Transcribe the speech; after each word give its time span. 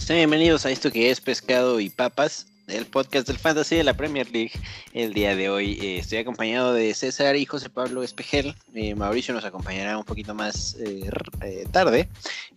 Sean 0.00 0.16
bienvenidos 0.16 0.64
a 0.64 0.70
esto 0.70 0.90
que 0.90 1.10
es 1.10 1.20
Pescado 1.20 1.78
y 1.78 1.90
Papas, 1.90 2.46
el 2.68 2.86
podcast 2.86 3.28
del 3.28 3.38
Fantasy 3.38 3.76
de 3.76 3.84
la 3.84 3.94
Premier 3.94 4.28
League. 4.30 4.52
El 4.94 5.12
día 5.12 5.36
de 5.36 5.50
hoy 5.50 5.78
eh, 5.80 5.98
estoy 5.98 6.18
acompañado 6.18 6.72
de 6.72 6.94
César 6.94 7.36
y 7.36 7.44
José 7.44 7.68
Pablo 7.68 8.02
Espejel. 8.02 8.56
Eh, 8.74 8.94
Mauricio 8.94 9.34
nos 9.34 9.44
acompañará 9.44 9.98
un 9.98 10.04
poquito 10.04 10.34
más 10.34 10.76
eh, 10.80 11.66
tarde. 11.70 12.08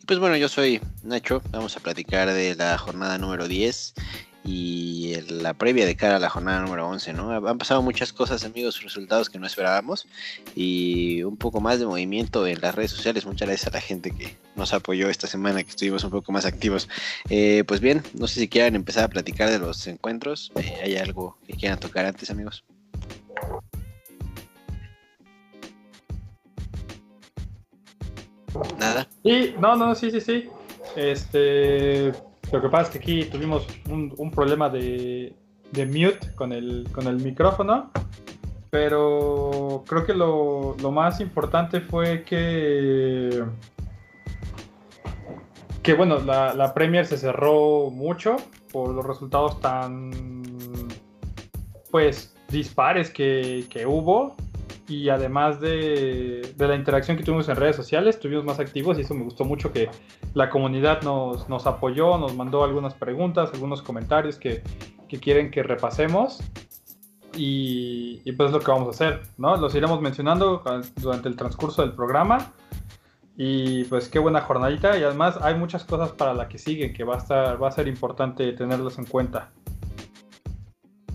Y 0.01 0.05
pues 0.05 0.19
bueno, 0.19 0.37
yo 0.37 0.47
soy 0.47 0.81
Nacho. 1.03 1.41
Vamos 1.51 1.75
a 1.75 1.81
platicar 1.81 2.31
de 2.31 2.55
la 2.55 2.77
jornada 2.77 3.17
número 3.17 3.47
10 3.47 3.93
y 4.45 5.15
la 5.29 5.53
previa 5.53 5.85
de 5.85 5.95
cara 5.95 6.17
a 6.17 6.19
la 6.19 6.29
jornada 6.29 6.61
número 6.61 6.87
11, 6.89 7.13
¿no? 7.13 7.31
Han 7.47 7.57
pasado 7.57 7.81
muchas 7.81 8.11
cosas, 8.11 8.43
amigos, 8.43 8.81
resultados 8.83 9.29
que 9.29 9.39
no 9.39 9.47
esperábamos 9.47 10.05
y 10.55 11.23
un 11.23 11.37
poco 11.37 11.61
más 11.61 11.79
de 11.79 11.85
movimiento 11.85 12.45
en 12.45 12.59
las 12.59 12.75
redes 12.75 12.91
sociales. 12.91 13.25
Muchas 13.25 13.47
gracias 13.47 13.67
a 13.67 13.75
la 13.75 13.81
gente 13.81 14.11
que 14.11 14.35
nos 14.55 14.73
apoyó 14.73 15.09
esta 15.09 15.27
semana, 15.27 15.63
que 15.63 15.69
estuvimos 15.69 16.03
un 16.03 16.11
poco 16.11 16.31
más 16.31 16.45
activos. 16.45 16.89
Eh, 17.29 17.63
pues 17.67 17.79
bien, 17.79 18.03
no 18.13 18.27
sé 18.27 18.41
si 18.41 18.49
quieran 18.49 18.75
empezar 18.75 19.05
a 19.05 19.07
platicar 19.07 19.49
de 19.49 19.59
los 19.59 19.87
encuentros. 19.87 20.51
Eh, 20.55 20.77
¿Hay 20.83 20.97
algo 20.97 21.37
que 21.47 21.53
quieran 21.53 21.79
tocar 21.79 22.05
antes, 22.05 22.29
amigos? 22.29 22.65
Nada. 28.77 29.07
Sí, 29.23 29.55
no, 29.59 29.75
no, 29.75 29.95
sí, 29.95 30.11
sí, 30.11 30.19
sí. 30.21 30.49
Este, 30.95 32.11
lo 32.53 32.61
que 32.61 32.69
pasa 32.69 32.83
es 32.83 32.89
que 32.91 32.99
aquí 32.99 33.25
tuvimos 33.25 33.65
un, 33.89 34.29
problema 34.29 34.69
de, 34.69 35.33
mute 35.75 36.35
con 36.35 36.53
el, 36.53 36.87
con 36.91 37.07
el 37.07 37.15
micrófono, 37.15 37.89
pero 38.69 39.83
creo 39.87 40.05
que 40.05 40.13
lo, 40.13 40.75
más 40.91 41.19
importante 41.19 41.81
fue 41.81 42.21
que, 42.23 43.43
que 45.81 45.93
bueno, 45.95 46.19
la, 46.19 46.73
Premier 46.75 47.07
se 47.07 47.17
cerró 47.17 47.89
mucho 47.89 48.35
por 48.71 48.93
los 48.93 49.03
resultados 49.03 49.59
tan, 49.59 50.11
pues, 51.89 52.35
dispares 52.49 53.09
que, 53.09 53.65
que 53.67 53.87
hubo 53.87 54.35
y 54.87 55.09
además 55.09 55.59
de, 55.61 56.53
la 56.57 56.75
interacción 56.75 57.17
que 57.17 57.23
tuvimos 57.23 57.47
en 57.49 57.55
redes 57.55 57.75
sociales, 57.75 58.15
estuvimos 58.15 58.43
más 58.43 58.59
activos 58.59 58.97
y 58.97 59.01
eso 59.01 59.13
me 59.13 59.23
gustó 59.23 59.45
mucho 59.45 59.71
que 59.71 59.89
la 60.33 60.49
comunidad 60.49 61.01
nos, 61.03 61.47
nos 61.49 61.65
apoyó, 61.65 62.17
nos 62.17 62.35
mandó 62.35 62.63
algunas 62.63 62.93
preguntas, 62.93 63.51
algunos 63.53 63.81
comentarios 63.81 64.37
que, 64.37 64.61
que 65.07 65.19
quieren 65.19 65.51
que 65.51 65.63
repasemos 65.63 66.41
y, 67.35 68.31
pues 68.33 68.47
es 68.47 68.53
lo 68.53 68.59
que 68.59 68.71
vamos 68.71 68.87
a 68.87 68.91
hacer, 68.91 69.21
¿no? 69.37 69.55
Los 69.57 69.73
iremos 69.75 70.01
mencionando 70.01 70.63
durante 70.97 71.29
el 71.29 71.35
transcurso 71.35 71.81
del 71.81 71.93
programa 71.93 72.51
y 73.35 73.85
pues 73.85 74.09
qué 74.09 74.19
buena 74.19 74.41
jornadita 74.41 74.97
y 74.97 75.03
además 75.03 75.37
hay 75.41 75.55
muchas 75.55 75.83
cosas 75.85 76.11
para 76.11 76.33
la 76.33 76.47
que 76.47 76.59
siguen 76.59 76.93
que 76.93 77.03
va 77.03 77.15
a, 77.15 77.17
estar, 77.17 77.61
va 77.61 77.69
a 77.69 77.71
ser 77.71 77.87
importante 77.87 78.51
tenerlos 78.53 78.97
en 78.99 79.05
cuenta. 79.05 79.51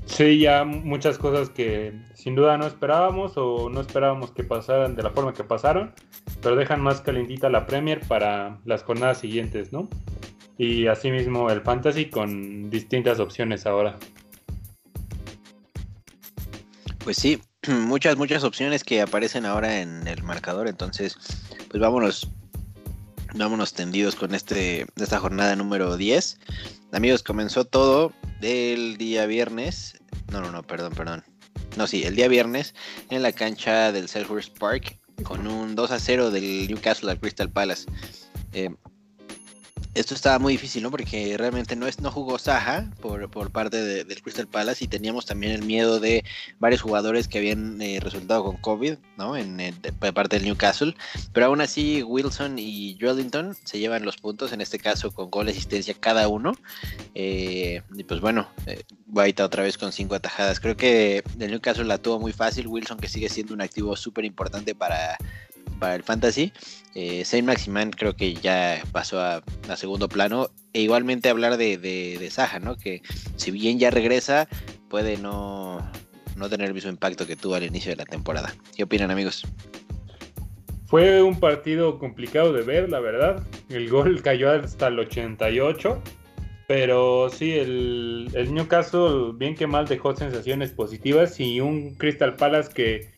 Sí, 0.08 0.38
ya 0.38 0.64
muchas 0.64 1.18
cosas 1.18 1.50
que 1.50 1.92
sin 2.14 2.34
duda 2.34 2.56
no 2.56 2.66
esperábamos 2.66 3.34
o 3.36 3.68
no 3.68 3.80
esperábamos 3.80 4.32
que 4.32 4.42
pasaran 4.42 4.96
de 4.96 5.02
la 5.02 5.10
forma 5.10 5.34
que 5.34 5.44
pasaron, 5.44 5.94
pero 6.42 6.56
dejan 6.56 6.80
más 6.80 7.02
calentita 7.02 7.48
la 7.50 7.66
Premier 7.66 8.00
para 8.00 8.58
las 8.64 8.82
jornadas 8.82 9.18
siguientes, 9.18 9.70
¿no? 9.70 9.88
Y 10.56 10.86
asimismo 10.86 11.50
el 11.50 11.60
Fantasy 11.60 12.06
con 12.06 12.70
distintas 12.70 13.20
opciones 13.20 13.66
ahora. 13.66 13.96
Pues 17.04 17.18
sí, 17.18 17.40
muchas, 17.68 18.16
muchas 18.16 18.42
opciones 18.44 18.82
que 18.82 19.02
aparecen 19.02 19.44
ahora 19.44 19.80
en 19.80 20.08
el 20.08 20.22
marcador, 20.24 20.68
entonces, 20.68 21.16
pues 21.68 21.80
vámonos, 21.80 22.28
vámonos 23.34 23.74
tendidos 23.74 24.16
con 24.16 24.34
este, 24.34 24.86
esta 24.96 25.20
jornada 25.20 25.54
número 25.54 25.96
10. 25.96 26.40
Amigos, 26.92 27.22
comenzó 27.22 27.66
todo 27.66 28.12
el 28.40 28.96
día 28.96 29.26
viernes 29.26 29.98
no, 30.30 30.40
no, 30.40 30.50
no, 30.50 30.62
perdón, 30.62 30.92
perdón. 30.94 31.24
No, 31.76 31.86
sí, 31.86 32.04
el 32.04 32.16
día 32.16 32.28
viernes 32.28 32.74
en 33.10 33.22
la 33.22 33.32
cancha 33.32 33.92
del 33.92 34.08
Selhurst 34.08 34.58
Park 34.58 34.98
con 35.22 35.46
un 35.46 35.74
2 35.74 35.90
a 35.90 35.98
0 35.98 36.30
del 36.30 36.68
Newcastle 36.68 37.10
al 37.10 37.20
Crystal 37.20 37.50
Palace. 37.50 37.86
Eh, 38.52 38.70
esto 39.94 40.14
estaba 40.14 40.38
muy 40.38 40.52
difícil, 40.54 40.82
¿no? 40.82 40.90
Porque 40.90 41.36
realmente 41.36 41.76
no, 41.76 41.86
es, 41.86 42.00
no 42.00 42.10
jugó 42.10 42.38
Saja 42.38 42.90
por, 43.00 43.28
parte 43.50 44.04
del 44.04 44.22
Crystal 44.22 44.46
Palace 44.46 44.84
y 44.84 44.88
teníamos 44.88 45.26
también 45.26 45.52
el 45.52 45.62
miedo 45.62 46.00
de 46.00 46.24
varios 46.58 46.82
jugadores 46.82 47.28
que 47.28 47.38
habían 47.38 47.80
eh, 47.80 48.00
resultado 48.00 48.44
con 48.44 48.56
COVID, 48.56 48.96
¿no? 49.16 49.36
En, 49.36 49.58
por 49.98 50.14
parte 50.14 50.36
del 50.36 50.46
Newcastle. 50.46 50.94
Pero 51.32 51.46
aún 51.46 51.60
así, 51.60 52.02
Wilson 52.02 52.58
y 52.58 52.96
Joelinton 53.00 53.56
se 53.64 53.78
llevan 53.78 54.04
los 54.04 54.16
puntos, 54.16 54.52
en 54.52 54.60
este 54.60 54.78
caso 54.78 55.12
con 55.12 55.30
gol 55.30 55.48
asistencia 55.48 55.94
cada 55.94 56.28
uno. 56.28 56.52
Eh, 57.14 57.82
y 57.94 58.04
pues 58.04 58.20
bueno, 58.20 58.48
eh, 58.66 58.82
White 59.08 59.42
otra 59.42 59.62
vez 59.62 59.78
con 59.78 59.92
cinco 59.92 60.14
atajadas. 60.14 60.60
Creo 60.60 60.76
que 60.76 61.24
el 61.38 61.50
Newcastle 61.50 61.84
la 61.84 61.98
tuvo 61.98 62.20
muy 62.20 62.32
fácil. 62.32 62.66
Wilson, 62.66 62.98
que 62.98 63.08
sigue 63.08 63.28
siendo 63.28 63.54
un 63.54 63.62
activo 63.62 63.96
súper 63.96 64.24
importante 64.24 64.74
para 64.74 65.16
para 65.78 65.94
el 65.94 66.02
fantasy. 66.02 66.52
Eh, 66.94 67.24
Saint 67.24 67.46
Maximan 67.46 67.90
creo 67.90 68.16
que 68.16 68.34
ya 68.34 68.82
pasó 68.92 69.20
a, 69.20 69.42
segundo 69.76 70.08
plano. 70.08 70.50
E 70.72 70.80
igualmente 70.82 71.28
hablar 71.28 71.56
de, 71.56 71.78
de, 71.78 72.30
Saja, 72.30 72.58
¿no? 72.58 72.76
Que 72.76 73.02
si 73.36 73.50
bien 73.50 73.78
ya 73.78 73.90
regresa, 73.90 74.48
puede 74.88 75.16
no, 75.16 75.78
no 76.36 76.48
tener 76.48 76.68
el 76.68 76.74
mismo 76.74 76.90
impacto 76.90 77.26
que 77.26 77.36
tuvo 77.36 77.54
al 77.54 77.64
inicio 77.64 77.90
de 77.90 77.96
la 77.96 78.04
temporada. 78.04 78.54
¿Qué 78.76 78.82
opinan, 78.84 79.10
amigos? 79.10 79.44
Fue 80.86 81.22
un 81.22 81.38
partido 81.38 81.98
complicado 81.98 82.52
de 82.52 82.62
ver, 82.62 82.88
la 82.88 83.00
verdad. 83.00 83.46
El 83.68 83.88
gol 83.88 84.22
cayó 84.24 84.50
hasta 84.50 84.88
el 84.88 84.98
88. 84.98 86.02
Pero 86.66 87.30
sí, 87.30 87.52
el, 87.54 88.28
el 88.34 88.52
Newcastle, 88.52 89.32
bien 89.34 89.54
que 89.54 89.66
mal, 89.66 89.86
dejó 89.88 90.14
sensaciones 90.14 90.70
positivas 90.70 91.40
y 91.40 91.60
un 91.60 91.94
Crystal 91.94 92.36
Palace 92.36 92.72
que 92.74 93.17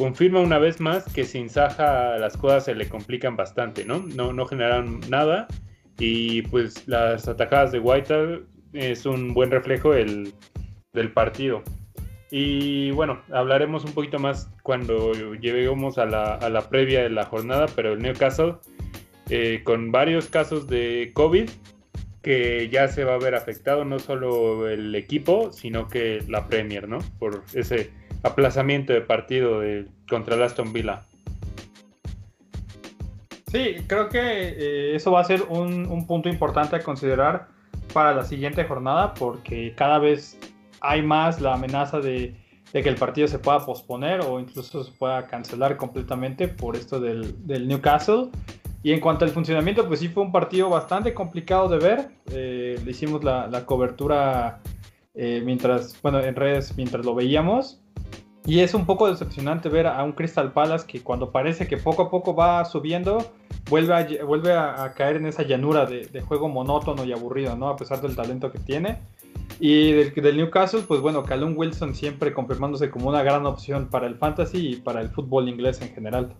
confirma 0.00 0.40
una 0.40 0.58
vez 0.58 0.80
más 0.80 1.04
que 1.12 1.24
sin 1.24 1.50
Saja 1.50 2.16
las 2.16 2.34
cosas 2.34 2.64
se 2.64 2.74
le 2.74 2.88
complican 2.88 3.36
bastante, 3.36 3.84
¿no? 3.84 3.98
No, 3.98 4.32
nada 4.32 5.46
y 5.98 6.40
pues 6.40 6.88
las 6.88 7.28
atacadas 7.28 7.70
de 7.70 7.80
White 7.80 8.40
es 8.72 9.04
un 9.04 9.34
buen 9.34 9.50
reflejo 9.50 9.92
del, 9.92 10.32
partido. 11.12 11.62
Y 12.30 12.92
bueno, 12.92 13.20
hablaremos 13.30 13.84
un 13.84 13.92
poquito 13.92 14.18
más 14.18 14.48
cuando 14.62 15.12
lleguemos 15.34 15.98
a 15.98 16.06
la, 16.06 16.36
a 16.36 16.48
la 16.48 16.70
previa 16.70 17.02
de 17.02 17.10
la 17.10 17.26
jornada, 17.26 17.66
pero 17.76 17.92
el 17.92 17.98
Newcastle 18.00 18.54
eh, 19.28 19.60
con 19.64 19.92
varios 19.92 20.28
casos 20.28 20.66
de 20.66 21.10
COVID 21.12 21.50
que 22.22 22.70
ya 22.70 22.88
se 22.88 23.04
va 23.04 23.16
a 23.16 23.18
ver 23.18 23.34
afectado 23.34 23.84
no 23.84 23.98
solo 23.98 24.66
el 24.66 24.94
equipo, 24.94 25.52
sino 25.52 25.88
que 25.88 26.24
la 26.26 26.48
Premier, 26.48 26.88
¿no? 26.88 27.00
Por 27.18 27.42
ese 27.52 27.90
aplazamiento 28.22 28.92
de 28.92 29.00
partido 29.00 29.60
de, 29.60 29.86
contra 30.08 30.36
el 30.36 30.42
Aston 30.42 30.72
Villa. 30.72 31.02
Sí, 33.50 33.76
creo 33.88 34.08
que 34.08 34.20
eh, 34.20 34.94
eso 34.94 35.10
va 35.10 35.20
a 35.20 35.24
ser 35.24 35.42
un, 35.48 36.06
punto 36.06 36.28
importante 36.28 36.76
a 36.76 36.82
considerar 36.82 37.48
para 37.92 38.14
la 38.14 38.24
siguiente 38.24 38.62
jornada 38.64 39.12
porque 39.14 39.74
cada 39.76 39.98
vez 39.98 40.38
hay 40.80 41.02
más 41.02 41.40
la 41.40 41.54
amenaza 41.54 41.98
de, 41.98 42.36
que 42.72 42.88
el 42.88 42.94
partido 42.94 43.26
se 43.26 43.40
pueda 43.40 43.66
posponer 43.66 44.20
o 44.20 44.38
incluso 44.38 44.84
se 44.84 44.92
pueda 44.92 45.26
cancelar 45.26 45.76
completamente 45.76 46.46
por 46.46 46.76
esto 46.76 47.00
del, 47.00 47.34
Newcastle. 47.66 48.28
Y 48.84 48.92
en 48.92 49.00
cuanto 49.00 49.24
al 49.24 49.30
funcionamiento, 49.32 49.86
pues 49.86 50.00
sí 50.00 50.08
fue 50.08 50.22
un 50.22 50.32
partido 50.32 50.70
bastante 50.70 51.12
complicado 51.12 51.68
de 51.68 51.78
ver. 51.78 52.08
Eh, 52.32 52.80
le 52.82 52.90
hicimos 52.92 53.24
la, 53.24 53.64
cobertura 53.66 54.60
eh, 55.14 55.42
mientras, 55.44 56.00
bueno, 56.02 56.20
en 56.20 56.34
redes 56.36 56.76
mientras 56.76 57.04
lo 57.04 57.14
veíamos. 57.14 57.80
Y 58.46 58.60
es 58.60 58.74
un 58.74 58.86
poco 58.86 59.08
decepcionante 59.10 59.68
ver 59.68 59.86
a 59.86 60.02
un 60.02 60.12
Crystal 60.12 60.52
Palace 60.52 60.86
que 60.86 61.02
cuando 61.02 61.30
parece 61.30 61.68
que 61.68 61.76
poco 61.76 62.02
a 62.02 62.10
poco 62.10 62.34
va 62.34 62.64
subiendo, 62.64 63.32
vuelve 63.68 63.94
a, 63.94 64.24
vuelve 64.24 64.52
a, 64.52 64.92
caer 64.96 65.16
en 65.16 65.26
esa 65.26 65.42
llanura 65.42 65.84
de, 65.86 66.20
juego 66.22 66.48
monótono 66.48 67.04
y 67.04 67.12
aburrido, 67.12 67.54
¿no? 67.56 67.68
A 67.68 67.76
pesar 67.76 68.00
del 68.00 68.16
talento 68.16 68.50
que 68.50 68.58
tiene. 68.58 68.98
Y 69.58 69.92
del, 69.92 70.36
Newcastle, 70.36 70.82
pues 70.88 71.00
bueno, 71.00 71.22
Callum 71.22 71.54
Wilson 71.56 71.94
siempre 71.94 72.32
confirmándose 72.32 72.90
como 72.90 73.10
una 73.10 73.22
gran 73.22 73.44
opción 73.44 73.88
para 73.88 74.06
el 74.06 74.16
fantasy 74.16 74.70
y 74.70 74.76
para 74.76 75.02
el 75.02 75.10
fútbol 75.10 75.48
inglés 75.48 75.82
en 75.82 75.90
general. 75.90 76.34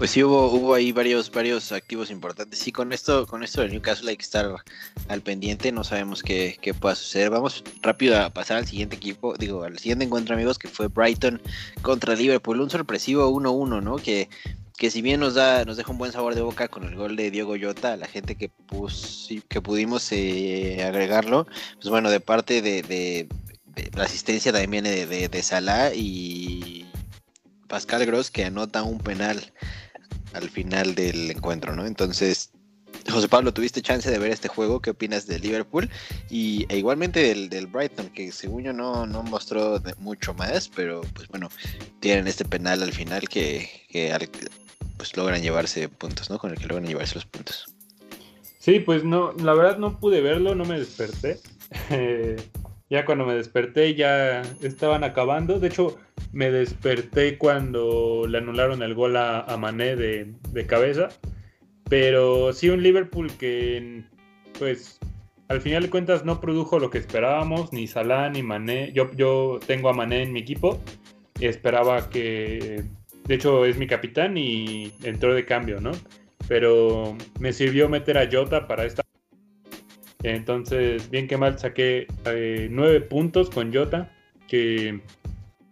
Pues 0.00 0.12
sí 0.12 0.24
hubo, 0.24 0.50
hubo 0.50 0.72
ahí 0.72 0.92
varios, 0.92 1.30
varios 1.30 1.72
activos 1.72 2.10
importantes. 2.10 2.58
Sí, 2.58 2.72
con 2.72 2.94
esto, 2.94 3.26
con 3.26 3.42
esto 3.42 3.60
del 3.60 3.70
Newcastle 3.70 4.08
hay 4.08 4.16
que 4.16 4.22
estar 4.22 4.50
al 5.08 5.20
pendiente, 5.20 5.72
no 5.72 5.84
sabemos 5.84 6.22
qué, 6.22 6.56
qué 6.62 6.72
pueda 6.72 6.94
suceder. 6.94 7.28
Vamos 7.28 7.62
rápido 7.82 8.18
a 8.18 8.30
pasar 8.30 8.56
al 8.56 8.66
siguiente 8.66 8.96
equipo, 8.96 9.36
digo, 9.36 9.62
al 9.62 9.78
siguiente 9.78 10.06
encuentro, 10.06 10.34
amigos, 10.34 10.58
que 10.58 10.68
fue 10.68 10.88
Brighton 10.88 11.42
contra 11.82 12.14
Liverpool. 12.14 12.62
Un 12.62 12.70
sorpresivo 12.70 13.28
1-1, 13.30 13.82
¿no? 13.82 13.96
Que, 13.96 14.30
que 14.78 14.90
si 14.90 15.02
bien 15.02 15.20
nos 15.20 15.34
da, 15.34 15.66
nos 15.66 15.76
deja 15.76 15.92
un 15.92 15.98
buen 15.98 16.12
sabor 16.12 16.34
de 16.34 16.40
boca 16.40 16.68
con 16.68 16.84
el 16.84 16.96
gol 16.96 17.14
de 17.14 17.30
Diego 17.30 17.56
Llota, 17.56 17.98
la 17.98 18.06
gente 18.06 18.36
que 18.36 18.48
pus, 18.48 19.28
que 19.50 19.60
pudimos 19.60 20.10
eh, 20.12 20.82
agregarlo, 20.82 21.46
pues 21.74 21.90
bueno, 21.90 22.08
de 22.08 22.20
parte 22.20 22.62
de, 22.62 23.28
la 23.94 24.04
asistencia 24.04 24.50
también 24.50 24.70
viene 24.82 25.04
de, 25.04 25.28
de 25.28 25.42
Salah 25.42 25.92
y 25.94 26.86
Pascal 27.68 28.06
Gross 28.06 28.30
que 28.30 28.46
anota 28.46 28.82
un 28.82 28.98
penal 28.98 29.52
al 30.32 30.50
final 30.50 30.94
del 30.94 31.30
encuentro, 31.30 31.74
¿no? 31.74 31.86
Entonces, 31.86 32.50
José 33.10 33.28
Pablo, 33.28 33.52
¿tuviste 33.52 33.82
chance 33.82 34.10
de 34.10 34.18
ver 34.18 34.30
este 34.30 34.48
juego? 34.48 34.80
¿Qué 34.80 34.90
opinas 34.90 35.26
del 35.26 35.42
Liverpool? 35.42 35.88
Y 36.28 36.66
e 36.68 36.78
igualmente 36.78 37.48
del, 37.48 37.66
Brighton, 37.66 38.08
que 38.10 38.30
según 38.32 38.64
yo 38.64 38.72
no, 38.72 39.06
no 39.06 39.22
mostró 39.22 39.82
mucho 39.98 40.34
más, 40.34 40.68
pero 40.68 41.00
pues 41.14 41.28
bueno, 41.28 41.48
tienen 42.00 42.26
este 42.26 42.44
penal 42.44 42.82
al 42.82 42.92
final 42.92 43.28
que, 43.28 43.68
que 43.88 44.14
pues 44.96 45.16
logran 45.16 45.42
llevarse 45.42 45.88
puntos, 45.88 46.30
¿no? 46.30 46.38
Con 46.38 46.50
el 46.50 46.58
que 46.58 46.66
logran 46.66 46.86
llevarse 46.86 47.14
los 47.14 47.26
puntos. 47.26 47.66
Sí, 48.58 48.80
pues 48.80 49.04
no, 49.04 49.32
la 49.32 49.54
verdad 49.54 49.78
no 49.78 49.98
pude 49.98 50.20
verlo, 50.20 50.54
no 50.54 50.64
me 50.64 50.78
desperté. 50.78 51.40
ya 52.90 53.04
cuando 53.04 53.24
me 53.24 53.34
desperté 53.34 53.94
ya 53.94 54.42
estaban 54.60 55.04
acabando. 55.04 55.60
De 55.60 55.68
hecho, 55.68 55.96
me 56.32 56.50
desperté 56.50 57.38
cuando 57.38 58.26
le 58.28 58.38
anularon 58.38 58.82
el 58.82 58.94
gol 58.94 59.16
a, 59.16 59.40
a 59.40 59.56
Mané 59.56 59.96
de, 59.96 60.66
cabeza. 60.66 61.08
Pero 61.88 62.52
sí 62.52 62.68
un 62.68 62.82
Liverpool 62.82 63.32
que, 63.38 64.04
pues, 64.58 64.98
al 65.48 65.60
final 65.60 65.84
de 65.84 65.90
cuentas 65.90 66.24
no 66.24 66.40
produjo 66.40 66.78
lo 66.78 66.90
que 66.90 66.98
esperábamos, 66.98 67.72
ni 67.72 67.86
Salah 67.86 68.28
ni 68.28 68.42
Mané. 68.42 68.92
Yo, 68.92 69.10
yo 69.14 69.60
tengo 69.66 69.88
a 69.88 69.92
Mané 69.92 70.22
en 70.22 70.32
mi 70.32 70.40
equipo 70.40 70.80
y 71.38 71.46
esperaba 71.46 72.10
que, 72.10 72.84
de 73.24 73.34
hecho 73.34 73.64
es 73.64 73.76
mi 73.78 73.86
capitán 73.86 74.36
y 74.36 74.92
entró 75.04 75.32
de 75.34 75.44
cambio, 75.44 75.80
¿no? 75.80 75.92
Pero 76.48 77.16
me 77.38 77.52
sirvió 77.52 77.88
meter 77.88 78.18
a 78.18 78.28
Jota 78.30 78.66
para 78.66 78.84
esta. 78.84 79.02
Entonces, 80.22 81.10
bien 81.10 81.28
que 81.28 81.36
mal, 81.36 81.58
saqué 81.58 82.06
eh, 82.26 82.68
nueve 82.70 83.00
puntos 83.00 83.50
con 83.50 83.72
Jota 83.72 84.12
que, 84.48 85.00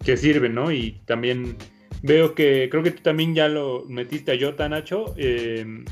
que 0.05 0.17
sirven, 0.17 0.55
¿no? 0.55 0.73
Y 0.73 1.00
también 1.05 1.56
veo 2.03 2.35
que, 2.35 2.69
creo 2.71 2.83
que 2.83 2.93
tú 2.93 3.03
también 3.03 3.35
ya 3.35 3.49
lo 3.49 3.85
metiste 3.89 4.33
a 4.33 4.39
Jota, 4.41 4.69
Nacho. 4.69 5.15
Eh, 5.17 5.85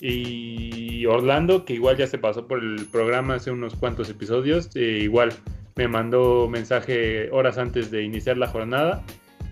y 0.00 1.06
Orlando, 1.06 1.64
que 1.64 1.74
igual 1.74 1.96
ya 1.96 2.06
se 2.06 2.18
pasó 2.18 2.46
por 2.46 2.62
el 2.62 2.86
programa 2.86 3.34
hace 3.34 3.50
unos 3.50 3.74
cuantos 3.74 4.08
episodios, 4.08 4.70
eh, 4.76 5.00
igual 5.02 5.32
me 5.76 5.88
mandó 5.88 6.48
mensaje 6.48 7.30
horas 7.30 7.58
antes 7.58 7.90
de 7.90 8.02
iniciar 8.02 8.36
la 8.36 8.46
jornada. 8.46 9.04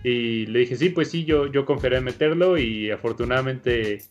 Y 0.05 0.47
le 0.47 0.61
dije, 0.61 0.77
sí, 0.77 0.91
pues 0.91 1.11
sí, 1.11 1.25
yo, 1.25 1.47
yo 1.51 1.65
confiaré 1.65 2.01
meterlo 2.01 2.59
y 2.59 2.91
afortunadamente 2.91 4.03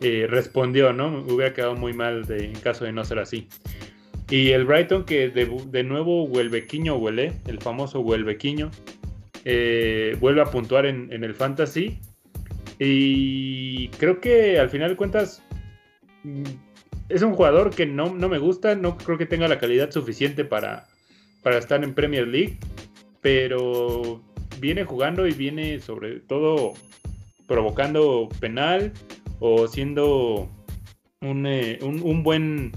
eh, 0.00 0.26
respondió, 0.28 0.92
¿no? 0.92 1.10
Me 1.10 1.32
hubiera 1.32 1.54
quedado 1.54 1.74
muy 1.74 1.92
mal 1.92 2.24
en 2.28 2.52
caso 2.60 2.84
de 2.84 2.92
no 2.92 3.04
ser 3.04 3.18
así. 3.18 3.48
Y 4.30 4.50
el 4.50 4.64
Brighton, 4.64 5.04
que 5.04 5.28
de, 5.28 5.46
de 5.70 5.84
nuevo 5.84 6.24
Huelvequiño 6.24 6.96
huele, 6.96 7.32
el 7.46 7.60
famoso 7.60 8.00
Huelvequiño, 8.00 8.70
eh, 9.44 10.16
vuelve 10.18 10.42
a 10.42 10.46
puntuar 10.46 10.86
en, 10.86 11.12
en, 11.12 11.22
el 11.22 11.34
Fantasy. 11.34 11.98
Y 12.78 13.88
creo 13.90 14.20
que 14.20 14.58
al 14.58 14.68
final 14.68 14.90
de 14.90 14.96
cuentas 14.96 15.42
es 17.08 17.22
un 17.22 17.34
jugador 17.34 17.70
que 17.70 17.86
no, 17.86 18.12
me 18.12 18.38
gusta, 18.38 18.74
no 18.74 18.96
creo 18.96 19.18
que 19.18 19.26
tenga 19.26 19.48
la 19.48 19.58
calidad 19.58 19.90
suficiente 19.90 20.44
para, 20.44 20.86
para 21.42 21.58
estar 21.58 21.82
en 21.84 21.94
Premier 21.94 22.26
League, 22.26 22.58
pero 23.20 24.20
viene 24.60 24.84
jugando 24.84 25.26
y 25.26 25.32
viene 25.32 25.80
sobre 25.80 26.20
todo 26.20 26.74
provocando 27.46 28.28
penal 28.40 28.92
o 29.40 29.68
siendo 29.68 30.48
un, 31.20 31.46
eh, 31.46 31.78
buen 32.22 32.72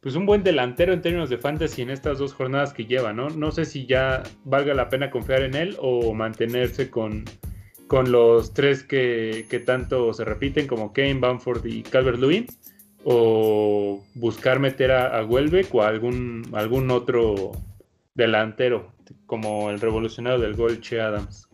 pues 0.00 0.14
un 0.14 0.24
buen 0.24 0.44
delantero 0.44 0.92
en 0.92 1.02
términos 1.02 1.30
de 1.30 1.38
fantasy 1.38 1.82
en 1.82 1.90
estas 1.90 2.18
dos 2.18 2.32
jornadas 2.32 2.72
que 2.72 2.86
lleva, 2.86 3.12
¿no? 3.12 3.28
No 3.30 3.50
sé 3.50 3.64
si 3.64 3.86
ya 3.86 4.22
valga 4.44 4.72
la 4.72 4.88
pena 4.88 5.10
confiar 5.10 5.42
en 5.42 5.56
él 5.56 5.76
o 5.80 6.14
mantenerse 6.14 6.90
con, 6.90 7.24
con 7.88 8.12
los 8.12 8.54
tres 8.54 8.84
que, 8.84 9.62
tanto 9.66 10.12
se 10.12 10.24
repiten 10.24 10.68
como 10.68 10.92
Kane, 10.92 11.14
Bamford 11.14 11.66
y 11.66 11.82
Calvert-Lewin 11.82 12.46
o 13.04 14.04
buscar 14.14 14.60
meter 14.60 14.92
a, 14.92 15.18
a 15.18 15.24
Welbeck 15.24 15.74
o 15.74 15.82
a 15.82 15.88
algún, 15.88 16.48
algún 16.52 16.90
otro 16.90 17.52
delantero 18.14 18.92
como 19.26 19.70
el 19.70 19.80
revolucionario 19.80 20.38
del 20.38 20.54
gol 20.54 20.80
Che 20.80 21.00
Adams. 21.00 21.45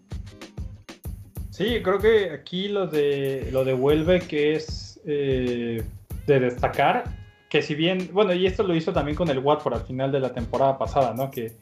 Sí, 1.52 1.82
creo 1.82 1.98
que 1.98 2.30
aquí 2.30 2.68
lo 2.68 2.86
de 2.86 3.50
lo 3.52 3.62
de 3.62 3.74
Welbeck 3.74 4.32
es 4.32 4.98
eh, 5.04 5.82
de 6.26 6.40
destacar 6.40 7.04
que 7.50 7.60
si 7.60 7.74
bien, 7.74 8.08
bueno, 8.14 8.32
y 8.32 8.46
esto 8.46 8.62
lo 8.62 8.74
hizo 8.74 8.94
también 8.94 9.14
con 9.14 9.28
el 9.28 9.38
Watford 9.38 9.74
al 9.74 9.82
final 9.82 10.10
de 10.10 10.20
la 10.20 10.32
temporada 10.32 10.78
pasada, 10.78 11.12
¿no? 11.12 11.30
Que 11.30 11.52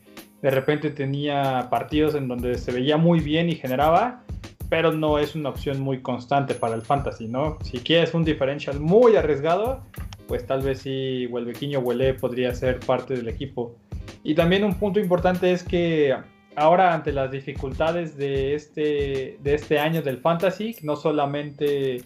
de 0.41 0.51
repente 0.51 0.91
tenía 0.91 1.67
partidos 1.71 2.15
en 2.15 2.29
donde 2.29 2.57
se 2.57 2.71
veía 2.71 2.97
muy 2.97 3.19
bien 3.19 3.51
y 3.51 3.57
generaba, 3.57 4.23
pero 4.69 4.93
no 4.93 5.19
es 5.19 5.35
una 5.35 5.49
opción 5.49 5.81
muy 5.81 6.01
constante 6.01 6.55
para 6.55 6.77
el 6.77 6.83
fantasy, 6.83 7.27
¿no? 7.27 7.59
Si 7.65 7.81
quieres 7.81 8.15
un 8.15 8.25
differential 8.25 8.79
muy 8.79 9.17
arriesgado, 9.17 9.83
pues 10.29 10.47
tal 10.47 10.63
vez 10.63 10.83
sí 10.83 11.27
Huelvequiño 11.27 11.81
Huele 11.81 12.15
podría 12.15 12.55
ser 12.55 12.79
parte 12.79 13.17
del 13.17 13.27
equipo. 13.27 13.75
Y 14.23 14.37
también 14.37 14.63
un 14.63 14.75
punto 14.75 15.01
importante 15.01 15.51
es 15.51 15.65
que 15.65 16.15
ahora 16.57 16.95
ante 16.95 17.13
las 17.13 17.31
dificultades 17.31 18.17
de 18.17 18.55
este, 18.55 19.39
de 19.43 19.55
este 19.55 19.79
año 19.79 20.03
del 20.03 20.19
fantasy, 20.19 20.77
no 20.83 20.97
solamente 20.97 22.03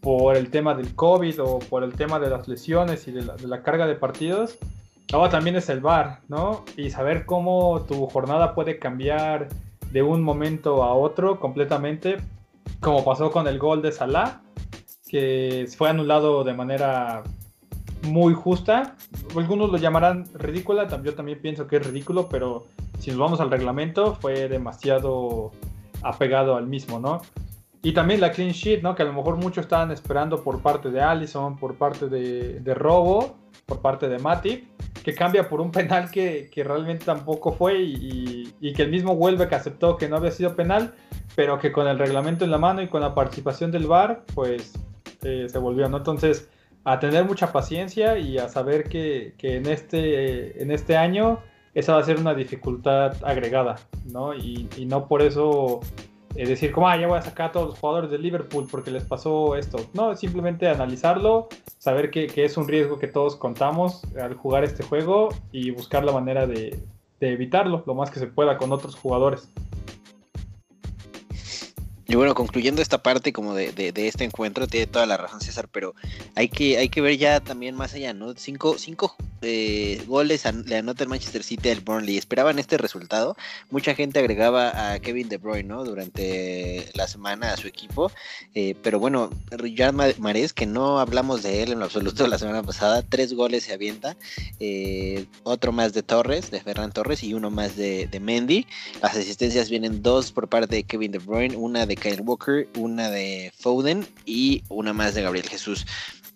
por 0.00 0.36
el 0.36 0.50
tema 0.50 0.74
del 0.74 0.94
COVID 0.94 1.42
o 1.42 1.58
por 1.60 1.84
el 1.84 1.94
tema 1.94 2.18
de 2.18 2.28
las 2.28 2.48
lesiones 2.48 3.06
y 3.06 3.12
de 3.12 3.22
la, 3.22 3.36
de 3.36 3.46
la 3.46 3.62
carga 3.62 3.86
de 3.86 3.94
partidos, 3.94 4.58
ahora 5.12 5.30
también 5.30 5.56
es 5.56 5.68
el 5.68 5.80
VAR, 5.80 6.20
¿no? 6.28 6.64
Y 6.76 6.90
saber 6.90 7.24
cómo 7.24 7.82
tu 7.82 8.06
jornada 8.06 8.54
puede 8.54 8.78
cambiar 8.78 9.48
de 9.92 10.02
un 10.02 10.22
momento 10.22 10.82
a 10.82 10.94
otro 10.94 11.38
completamente, 11.38 12.16
como 12.80 13.04
pasó 13.04 13.30
con 13.30 13.46
el 13.46 13.58
gol 13.58 13.82
de 13.82 13.92
Salah, 13.92 14.40
que 15.08 15.68
fue 15.76 15.90
anulado 15.90 16.42
de 16.42 16.54
manera 16.54 17.22
muy 18.02 18.34
justa. 18.34 18.96
Algunos 19.36 19.70
lo 19.70 19.76
llamarán 19.76 20.26
ridícula, 20.34 20.88
yo 21.02 21.14
también 21.14 21.40
pienso 21.40 21.66
que 21.66 21.76
es 21.76 21.86
ridículo, 21.86 22.28
pero 22.28 22.66
si 23.02 23.10
nos 23.10 23.18
vamos 23.18 23.40
al 23.40 23.50
reglamento 23.50 24.14
fue 24.14 24.48
demasiado 24.48 25.50
apegado 26.02 26.56
al 26.56 26.66
mismo, 26.66 27.00
¿no? 27.00 27.20
Y 27.82 27.92
también 27.92 28.20
la 28.20 28.30
clean 28.30 28.52
sheet, 28.52 28.82
¿no? 28.82 28.94
Que 28.94 29.02
a 29.02 29.06
lo 29.06 29.12
mejor 29.12 29.36
muchos 29.36 29.64
estaban 29.64 29.90
esperando 29.90 30.42
por 30.42 30.62
parte 30.62 30.90
de 30.90 31.00
Allison, 31.00 31.58
por 31.58 31.74
parte 31.74 32.08
de, 32.08 32.60
de 32.60 32.74
Robo, 32.74 33.36
por 33.66 33.80
parte 33.80 34.08
de 34.08 34.18
Matip 34.18 34.72
que 35.02 35.14
cambia 35.14 35.48
por 35.48 35.60
un 35.60 35.70
penal 35.72 36.10
que, 36.10 36.48
realmente 36.54 37.04
tampoco 37.04 37.52
fue 37.52 37.80
y, 37.80 38.72
que 38.74 38.82
el 38.82 38.90
mismo 38.90 39.18
que 39.36 39.54
aceptó 39.54 39.96
que 39.96 40.08
no 40.08 40.16
había 40.16 40.30
sido 40.30 40.54
penal, 40.54 40.94
pero 41.34 41.58
que 41.58 41.72
con 41.72 41.88
el 41.88 41.98
reglamento 41.98 42.44
en 42.44 42.50
la 42.50 42.58
mano 42.58 42.82
y 42.82 42.88
con 42.88 43.00
la 43.00 43.14
participación 43.14 43.70
del 43.70 43.86
VAR, 43.86 44.24
pues 44.34 44.72
eh, 45.22 45.46
se 45.48 45.58
volvió, 45.58 45.88
¿no? 45.88 45.98
Entonces, 45.98 46.48
a 46.84 46.98
tener 46.98 47.24
mucha 47.24 47.52
paciencia 47.52 48.18
y 48.18 48.38
a 48.38 48.48
saber 48.48 48.84
que, 48.84 49.34
en, 49.40 49.66
este, 49.66 50.62
en 50.62 50.70
este 50.70 50.96
año 50.96 51.40
esa 51.74 51.94
va 51.94 52.00
a 52.00 52.04
ser 52.04 52.18
una 52.18 52.34
dificultad 52.34 53.16
agregada, 53.24 53.76
¿no? 54.06 54.34
Y, 54.34 54.68
y 54.76 54.86
no 54.86 55.08
por 55.08 55.22
eso 55.22 55.80
es 56.34 56.48
decir, 56.48 56.72
como, 56.72 56.88
ah, 56.88 56.96
ya 56.96 57.06
voy 57.06 57.18
a 57.18 57.22
sacar 57.22 57.50
a 57.50 57.52
todos 57.52 57.68
los 57.68 57.78
jugadores 57.78 58.10
de 58.10 58.18
Liverpool 58.18 58.66
porque 58.70 58.90
les 58.90 59.04
pasó 59.04 59.54
esto. 59.54 59.78
No, 59.92 60.16
simplemente 60.16 60.68
analizarlo, 60.68 61.48
saber 61.78 62.10
que, 62.10 62.30
es 62.34 62.56
un 62.56 62.66
riesgo 62.66 62.98
que 62.98 63.06
todos 63.06 63.36
contamos 63.36 64.02
al 64.20 64.34
jugar 64.34 64.64
este 64.64 64.82
juego 64.82 65.28
y 65.50 65.70
buscar 65.70 66.04
la 66.04 66.12
manera 66.12 66.46
de, 66.46 66.82
de 67.20 67.32
evitarlo 67.32 67.82
lo 67.86 67.94
más 67.94 68.10
que 68.10 68.18
se 68.18 68.26
pueda 68.26 68.56
con 68.56 68.72
otros 68.72 68.94
jugadores. 68.94 69.50
Y 72.12 72.14
bueno, 72.14 72.34
concluyendo 72.34 72.82
esta 72.82 73.02
parte 73.02 73.32
como 73.32 73.54
de, 73.54 73.72
de, 73.72 74.06
este 74.06 74.24
encuentro, 74.24 74.66
tiene 74.66 74.86
toda 74.86 75.06
la 75.06 75.16
razón 75.16 75.40
César, 75.40 75.66
pero 75.72 75.94
hay 76.34 76.50
que, 76.50 76.76
hay 76.76 76.90
que 76.90 77.00
ver 77.00 77.16
ya 77.16 77.40
también 77.40 77.74
más 77.74 77.94
allá, 77.94 78.12
¿no? 78.12 78.34
Cinco, 78.34 78.76
cinco 78.76 79.16
eh, 79.40 80.02
goles 80.06 80.44
le 80.66 80.76
anota 80.76 81.04
el 81.04 81.08
Manchester 81.08 81.42
City 81.42 81.70
al 81.70 81.80
Burnley. 81.80 82.18
Esperaban 82.18 82.58
este 82.58 82.76
resultado. 82.76 83.34
Mucha 83.70 83.94
gente 83.94 84.18
agregaba 84.18 84.92
a 84.92 84.98
Kevin 85.00 85.30
De 85.30 85.38
Bruyne, 85.38 85.64
¿no? 85.64 85.84
Durante 85.84 86.90
la 86.92 87.08
semana 87.08 87.54
a 87.54 87.56
su 87.56 87.66
equipo. 87.66 88.12
Eh, 88.54 88.76
pero 88.82 88.98
bueno, 88.98 89.30
Riyad 89.50 89.94
Mahrez, 90.18 90.52
que 90.52 90.66
no 90.66 91.00
hablamos 91.00 91.42
de 91.42 91.62
él 91.62 91.72
en 91.72 91.78
lo 91.78 91.86
absoluto 91.86 92.26
la 92.26 92.38
semana 92.38 92.62
pasada, 92.62 93.02
tres 93.02 93.32
goles 93.32 93.64
se 93.64 93.72
avienta. 93.72 94.18
Eh, 94.60 95.24
otro 95.44 95.72
más 95.72 95.94
de 95.94 96.02
Torres, 96.02 96.50
de 96.50 96.60
Ferran 96.60 96.92
Torres, 96.92 97.24
y 97.24 97.32
uno 97.32 97.50
más 97.50 97.74
de 97.74 98.20
Mendy. 98.20 98.66
Las 99.00 99.16
asistencias 99.16 99.70
vienen 99.70 100.02
dos 100.02 100.30
por 100.30 100.48
parte 100.48 100.76
de 100.76 100.82
Kevin 100.84 101.10
De 101.10 101.18
Bruyne, 101.18 101.56
una 101.56 101.86
de 101.86 101.96
Kyle 102.02 102.22
Walker, 102.22 102.68
una 102.76 103.10
de 103.10 103.52
Foden 103.56 104.06
y 104.26 104.64
una 104.68 104.92
más 104.92 105.14
de 105.14 105.22
Gabriel 105.22 105.48
Jesús. 105.48 105.86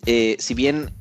si 0.05 0.53
bien 0.53 0.91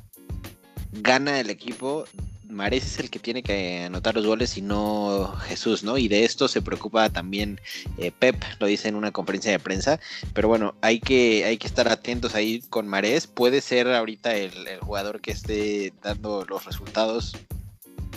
gana 0.92 1.38
el 1.38 1.50
equipo, 1.50 2.04
Mares 2.48 2.86
es 2.86 2.98
el 2.98 3.10
que 3.10 3.18
tiene 3.18 3.42
que 3.42 3.84
anotar 3.84 4.14
los 4.14 4.26
goles 4.26 4.56
y 4.56 4.62
no 4.62 5.34
Jesús, 5.46 5.84
¿no? 5.84 5.98
Y 5.98 6.08
de 6.08 6.24
esto 6.24 6.48
se 6.48 6.62
preocupa 6.62 7.10
también 7.10 7.60
eh, 7.98 8.12
Pep, 8.16 8.42
lo 8.58 8.66
dice 8.66 8.88
en 8.88 8.94
una 8.94 9.12
conferencia 9.12 9.50
de 9.50 9.58
prensa. 9.58 10.00
Pero 10.32 10.48
bueno, 10.48 10.74
hay 10.80 11.00
que, 11.00 11.44
hay 11.44 11.58
que 11.58 11.66
estar 11.66 11.88
atentos 11.88 12.34
ahí 12.34 12.62
con 12.70 12.88
Mares. 12.88 13.26
Puede 13.26 13.60
ser 13.60 13.88
ahorita 13.88 14.34
el, 14.34 14.78
jugador 14.80 15.20
que 15.20 15.32
esté 15.32 15.92
dando 16.02 16.44
los 16.44 16.64
resultados 16.64 17.36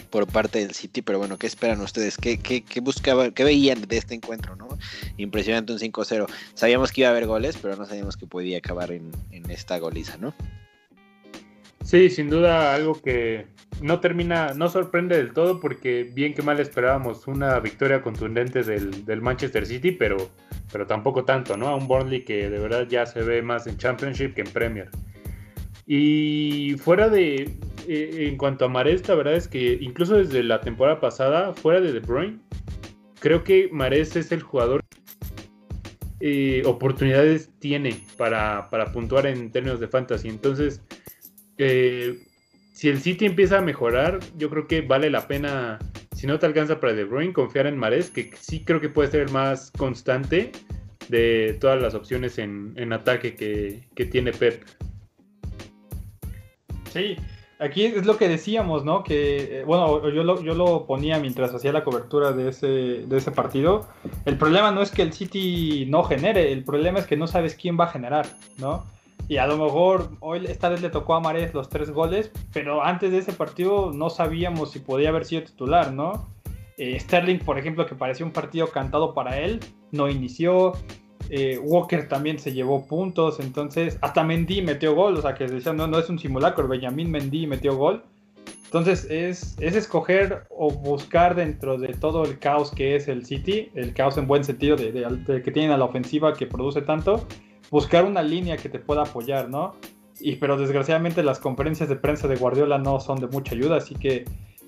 por 0.10 0.28
parte 0.28 0.60
del 0.60 0.74
City, 0.74 1.02
pero 1.02 1.20
bueno, 1.20 1.38
¿qué 1.38 1.48
esperan 1.48 1.82
ustedes? 1.82 2.18
¿Qué, 2.18 2.40
qué, 2.40 2.64
qué 2.64 2.80
buscaban, 2.80 3.32
qué 3.32 3.44
veían 3.44 3.82
de 3.82 3.98
este 3.98 4.16
encuentro, 4.16 4.56
no? 4.56 4.68
Impresionante 5.18 5.74
un 5.74 5.80
5-0. 5.80 6.28
Sabíamos 6.54 6.92
que 6.92 7.02
iba 7.02 7.10
a 7.10 7.12
haber 7.12 7.28
goles, 7.28 7.58
pero 7.62 7.76
no 7.76 7.86
sabíamos 7.86 8.18
que 8.18 8.26
podía 8.26 8.58
acabar 8.58 8.92
en, 8.92 9.12
en 9.32 9.50
esta 9.50 9.78
goliza, 9.80 10.18
¿no? 10.18 10.34
Sí, 11.84 12.10
sin 12.10 12.30
duda 12.30 12.76
algo 12.76 13.02
que 13.02 13.48
no 13.82 14.00
termina, 14.00 14.54
no 14.54 14.70
sorprende 14.70 15.18
del 15.18 15.34
todo 15.34 15.60
porque 15.60 16.04
bien 16.04 16.34
que 16.34 16.42
mal 16.42 16.60
esperábamos 16.60 17.28
una 17.28 17.60
victoria 17.60 18.02
contundente 18.02 18.64
del, 18.64 19.06
del, 19.06 19.22
Manchester 19.22 19.66
City, 19.66 19.92
pero, 19.92 20.18
pero 20.72 20.86
tampoco 20.86 21.24
tanto, 21.24 21.58
¿no? 21.58 21.68
A 21.68 21.76
un 21.76 21.88
Burnley 21.88 22.24
que 22.26 22.50
de 22.50 22.60
verdad 22.60 22.88
ya 22.88 23.06
se 23.06 23.22
ve 23.22 23.42
más 23.42 23.66
en 23.68 23.78
Championship 23.78 24.36
que 24.36 24.42
en 24.42 24.52
Premier. 24.52 24.90
Y 25.92 26.76
fuera 26.78 27.10
de, 27.10 27.58
eh, 27.88 28.28
en 28.30 28.38
cuanto 28.38 28.66
a 28.66 28.68
Mares, 28.70 29.08
la 29.08 29.16
verdad 29.16 29.34
es 29.34 29.48
que 29.48 29.80
incluso 29.82 30.18
desde 30.18 30.44
la 30.44 30.62
temporada 30.62 31.00
pasada, 31.00 31.54
fuera 31.54 31.82
de 31.82 31.92
De 31.92 32.00
Bruyne, 32.00 32.38
creo 33.20 33.44
que 33.44 33.70
Mares 33.72 34.16
es 34.16 34.32
el 34.32 34.44
jugador 34.44 34.86
eh, 36.22 36.62
oportunidades 36.66 37.50
tiene 37.58 38.04
para, 38.18 38.70
para 38.70 38.92
puntuar 38.92 39.26
en 39.26 39.52
términos 39.52 39.80
de 39.80 39.88
fantasy. 39.88 40.28
Entonces, 40.28 40.82
eh, 41.58 42.20
si 42.72 42.90
el 42.90 43.00
City 43.00 43.26
empieza 43.26 43.58
a 43.58 43.62
mejorar, 43.62 44.20
yo 44.38 44.52
creo 44.52 44.68
que 44.68 44.82
vale 44.82 45.10
la 45.10 45.28
pena, 45.28 45.80
si 46.16 46.28
no 46.28 46.38
te 46.38 46.46
alcanza 46.46 46.80
para 46.80 46.94
De 46.94 47.04
Bruyne, 47.04 47.34
confiar 47.34 47.66
en 47.66 47.78
Mares, 47.78 48.12
que 48.12 48.30
sí 48.40 48.64
creo 48.64 48.80
que 48.80 48.90
puede 48.90 49.10
ser 49.10 49.22
el 49.22 49.32
más 49.32 49.72
constante 49.72 50.52
de 51.08 51.58
todas 51.60 51.82
las 51.82 51.96
opciones 51.96 52.38
en, 52.38 52.94
ataque 52.94 53.36
que, 53.36 54.06
tiene 54.06 54.34
Pep. 54.34 54.62
Sí, 56.92 57.16
aquí 57.60 57.86
es 57.86 58.06
lo 58.06 58.18
que 58.18 58.28
decíamos, 58.28 58.84
¿no? 58.84 59.04
Que, 59.04 59.60
eh, 59.60 59.64
bueno, 59.64 60.10
yo 60.10 60.24
lo, 60.24 60.42
yo 60.42 60.56
lo 60.56 60.86
ponía 60.86 61.20
mientras 61.20 61.54
hacía 61.54 61.72
la 61.72 61.84
cobertura 61.84 62.32
de 62.32 62.50
ese, 62.50 62.68
de 62.68 63.18
ese 63.18 63.32
partido. 63.32 63.88
El 64.26 64.38
problema 64.38 64.72
no 64.72 64.82
es 64.82 64.92
que 64.92 65.02
el 65.02 65.14
City 65.14 65.86
no 65.88 66.04
genere, 66.04 66.52
el 66.52 66.64
problema 66.64 67.00
es 67.00 67.06
que 67.06 67.18
no 67.18 67.28
sabes 67.28 67.56
quién 67.56 67.80
va 67.80 67.86
a 67.86 67.92
generar, 67.92 68.26
¿no? 68.58 68.86
Y 69.28 69.38
a 69.38 69.46
lo 69.46 69.58
mejor 69.58 70.10
hoy 70.22 70.46
esta 70.48 70.70
vez 70.70 70.82
le 70.82 70.90
tocó 70.90 71.14
a 71.14 71.20
Mares 71.20 71.54
los 71.54 71.70
tres 71.70 71.92
goles, 71.92 72.32
pero 72.52 72.84
antes 72.84 73.12
de 73.12 73.20
ese 73.20 73.32
partido 73.32 73.92
no 73.94 74.10
sabíamos 74.10 74.72
si 74.72 74.80
podía 74.80 75.10
haber 75.10 75.26
sido 75.26 75.44
titular, 75.44 75.94
¿no? 75.94 76.28
Eh, 76.78 77.00
Sterling, 77.00 77.40
por 77.40 77.60
ejemplo, 77.60 77.86
que 77.86 77.94
parecía 77.94 78.26
un 78.26 78.32
partido 78.32 78.68
cantado 78.68 79.14
para 79.14 79.40
él, 79.40 79.60
no 79.92 80.10
inició. 80.10 80.74
Eh, 81.30 81.60
Walker 81.60 82.08
también 82.08 82.40
se 82.40 82.54
llevó 82.54 82.88
puntos, 82.88 83.40
entonces 83.40 83.98
hasta 84.02 84.24
Mendy 84.24 84.62
metió 84.62 84.96
gol, 84.96 85.18
o 85.18 85.22
sea 85.22 85.36
que 85.36 85.48
decían, 85.48 85.78
no, 85.78 85.88
no 85.88 86.00
es 86.00 86.10
un 86.10 86.18
simulacro, 86.18 86.68
Benjamin 86.68 87.12
Mendy 87.12 87.48
metió 87.48 87.76
gol. 87.76 88.04
Entonces 88.66 89.08
es, 89.10 89.56
es 89.60 89.76
escoger 89.76 90.46
o 90.50 90.70
buscar 90.72 91.34
dentro 91.36 91.80
de 91.80 91.88
todo 91.96 92.24
el 92.24 92.38
caos 92.38 92.70
que 92.70 92.96
es 92.96 93.08
el 93.08 93.26
City, 93.26 93.70
el 93.74 93.94
caos 93.96 94.18
en 94.18 94.28
buen 94.28 94.44
sentido 94.44 94.76
de, 94.76 94.92
de 94.92 95.42
que 95.42 95.52
tienen 95.52 95.72
a 95.72 95.78
la 95.78 95.86
ofensiva 95.86 96.34
que 96.34 96.46
produce 96.46 96.84
tanto, 96.84 97.26
buscar 97.72 98.06
una 98.06 98.22
línea 98.22 98.58
que 98.58 98.70
te 98.70 98.78
pueda 98.78 99.02
apoyar, 99.02 99.50
¿no? 99.50 99.74
Y, 100.20 100.36
pero 100.36 100.58
desgraciadamente 100.58 101.24
las 101.24 101.40
conferencias 101.40 101.90
de 101.90 101.96
prensa 101.96 102.28
de 102.28 102.36
Guardiola 102.36 102.78
no 102.78 103.00
son 103.00 103.20
de 103.20 103.28
mucha 103.28 103.56
ayuda, 103.56 103.78
así 103.78 103.96
que 103.96 104.26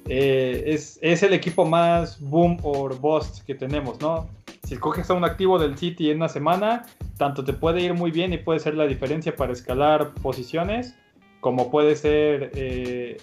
eh, 0.08 0.64
es, 0.66 1.00
es, 1.02 1.24
el 1.24 1.34
equipo 1.34 1.66
más 1.66 2.20
boom 2.20 2.58
or 2.64 3.00
bust 3.00 3.46
que 3.46 3.56
tenemos, 3.56 4.00
¿no? 4.02 4.30
Si 4.64 4.78
coges 4.78 5.10
a 5.10 5.14
un 5.14 5.24
activo 5.24 5.60
del 5.60 5.78
City 5.78 6.12
en 6.12 6.18
una 6.18 6.30
semana, 6.30 6.86
tanto 7.18 7.44
te 7.44 7.54
puede 7.54 7.82
ir 7.82 7.94
muy 7.94 8.12
bien 8.12 8.34
y 8.34 8.38
puede 8.38 8.60
ser 8.60 8.76
la 8.76 8.86
diferencia 8.86 9.36
para 9.36 9.54
escalar 9.54 10.14
posiciones, 10.16 10.96
como 11.40 11.70
puede 11.72 11.96
ser 11.96 12.52
eh, 12.56 13.18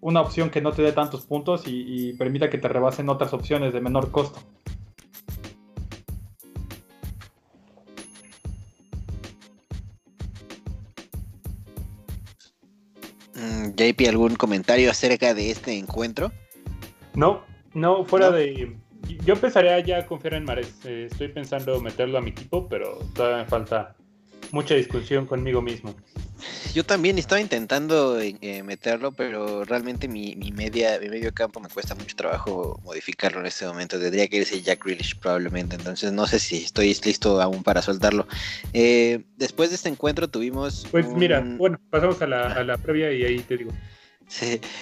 una 0.00 0.20
opción 0.20 0.50
que 0.50 0.60
no 0.60 0.72
te 0.72 0.82
dé 0.82 0.92
tantos 0.92 1.26
puntos 1.26 1.62
y 1.66 2.12
permita 2.14 2.50
que 2.50 2.58
te 2.58 2.68
rebasen 2.68 3.08
otras 3.08 3.32
opciones 3.32 3.72
de 3.72 3.80
menor 3.80 4.10
costo. 4.10 4.40
JP, 13.74 14.08
¿algún 14.08 14.36
comentario 14.36 14.90
acerca 14.90 15.34
de 15.34 15.50
este 15.50 15.76
encuentro? 15.76 16.32
No, 17.14 17.42
no, 17.74 18.04
fuera 18.04 18.30
de... 18.30 18.76
Yo 19.24 19.34
empezaría 19.34 19.78
ya 19.80 19.98
a 19.98 20.06
confiar 20.06 20.34
en 20.34 20.44
Mares. 20.44 20.74
Eh, 20.84 21.08
estoy 21.10 21.28
pensando 21.28 21.80
meterlo 21.80 22.18
a 22.18 22.20
mi 22.20 22.30
equipo, 22.30 22.68
pero 22.68 22.98
todavía 23.14 23.44
me 23.44 23.48
falta 23.48 23.94
mucha 24.50 24.74
discusión 24.74 25.26
conmigo 25.26 25.62
mismo. 25.62 25.94
Yo 26.74 26.84
también 26.84 27.18
estaba 27.18 27.40
intentando 27.40 28.20
eh, 28.20 28.62
meterlo, 28.62 29.12
pero 29.12 29.64
realmente 29.64 30.06
mi, 30.06 30.34
media, 30.54 30.98
mi 31.00 31.08
medio 31.08 31.32
campo 31.32 31.60
me 31.60 31.68
cuesta 31.68 31.94
mucho 31.94 32.14
trabajo 32.14 32.80
modificarlo 32.84 33.40
en 33.40 33.46
este 33.46 33.66
momento. 33.66 33.98
Tendría 33.98 34.28
que 34.28 34.38
irse 34.38 34.60
Jack 34.60 34.84
Grealish 34.84 35.18
probablemente, 35.18 35.76
entonces 35.76 36.12
no 36.12 36.26
sé 36.26 36.38
si 36.38 36.56
estoy 36.58 36.94
listo 37.04 37.40
aún 37.40 37.62
para 37.62 37.82
soltarlo. 37.82 38.26
Eh, 38.72 39.24
después 39.36 39.70
de 39.70 39.76
este 39.76 39.88
encuentro 39.88 40.28
tuvimos... 40.28 40.86
Pues 40.90 41.06
mira, 41.08 41.40
bueno, 41.40 41.80
pasamos 41.90 42.20
a 42.22 42.26
la, 42.26 42.52
a 42.52 42.64
la 42.64 42.76
previa 42.76 43.12
y 43.12 43.24
ahí 43.24 43.40
te 43.40 43.56
digo. 43.56 43.72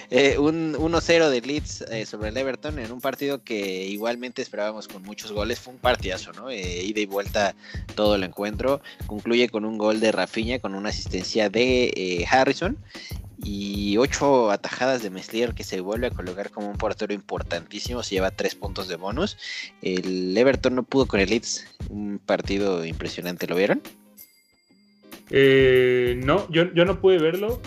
Eh, 0.09 0.37
un 0.37 0.73
1-0 0.73 1.29
de 1.29 1.41
Leeds 1.41 1.81
eh, 1.89 2.05
sobre 2.05 2.29
el 2.29 2.37
Everton 2.37 2.79
en 2.79 2.91
un 2.91 3.01
partido 3.01 3.43
que 3.43 3.85
igualmente 3.85 4.41
esperábamos 4.41 4.87
con 4.87 5.03
muchos 5.03 5.31
goles. 5.31 5.59
Fue 5.59 5.73
un 5.73 5.79
partidazo, 5.79 6.33
¿no? 6.33 6.49
Eh, 6.49 6.83
ida 6.83 6.99
y 6.99 7.05
vuelta 7.05 7.55
todo 7.95 8.15
el 8.15 8.23
encuentro. 8.23 8.81
Concluye 9.05 9.49
con 9.49 9.65
un 9.65 9.77
gol 9.77 9.99
de 9.99 10.11
Rafinha, 10.11 10.59
con 10.59 10.75
una 10.75 10.89
asistencia 10.89 11.49
de 11.49 12.27
Harrison 12.29 12.77
y 13.43 13.97
ocho 13.97 14.49
atajadas 14.51 15.03
de 15.03 15.11
Meslier 15.11 15.53
que 15.53 15.63
se 15.63 15.79
vuelve 15.79 16.07
a 16.07 16.11
colocar 16.11 16.49
como 16.49 16.69
un 16.69 16.77
portero 16.77 17.13
importantísimo. 17.13 18.03
Se 18.03 18.15
lleva 18.15 18.31
tres 18.31 18.55
puntos 18.55 18.87
de 18.87 18.95
bonus. 18.95 19.37
El 19.81 20.37
Everton 20.37 20.75
no 20.75 20.83
pudo 20.83 21.05
con 21.05 21.19
el 21.19 21.29
Leeds. 21.29 21.65
Un 21.89 22.19
partido 22.25 22.85
impresionante, 22.85 23.47
¿lo 23.47 23.55
vieron? 23.55 23.81
no, 25.29 26.49
yo, 26.49 26.73
yo 26.73 26.85
no 26.85 27.01
pude 27.01 27.17
verlo 27.17 27.61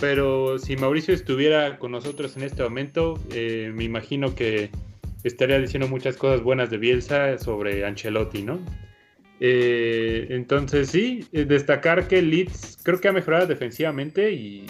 pero 0.00 0.58
si 0.58 0.76
Mauricio 0.76 1.14
estuviera 1.14 1.78
con 1.78 1.92
nosotros 1.92 2.36
en 2.36 2.42
este 2.42 2.62
momento, 2.62 3.18
eh, 3.32 3.72
me 3.74 3.84
imagino 3.84 4.34
que 4.34 4.70
estaría 5.22 5.58
diciendo 5.58 5.88
muchas 5.88 6.16
cosas 6.16 6.42
buenas 6.42 6.70
de 6.70 6.78
Bielsa 6.78 7.38
sobre 7.38 7.84
Ancelotti, 7.84 8.42
¿no? 8.42 8.60
Eh, 9.40 10.26
entonces 10.30 10.90
sí, 10.90 11.26
eh, 11.32 11.44
destacar 11.44 12.06
que 12.08 12.22
Leeds 12.22 12.78
creo 12.82 13.00
que 13.00 13.08
ha 13.08 13.12
mejorado 13.12 13.46
defensivamente 13.46 14.32
y 14.32 14.66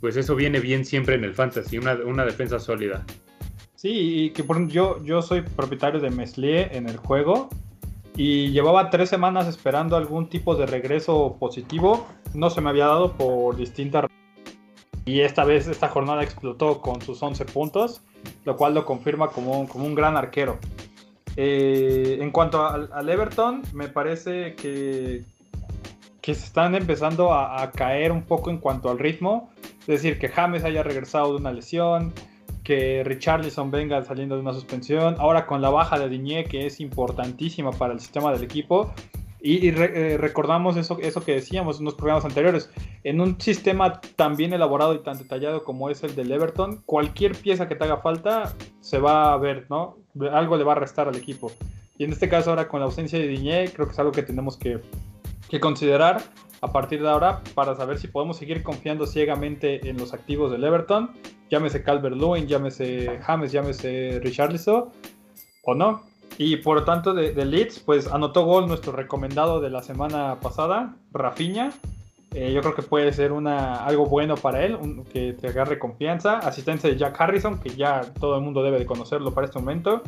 pues 0.00 0.16
eso 0.16 0.34
viene 0.34 0.60
bien 0.60 0.84
siempre 0.84 1.14
en 1.14 1.24
el 1.24 1.34
fantasy, 1.34 1.78
una, 1.78 1.94
una 1.94 2.24
defensa 2.24 2.58
sólida. 2.58 3.04
Sí, 3.74 3.90
y 3.90 4.30
que 4.30 4.44
por, 4.44 4.68
yo, 4.68 5.02
yo 5.04 5.22
soy 5.22 5.42
propietario 5.42 6.00
de 6.00 6.10
Meslier 6.10 6.70
en 6.72 6.88
el 6.88 6.96
juego 6.96 7.48
y 8.16 8.50
llevaba 8.50 8.90
tres 8.90 9.08
semanas 9.08 9.46
esperando 9.46 9.96
algún 9.96 10.28
tipo 10.28 10.56
de 10.56 10.66
regreso 10.66 11.36
positivo. 11.38 12.06
No 12.34 12.50
se 12.50 12.60
me 12.60 12.70
había 12.70 12.86
dado 12.86 13.12
por 13.12 13.56
distintas 13.56 14.06
y 15.06 15.20
esta 15.20 15.44
vez, 15.44 15.68
esta 15.68 15.88
jornada 15.88 16.24
explotó 16.24 16.80
con 16.80 17.00
sus 17.00 17.22
11 17.22 17.44
puntos, 17.44 18.02
lo 18.44 18.56
cual 18.56 18.74
lo 18.74 18.84
confirma 18.84 19.28
como 19.28 19.60
un, 19.60 19.68
como 19.68 19.86
un 19.86 19.94
gran 19.94 20.16
arquero. 20.16 20.58
Eh, 21.36 22.18
en 22.20 22.32
cuanto 22.32 22.66
al, 22.66 23.08
Everton, 23.08 23.62
me 23.72 23.86
parece 23.86 24.56
que, 24.56 25.22
que 26.20 26.34
se 26.34 26.44
están 26.44 26.74
empezando 26.74 27.32
a, 27.32 27.70
caer 27.70 28.10
un 28.10 28.22
poco 28.22 28.50
en 28.50 28.58
cuanto 28.58 28.90
al 28.90 28.98
ritmo. 28.98 29.48
Es 29.82 29.86
decir, 29.86 30.18
que 30.18 30.28
James 30.28 30.64
haya 30.64 30.82
regresado 30.82 31.30
de 31.30 31.36
una 31.36 31.52
lesión, 31.52 32.12
que 32.64 33.04
Richarlison 33.04 33.70
venga 33.70 34.02
saliendo 34.02 34.34
de 34.34 34.40
una 34.40 34.54
suspensión. 34.54 35.14
Ahora 35.20 35.46
con 35.46 35.62
la 35.62 35.70
baja 35.70 36.00
de 36.00 36.08
Diñé, 36.08 36.46
que 36.46 36.66
es 36.66 36.80
importantísima 36.80 37.70
para 37.70 37.92
el 37.92 38.00
sistema 38.00 38.32
del 38.32 38.42
equipo. 38.42 38.92
Y, 39.46 39.68
eh, 39.68 40.16
recordamos 40.18 40.76
eso, 40.76 40.98
eso 41.00 41.24
que 41.24 41.34
decíamos 41.34 41.78
en 41.78 41.84
los 41.84 41.94
programas 41.94 42.24
anteriores. 42.24 42.68
En 43.04 43.20
un 43.20 43.40
sistema 43.40 44.00
tan 44.00 44.34
bien 44.34 44.52
elaborado 44.52 44.92
y 44.94 45.04
tan 45.04 45.18
detallado 45.18 45.62
como 45.62 45.88
es 45.88 46.02
el 46.02 46.16
del 46.16 46.32
Everton, 46.32 46.82
cualquier 46.84 47.36
pieza 47.36 47.68
que 47.68 47.76
te 47.76 47.84
haga 47.84 47.98
falta 47.98 48.56
se 48.80 48.98
va 48.98 49.32
a 49.32 49.36
ver, 49.36 49.66
¿no? 49.70 49.98
Algo 50.32 50.56
le 50.56 50.64
va 50.64 50.72
a 50.72 50.74
restar 50.74 51.06
al 51.06 51.14
equipo. 51.14 51.52
Y 51.96 52.02
en 52.02 52.10
este 52.10 52.28
caso 52.28 52.50
ahora 52.50 52.66
con 52.66 52.80
la 52.80 52.86
ausencia 52.86 53.20
de 53.20 53.28
Diñé, 53.28 53.70
creo 53.72 53.86
que 53.86 53.92
es 53.92 53.98
algo 54.00 54.10
que 54.10 54.24
tenemos 54.24 54.56
que, 54.56 54.80
que 55.48 55.60
considerar 55.60 56.24
a 56.60 56.72
partir 56.72 57.00
de 57.00 57.08
ahora 57.08 57.40
para 57.54 57.76
saber 57.76 57.98
si 57.98 58.08
podemos 58.08 58.38
seguir 58.38 58.64
confiando 58.64 59.06
ciegamente 59.06 59.88
en 59.88 59.96
los 59.96 60.12
activos 60.12 60.50
del 60.50 60.64
Everton. 60.64 61.12
Llámese 61.50 61.84
Calvert-Lewin, 61.84 62.48
llámese 62.48 63.20
James, 63.22 63.52
llámese 63.52 64.18
Richarlison 64.24 64.90
o 65.62 65.74
no. 65.76 66.02
Y 66.38 66.56
por 66.56 66.84
tanto 66.84 67.14
de, 67.14 67.32
Leeds, 67.44 67.80
pues 67.80 68.06
anotó 68.08 68.44
gol 68.44 68.68
nuestro 68.68 68.92
recomendado 68.92 69.60
de 69.60 69.70
la 69.70 69.82
semana 69.82 70.38
pasada, 70.40 70.96
Rafinha. 71.12 71.72
Eh, 72.34 72.52
yo 72.52 72.60
creo 72.60 72.74
que 72.74 72.82
puede 72.82 73.12
ser 73.12 73.32
una, 73.32 73.84
algo 73.86 74.06
bueno 74.06 74.34
para 74.36 74.64
él, 74.64 74.76
que 75.12 75.32
te 75.32 75.48
agarre 75.48 75.78
confianza. 75.78 76.38
Asistencia 76.38 76.90
de 76.90 76.96
Jack 76.96 77.18
Harrison, 77.18 77.58
que 77.58 77.70
ya 77.70 78.02
todo 78.20 78.36
el 78.36 78.42
mundo 78.42 78.62
debe 78.62 78.78
de 78.78 78.84
conocerlo 78.84 79.32
para 79.32 79.46
este 79.46 79.58
momento. 79.58 80.02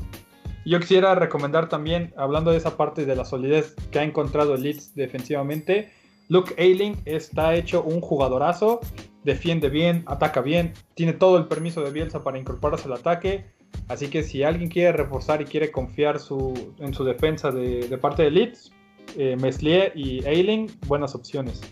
Yo 0.67 0.81
quisiera 0.81 1.15
recomendar 1.15 1.71
también, 1.71 2.13
hablando 2.19 2.51
de 2.51 2.59
esa 2.59 2.77
parte 2.77 3.07
de 3.07 3.17
la 3.17 3.25
solidez 3.25 3.75
que 3.91 4.01
ha 4.01 4.03
encontrado 4.03 4.57
Leeds 4.57 4.95
defensivamente, 4.95 5.91
Luke 6.29 6.55
Ayling 6.59 7.01
está 7.07 7.55
hecho 7.55 7.83
un 7.83 8.03
jugadorazo 8.03 8.81
defiende 9.29 9.69
bien, 9.69 10.05
ataca 10.07 10.41
bien, 10.41 10.73
tiene 10.95 11.13
todo 11.13 11.39
el 11.39 11.47
permiso 11.47 11.83
de 11.83 11.91
Bielsa 11.91 12.23
para 12.23 12.39
incorporarse 12.39 12.87
al 12.87 12.95
ataque. 12.95 13.45
Así 13.89 14.09
que 14.09 14.23
si 14.23 14.43
alguien 14.43 14.69
quiere 14.69 14.93
reforzar 14.93 15.41
y 15.41 15.47
quiere 15.47 15.71
confiar 15.71 16.17
en 16.79 16.95
su 16.95 17.05
defensa 17.05 17.51
de, 17.51 17.99
parte 17.99 18.23
de 18.23 18.31
Leeds, 18.31 18.73
eh, 19.17 19.37
Meslier 19.41 19.93
y 19.95 20.25
Eiling, 20.27 20.71
buenas 20.87 21.15
opciones. 21.15 21.63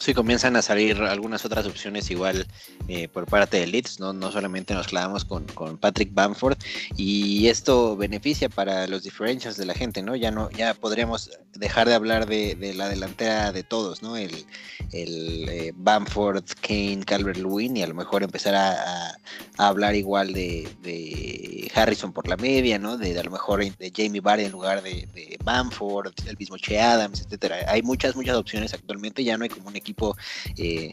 Sí, 0.00 0.14
comienzan 0.14 0.56
a 0.56 0.62
salir 0.62 0.96
algunas 1.02 1.44
otras 1.44 1.66
opciones 1.66 2.10
igual 2.10 2.46
eh, 2.88 3.06
por 3.08 3.26
parte 3.26 3.58
de 3.58 3.66
Leeds, 3.66 4.00
¿no? 4.00 4.14
no 4.14 4.32
solamente 4.32 4.72
nos 4.72 4.86
clavamos 4.86 5.26
con, 5.26 5.44
Patrick 5.76 6.14
Bamford 6.14 6.56
y 6.96 7.48
esto 7.48 7.98
beneficia 7.98 8.48
para 8.48 8.86
los 8.86 9.02
differentials 9.02 9.58
de 9.58 9.66
la 9.66 9.74
gente, 9.74 10.02
¿no? 10.02 10.16
Ya 10.16 10.30
no, 10.30 10.50
ya 10.52 10.72
podríamos 10.72 11.30
dejar 11.52 11.86
de 11.86 11.94
hablar 11.94 12.24
de, 12.26 12.72
la 12.74 12.88
delantera 12.88 13.52
de 13.52 13.62
todos, 13.62 14.02
¿no? 14.02 14.16
El, 14.16 14.46
el 14.92 15.48
eh, 15.50 15.72
Bamford, 15.76 16.44
Kane, 16.62 17.02
Calvert 17.04 17.36
Lewin 17.36 17.76
y 17.76 17.82
a 17.82 17.86
lo 17.86 17.94
mejor 17.94 18.22
empezar 18.22 18.54
a, 18.54 19.14
hablar 19.58 19.94
igual 19.94 20.32
de, 20.32 21.70
Harrison 21.74 22.12
por 22.12 22.26
la 22.26 22.38
media, 22.38 22.78
¿no? 22.78 22.96
De, 22.96 23.18
a 23.18 23.22
lo 23.22 23.30
mejor 23.30 23.62
de 23.62 23.92
Jamie 23.94 24.22
Barry 24.22 24.44
en 24.44 24.52
lugar 24.52 24.82
de, 24.82 25.06
de 25.12 25.36
Bamford, 25.44 26.14
el 26.26 26.38
mismo 26.38 26.56
Che 26.56 26.80
Adams, 26.80 27.20
etcétera. 27.20 27.56
Hay 27.68 27.82
muchas, 27.82 28.16
muchas 28.16 28.36
opciones 28.36 28.72
actualmente, 28.72 29.22
ya 29.22 29.36
no 29.36 29.44
hay 29.44 29.50
como 29.50 29.68
un 29.68 29.76
equipo 29.76 29.89
equipo 29.90 30.16
eh, 30.56 30.92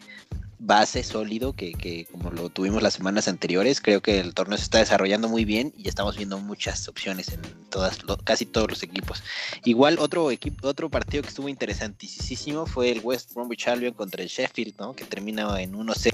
base 0.60 1.04
sólido 1.04 1.54
que, 1.54 2.08
como 2.12 2.32
lo 2.32 2.50
tuvimos 2.50 2.82
las 2.82 2.96
semanas 2.96 3.28
anteriores. 3.28 3.80
Creo 3.80 4.02
que 4.02 4.20
el 4.20 4.34
torneo 4.34 4.58
se 4.58 4.64
está 4.64 4.80
desarrollando 4.80 5.30
muy 5.30 5.46
bien 5.46 5.74
y 5.78 5.88
estamos 5.88 6.18
viendo 6.18 6.40
muchas 6.40 6.88
opciones 6.88 7.30
en 7.30 7.42
todas, 7.70 8.00
casi 8.24 8.46
todos 8.46 8.70
los 8.70 8.84
equipos. 8.84 9.24
Igual 9.64 10.00
otro 10.00 10.32
equipo, 10.32 10.68
otro 10.68 10.90
partido 10.90 11.24
que 11.24 11.30
estuvo 11.30 11.50
interesantísimo 11.50 12.66
fue 12.66 12.92
el 12.92 13.02
West 13.04 13.34
Bromwich 13.34 13.68
Albion 13.68 13.94
contra 13.94 14.24
el 14.24 14.30
Sheffield, 14.30 14.76
¿no? 14.80 14.94
Que 14.94 15.06
termina 15.06 15.62
en 15.62 15.74
1-0 15.74 16.12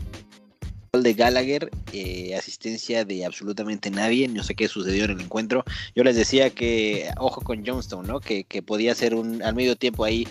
de 1.01 1.13
Gallagher, 1.15 1.71
eh, 1.91 2.35
asistencia 2.35 3.03
de 3.03 3.25
absolutamente 3.25 3.89
nadie, 3.89 4.27
no 4.27 4.43
sé 4.43 4.53
qué 4.53 4.67
sucedió 4.67 5.05
en 5.05 5.11
el 5.11 5.21
encuentro. 5.21 5.63
Yo 5.95 6.03
les 6.03 6.15
decía 6.15 6.51
que 6.51 7.09
ojo 7.17 7.41
con 7.41 7.65
Johnstone, 7.65 8.07
¿no? 8.07 8.19
Que, 8.19 8.43
que 8.43 8.61
podía 8.61 8.93
ser 8.93 9.15
un 9.15 9.41
al 9.41 9.55
medio 9.55 9.75
tiempo 9.75 10.03
ahí 10.03 10.27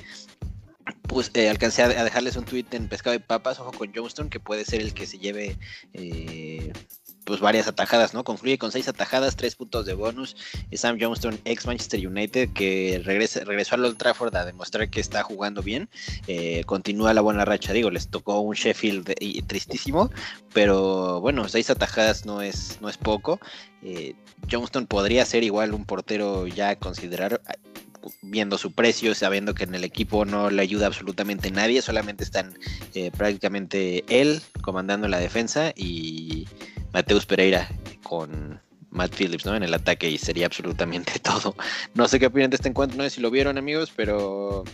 pues 1.09 1.31
eh, 1.35 1.49
alcancé 1.49 1.83
a, 1.83 2.05
dejarles 2.05 2.37
un 2.37 2.45
tweet 2.45 2.67
en 2.73 2.89
Pescado 2.89 3.15
y 3.15 3.19
Papas, 3.19 3.59
ojo 3.61 3.73
con 3.73 3.93
Johnston, 3.95 4.31
que 4.31 4.41
puede 4.41 4.65
ser 4.65 4.81
el 4.81 4.95
que 4.95 5.07
se 5.07 5.19
lleve 5.19 5.59
eh, 5.93 6.73
pues 7.25 7.41
varias 7.41 7.69
atajadas, 7.69 8.15
¿no? 8.15 8.25
Concluye 8.25 8.59
con 8.59 8.73
seis 8.73 8.89
atajadas, 8.89 9.37
tres 9.37 9.55
puntos 9.55 9.87
de 9.87 9.95
bonus. 9.95 10.37
Sam 10.73 10.99
Johnston, 11.01 11.39
ex 11.45 11.67
Manchester 11.67 12.07
United, 12.07 12.51
que 12.53 13.01
regresa, 13.05 13.45
regresó 13.45 13.75
al 13.75 13.85
Old 13.85 13.97
Trafford 13.97 14.35
a 14.37 14.45
demostrar 14.45 14.89
que 14.91 15.01
está 15.01 15.23
jugando 15.23 15.63
bien. 15.63 15.89
Eh, 16.27 16.65
continúa 16.65 17.15
la 17.15 17.21
buena 17.21 17.45
racha, 17.45 17.73
digo, 17.73 17.91
les 17.91 18.09
tocó 18.09 18.41
un 18.41 18.55
Sheffield 18.55 19.15
tristísimo, 19.47 20.11
pero 20.53 21.21
bueno, 21.21 21.49
seis 21.49 21.71
atajadas 21.71 22.27
no 22.27 22.43
es, 22.43 22.79
no 22.81 22.89
es 22.89 22.97
poco. 22.97 23.41
Johnston 24.51 24.87
podría 24.87 25.25
ser 25.25 25.43
igual 25.43 25.75
un 25.75 25.85
portero 25.85 26.47
ya 26.47 26.71
a 26.71 26.77
considerar 26.77 27.41
viendo 28.23 28.59
su 28.59 28.73
precio, 28.73 29.15
sabiendo 29.15 29.55
que 29.55 29.65
en 29.65 29.75
el 29.75 29.85
equipo 29.85 30.25
no 30.25 30.51
le 30.51 30.63
ayuda 30.63 30.87
absolutamente 30.87 31.51
nadie, 31.51 31.83
solamente 31.83 32.25
están 32.25 32.59
eh, 32.95 33.11
prácticamente 33.17 34.05
él 34.09 34.41
comandando 34.63 35.09
la 35.09 35.19
defensa 35.19 35.73
y 35.77 36.47
Mateus 36.93 37.27
Pereira 37.27 37.69
con 38.03 38.61
Matt 38.91 39.15
Phillips 39.15 39.47
¿no? 39.47 39.57
en 39.57 39.63
el 39.63 39.75
ataque 39.75 40.09
y 40.09 40.19
sería 40.19 40.47
absolutamente 40.47 41.19
todo. 41.23 41.57
No 41.95 42.09
sé 42.09 42.19
qué 42.19 42.27
opinan 42.27 42.51
de 42.51 42.57
este 42.57 42.69
encuentro, 42.69 42.97
no 42.97 43.05
sé 43.05 43.11
si 43.11 43.21
lo 43.21 43.31
vieron 43.31 43.59
amigos, 43.59 43.93
pero 43.95 44.65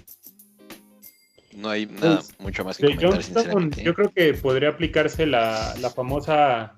no 1.54 1.70
hay 1.70 1.86
nada 1.86 2.16
pues, 2.16 2.40
mucho 2.40 2.64
más 2.64 2.76
que 2.76 2.86
comentar, 2.86 3.22
sinceramente. 3.22 3.82
Yo 3.82 3.94
creo 3.94 4.12
que 4.12 4.34
podría 4.34 4.70
aplicarse 4.70 5.26
la, 5.26 5.74
la 5.80 5.90
famosa 5.90 6.74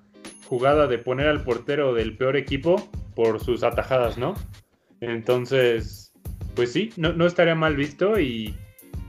jugada 0.46 0.86
de 0.86 0.98
poner 0.98 1.28
al 1.28 1.44
portero 1.44 1.94
del 1.94 2.16
peor 2.16 2.36
equipo 2.36 2.90
por 3.14 3.42
sus 3.42 3.62
atajadas, 3.62 4.18
¿no? 4.18 4.34
Entonces, 5.00 6.09
pues 6.60 6.74
sí, 6.74 6.90
no, 6.98 7.24
estaría 7.24 7.54
mal 7.54 7.74
visto 7.74 8.20
y 8.20 8.54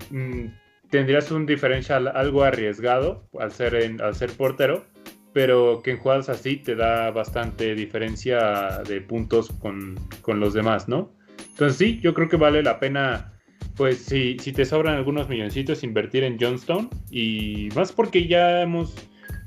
mm, 0.09 0.45
tendrías 0.89 1.31
un 1.31 1.45
diferencial 1.45 2.07
algo 2.07 2.43
arriesgado 2.43 3.27
al 3.37 3.51
ser, 3.51 3.97
al 4.01 4.15
ser 4.15 4.31
portero, 4.31 4.85
pero 5.33 5.81
que 5.83 5.91
en 5.91 5.97
jugadas 5.97 6.29
así 6.29 6.55
te 6.55 6.77
da 6.77 7.11
bastante 7.11 7.75
diferencia 7.75 8.81
de 8.87 9.01
puntos 9.01 9.51
con, 9.59 9.99
los 10.27 10.53
demás, 10.53 10.87
¿no? 10.87 11.11
Entonces 11.49 11.77
sí, 11.77 11.99
yo 12.01 12.13
creo 12.13 12.29
que 12.29 12.37
vale 12.37 12.63
la 12.63 12.79
pena, 12.79 13.33
pues 13.75 13.97
si, 13.97 14.39
si 14.39 14.53
te 14.53 14.63
sobran 14.63 14.95
algunos 14.95 15.27
milloncitos, 15.27 15.83
invertir 15.83 16.23
en 16.23 16.39
Johnstone 16.39 16.87
y 17.09 17.67
más 17.75 17.91
porque 17.91 18.27
ya 18.27 18.61
hemos 18.61 18.95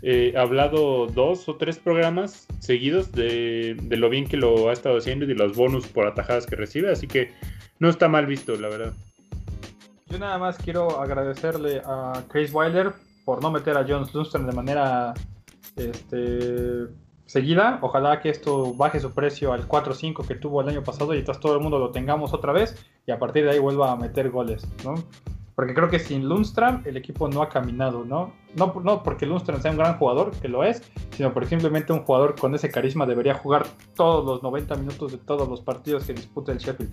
eh, 0.06 0.34
hablado 0.36 1.06
dos 1.06 1.48
o 1.48 1.56
tres 1.56 1.78
programas 1.78 2.46
seguidos 2.58 3.10
de, 3.10 3.74
lo 3.88 4.10
bien 4.10 4.26
que 4.26 4.36
lo 4.36 4.68
ha 4.68 4.72
estado 4.74 4.98
haciendo 4.98 5.24
y 5.24 5.28
de 5.28 5.34
los 5.34 5.56
bonus 5.56 5.86
por 5.86 6.06
atajadas 6.06 6.44
que 6.44 6.56
recibe, 6.56 6.92
así 6.92 7.06
que 7.06 7.32
no 7.78 7.88
está 7.88 8.06
mal 8.06 8.26
visto, 8.26 8.54
la 8.56 8.68
verdad. 8.68 8.92
Yo 10.08 10.18
nada 10.18 10.36
más 10.36 10.58
quiero 10.58 11.00
agradecerle 11.00 11.80
a 11.86 12.22
Chris 12.28 12.52
Wilder 12.52 12.92
por 13.24 13.42
no 13.42 13.50
meter 13.50 13.78
a 13.78 13.86
John 13.88 14.06
Lundstrom 14.12 14.44
de 14.46 14.52
manera 14.52 15.14
este, 15.74 16.88
seguida. 17.24 17.78
Ojalá 17.80 18.20
que 18.20 18.28
esto 18.28 18.74
baje 18.74 19.00
su 19.00 19.14
precio 19.14 19.54
al 19.54 19.66
4-5 19.66 20.26
que 20.26 20.34
tuvo 20.34 20.60
el 20.60 20.68
año 20.68 20.82
pasado 20.82 21.14
y 21.14 21.20
entonces 21.20 21.40
todo 21.40 21.54
el 21.54 21.60
mundo 21.60 21.78
lo 21.78 21.92
tengamos 21.92 22.34
otra 22.34 22.52
vez 22.52 22.76
y 23.06 23.10
a 23.10 23.18
partir 23.18 23.44
de 23.44 23.52
ahí 23.52 23.58
vuelva 23.58 23.90
a 23.90 23.96
meter 23.96 24.28
goles, 24.28 24.68
¿no? 24.84 24.96
Porque 25.54 25.74
creo 25.74 25.88
que 25.88 25.98
sin 25.98 26.28
Lundstrom 26.28 26.82
el 26.84 26.96
equipo 26.96 27.28
no 27.28 27.42
ha 27.42 27.48
caminado, 27.48 28.04
¿no? 28.04 28.32
No, 28.56 28.74
no 28.82 29.02
porque 29.02 29.26
Lundstrom 29.26 29.60
sea 29.60 29.70
un 29.70 29.78
gran 29.78 29.98
jugador, 29.98 30.32
que 30.32 30.48
lo 30.48 30.64
es, 30.64 30.82
sino 31.10 31.32
porque 31.32 31.48
simplemente 31.48 31.92
un 31.92 32.00
jugador 32.00 32.34
con 32.34 32.54
ese 32.54 32.70
carisma 32.70 33.06
debería 33.06 33.34
jugar 33.34 33.66
todos 33.94 34.24
los 34.24 34.42
90 34.42 34.74
minutos 34.76 35.12
de 35.12 35.18
todos 35.18 35.48
los 35.48 35.60
partidos 35.60 36.04
que 36.04 36.12
disputa 36.12 36.52
el 36.52 36.58
Sheffield. 36.58 36.92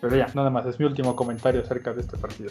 Pero 0.00 0.16
ya, 0.16 0.26
nada 0.34 0.50
más, 0.50 0.66
es 0.66 0.78
mi 0.78 0.86
último 0.86 1.16
comentario 1.16 1.62
acerca 1.62 1.92
de 1.92 2.02
este 2.02 2.16
partido. 2.18 2.50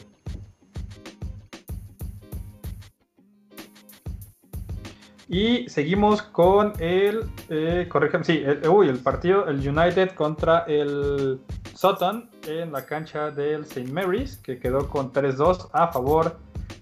Y 5.29 5.67
seguimos 5.67 6.21
con 6.21 6.73
el, 6.79 7.25
eh, 7.49 7.89
sí, 8.23 8.43
uy, 8.69 8.87
el 8.87 8.99
partido, 8.99 9.47
el 9.47 9.57
United 9.57 10.11
contra 10.11 10.59
el 10.59 11.41
Sutton 11.77 12.27
en 12.47 12.71
la 12.71 12.85
cancha 12.85 13.29
del 13.29 13.61
St. 13.61 13.91
Mary's, 13.91 14.37
que 14.37 14.59
quedó 14.59 14.89
con 14.89 15.13
3-2 15.13 15.69
a 15.73 15.89
favor 15.89 16.39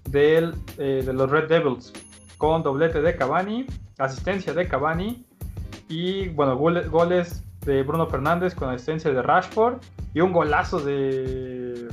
del, 0.08 0.54
eh, 0.78 1.02
de 1.04 1.12
los 1.12 1.30
Red 1.30 1.48
Devils, 1.48 1.92
con 2.38 2.62
doblete 2.62 3.02
de 3.02 3.14
Cavani, 3.14 3.66
asistencia 3.98 4.54
de 4.54 4.66
Cavani 4.66 5.26
y, 5.90 6.28
bueno, 6.28 6.56
goles 6.56 7.44
de 7.60 7.82
Bruno 7.82 8.06
Fernández 8.06 8.54
con 8.54 8.70
asistencia 8.70 9.12
de 9.12 9.20
Rashford 9.20 9.82
y 10.14 10.20
un 10.20 10.32
golazo 10.32 10.78
de, 10.78 11.88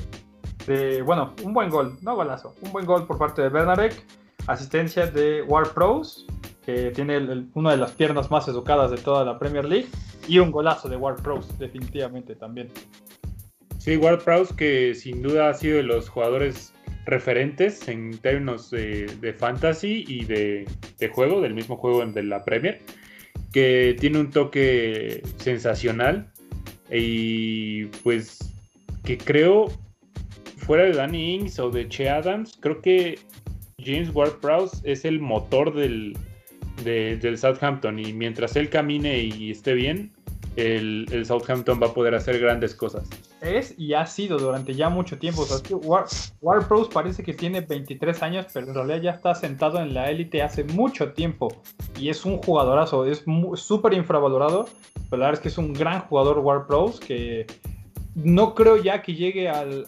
bueno, 1.06 1.34
un 1.44 1.54
buen 1.54 1.70
gol, 1.70 1.98
no 2.02 2.16
golazo, 2.16 2.56
un 2.62 2.72
buen 2.72 2.86
gol 2.86 3.06
por 3.06 3.18
parte 3.18 3.42
de 3.42 3.50
Bernarek, 3.50 4.02
asistencia 4.48 5.08
de 5.08 5.42
War 5.42 5.74
Pros, 5.74 6.26
que 6.66 6.92
tiene 6.92 7.46
una 7.54 7.72
de 7.72 7.78
las 7.78 7.92
piernas 7.92 8.32
más 8.32 8.48
educadas 8.48 8.92
de 8.92 8.98
toda 8.98 9.24
la 9.26 9.38
Premier 9.40 9.66
League, 9.66 9.88
y 10.28 10.40
un 10.40 10.52
golazo 10.52 10.88
de 10.88 10.96
War 10.96 11.16
Pros, 11.18 11.58
definitivamente 11.60 12.36
también. 12.36 12.70
Sí, 13.78 13.98
Ward 13.98 14.24
Pros 14.24 14.54
que 14.54 14.96
sin 14.96 15.22
duda 15.22 15.50
ha 15.50 15.54
sido 15.54 15.78
de 15.78 15.84
los 15.84 16.08
jugadores 16.08 16.74
referentes 17.06 17.86
en 17.90 18.18
términos 18.18 18.72
de, 18.72 19.36
fantasy 19.38 20.06
y 20.08 20.24
de, 20.24 20.66
de, 21.00 21.08
juego, 21.10 21.42
del 21.42 21.54
mismo 21.54 21.76
juego 21.76 22.06
de 22.06 22.24
la 22.24 22.46
Premier 22.46 22.82
que 23.52 23.96
tiene 24.00 24.20
un 24.20 24.32
toque 24.32 25.22
sensacional 25.38 26.32
y 26.92 27.86
pues 28.04 28.40
que 29.04 29.18
creo 29.18 29.68
fuera 30.58 30.84
de 30.84 30.94
Danny 30.94 31.36
Ings 31.36 31.60
o 31.60 31.70
de 31.70 31.88
Che 31.88 32.10
Adams, 32.10 32.58
creo 32.60 32.82
que 32.82 33.20
James 33.78 34.10
Ward-Prowse 34.14 34.82
es 34.84 35.06
el 35.06 35.20
motor 35.20 35.76
del, 35.76 36.18
del 36.84 37.38
Southampton 37.38 38.00
y 38.00 38.14
mientras 38.14 38.56
él 38.56 38.70
camine 38.70 39.20
y 39.20 39.52
esté 39.52 39.74
bien, 39.74 40.12
el, 40.56 41.26
Southampton 41.26 41.80
va 41.82 41.88
a 41.88 41.94
poder 41.94 42.16
hacer 42.16 42.40
grandes 42.40 42.76
cosas. 42.76 43.10
Es 43.42 43.74
y 43.78 43.94
ha 43.94 44.06
sido 44.06 44.38
durante 44.38 44.76
ya 44.76 44.90
mucho 44.90 45.18
tiempo. 45.18 45.46
O 45.72 46.06
War, 46.42 46.68
parece 46.94 47.24
que 47.24 47.34
tiene 47.34 47.62
23 47.62 48.22
años, 48.24 48.46
pero 48.54 48.68
en 48.68 48.74
realidad 48.74 49.02
ya 49.02 49.12
está 49.12 49.36
sentado 49.36 49.82
en 49.82 49.94
la 49.94 50.10
élite 50.10 50.42
hace 50.42 50.64
mucho 50.64 51.12
tiempo. 51.14 51.62
Y 52.00 52.10
es 52.10 52.26
un 52.26 52.38
jugadorazo, 52.38 53.06
es 53.06 53.24
súper 53.56 53.94
infravalorado. 53.94 54.68
Pero 55.10 55.20
la 55.20 55.26
verdad 55.28 55.34
es 55.34 55.40
que 55.40 55.50
es 55.50 55.58
un 55.58 55.74
gran 55.74 56.02
jugador 56.02 56.40
War 56.40 56.68
Pros 56.68 57.00
que 57.00 57.48
no 58.16 58.54
creo 58.54 58.78
ya 58.78 59.02
que 59.02 59.16
llegue 59.16 59.50
al, 59.50 59.86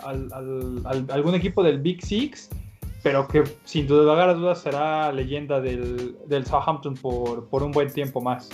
algún 1.10 1.36
equipo 1.36 1.64
del 1.64 1.80
Big 1.80 2.04
Six, 2.04 2.50
pero 3.06 3.28
que 3.28 3.44
sin 3.66 3.86
duda 3.86 4.02
lugar 4.02 4.30
a 4.30 4.34
dudas 4.34 4.64
será 4.64 5.12
leyenda 5.12 5.62
del, 5.62 6.44
Southampton 6.44 6.96
por, 6.96 7.48
por 7.50 7.62
un 7.62 7.72
buen 7.72 7.94
tiempo 7.94 8.20
más. 8.20 8.50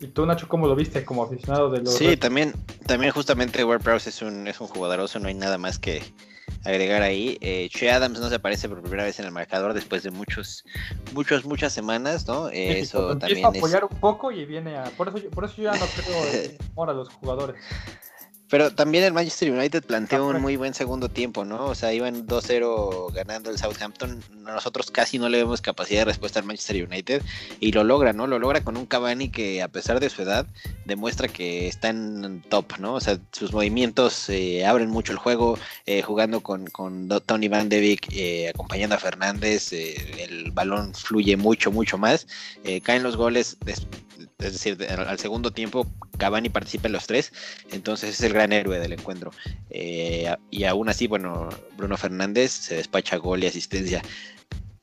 ¿Y 0.00 0.06
tú, 0.06 0.24
Nacho, 0.24 0.48
cómo 0.48 0.66
lo 0.66 0.74
viste 0.74 1.04
como 1.04 1.22
aficionado 1.22 1.68
de 1.68 1.82
los... 1.82 1.92
Sí, 1.92 2.16
también, 2.16 2.54
también 2.86 3.12
justamente 3.12 3.62
WordPress 3.64 4.06
es 4.06 4.22
un, 4.22 4.48
es 4.48 4.62
un 4.62 4.68
jugadoroso, 4.68 5.18
no 5.18 5.28
hay 5.28 5.34
nada 5.34 5.58
más 5.58 5.78
que 5.78 6.02
agregar 6.64 7.02
ahí. 7.02 7.36
Eh, 7.42 7.68
che 7.70 7.90
Adams 7.90 8.18
no 8.18 8.30
se 8.30 8.36
aparece 8.36 8.66
por 8.66 8.80
primera 8.80 9.04
vez 9.04 9.20
en 9.20 9.26
el 9.26 9.32
marcador 9.32 9.74
después 9.74 10.02
de 10.02 10.10
muchos, 10.10 10.64
muchos, 11.12 11.44
muchas 11.44 11.74
semanas, 11.74 12.26
¿no? 12.26 12.48
eso 12.48 13.18
también 13.18 13.44
a 13.44 13.48
apoyar 13.48 13.84
un 13.84 14.00
poco 14.00 14.32
y 14.32 14.46
viene 14.46 14.74
a. 14.74 14.84
Por 14.84 15.08
eso, 15.08 15.18
por 15.28 15.44
eso 15.44 15.56
yo 15.58 15.64
ya 15.64 15.72
no 15.72 15.84
creo 15.84 16.44
en 16.44 16.56
a 16.88 16.92
los 16.94 17.10
jugadores. 17.10 17.56
Pero 18.48 18.70
también 18.70 19.02
el 19.02 19.12
Manchester 19.12 19.50
United 19.50 19.82
planteó 19.84 20.28
un 20.28 20.40
muy 20.40 20.56
buen 20.56 20.72
segundo 20.72 21.08
tiempo, 21.08 21.44
¿no? 21.44 21.64
O 21.64 21.74
sea, 21.74 21.92
iban 21.92 22.26
2-0 22.28 23.12
ganando 23.12 23.50
el 23.50 23.58
Southampton. 23.58 24.22
Nosotros 24.38 24.92
casi 24.92 25.18
no 25.18 25.28
le 25.28 25.38
vemos 25.38 25.60
capacidad 25.60 26.02
de 26.02 26.04
respuesta 26.04 26.38
al 26.38 26.46
Manchester 26.46 26.86
United 26.86 27.22
y 27.58 27.72
lo 27.72 27.82
logra, 27.82 28.12
¿no? 28.12 28.28
Lo 28.28 28.38
logra 28.38 28.62
con 28.62 28.76
un 28.76 28.86
Cavani 28.86 29.30
que 29.30 29.62
a 29.62 29.68
pesar 29.68 29.98
de 29.98 30.10
su 30.10 30.22
edad 30.22 30.46
demuestra 30.84 31.26
que 31.26 31.66
está 31.66 31.88
en 31.88 32.42
top, 32.48 32.78
¿no? 32.78 32.94
O 32.94 33.00
sea, 33.00 33.18
sus 33.32 33.52
movimientos 33.52 34.28
eh, 34.28 34.64
abren 34.64 34.90
mucho 34.90 35.12
el 35.12 35.18
juego, 35.18 35.58
eh, 35.86 36.02
jugando 36.02 36.40
con, 36.40 36.66
con, 36.66 37.08
Tony 37.26 37.48
Van 37.48 37.68
de 37.68 37.80
Beek, 37.80 38.08
eh, 38.12 38.48
acompañando 38.48 38.94
a 38.94 38.98
Fernández, 38.98 39.72
el 39.72 40.52
balón 40.52 40.94
fluye 40.94 41.36
mucho, 41.36 41.72
mucho 41.72 41.98
más. 41.98 42.26
caen 42.84 43.02
los 43.02 43.16
goles 43.16 43.56
es 44.38 44.52
decir, 44.52 44.78
al 44.90 45.18
segundo 45.18 45.50
tiempo 45.50 45.86
Cavani 46.18 46.48
participa 46.48 46.88
en 46.88 46.92
los 46.92 47.06
tres, 47.06 47.32
entonces 47.72 48.10
es 48.10 48.20
el 48.20 48.32
gran 48.32 48.52
héroe 48.52 48.78
del 48.78 48.92
encuentro. 48.92 49.30
Eh, 49.70 50.34
y 50.50 50.64
aún 50.64 50.88
así, 50.88 51.06
bueno, 51.06 51.48
Bruno 51.76 51.96
Fernández 51.96 52.52
se 52.52 52.76
despacha 52.76 53.16
gol 53.16 53.42
y 53.42 53.46
asistencia. 53.46 54.02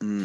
Mm, 0.00 0.24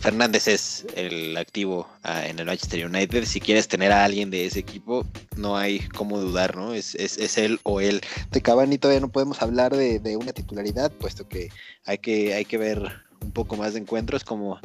Fernández 0.00 0.46
es 0.46 0.86
el 0.94 1.36
activo 1.36 1.88
ah, 2.02 2.26
en 2.26 2.38
el 2.38 2.46
Manchester 2.46 2.86
United. 2.86 3.24
Si 3.24 3.40
quieres 3.40 3.68
tener 3.68 3.90
a 3.90 4.04
alguien 4.04 4.30
de 4.30 4.46
ese 4.46 4.60
equipo, 4.60 5.04
no 5.36 5.56
hay 5.56 5.80
cómo 5.80 6.20
dudar, 6.20 6.56
¿no? 6.56 6.74
Es, 6.74 6.94
es, 6.94 7.38
él 7.38 7.58
o 7.64 7.80
él. 7.80 8.00
De 8.30 8.40
Cavani 8.40 8.78
todavía 8.78 9.00
no 9.00 9.10
podemos 9.10 9.42
hablar 9.42 9.74
de, 9.74 9.98
de, 9.98 10.16
una 10.16 10.32
titularidad, 10.32 10.92
puesto 10.92 11.26
que 11.26 11.50
hay 11.84 11.98
que, 11.98 12.34
hay 12.34 12.44
que 12.44 12.58
ver 12.58 13.08
un 13.20 13.32
poco 13.32 13.56
más 13.56 13.72
de 13.74 13.80
encuentros 13.80 14.22
como 14.22 14.60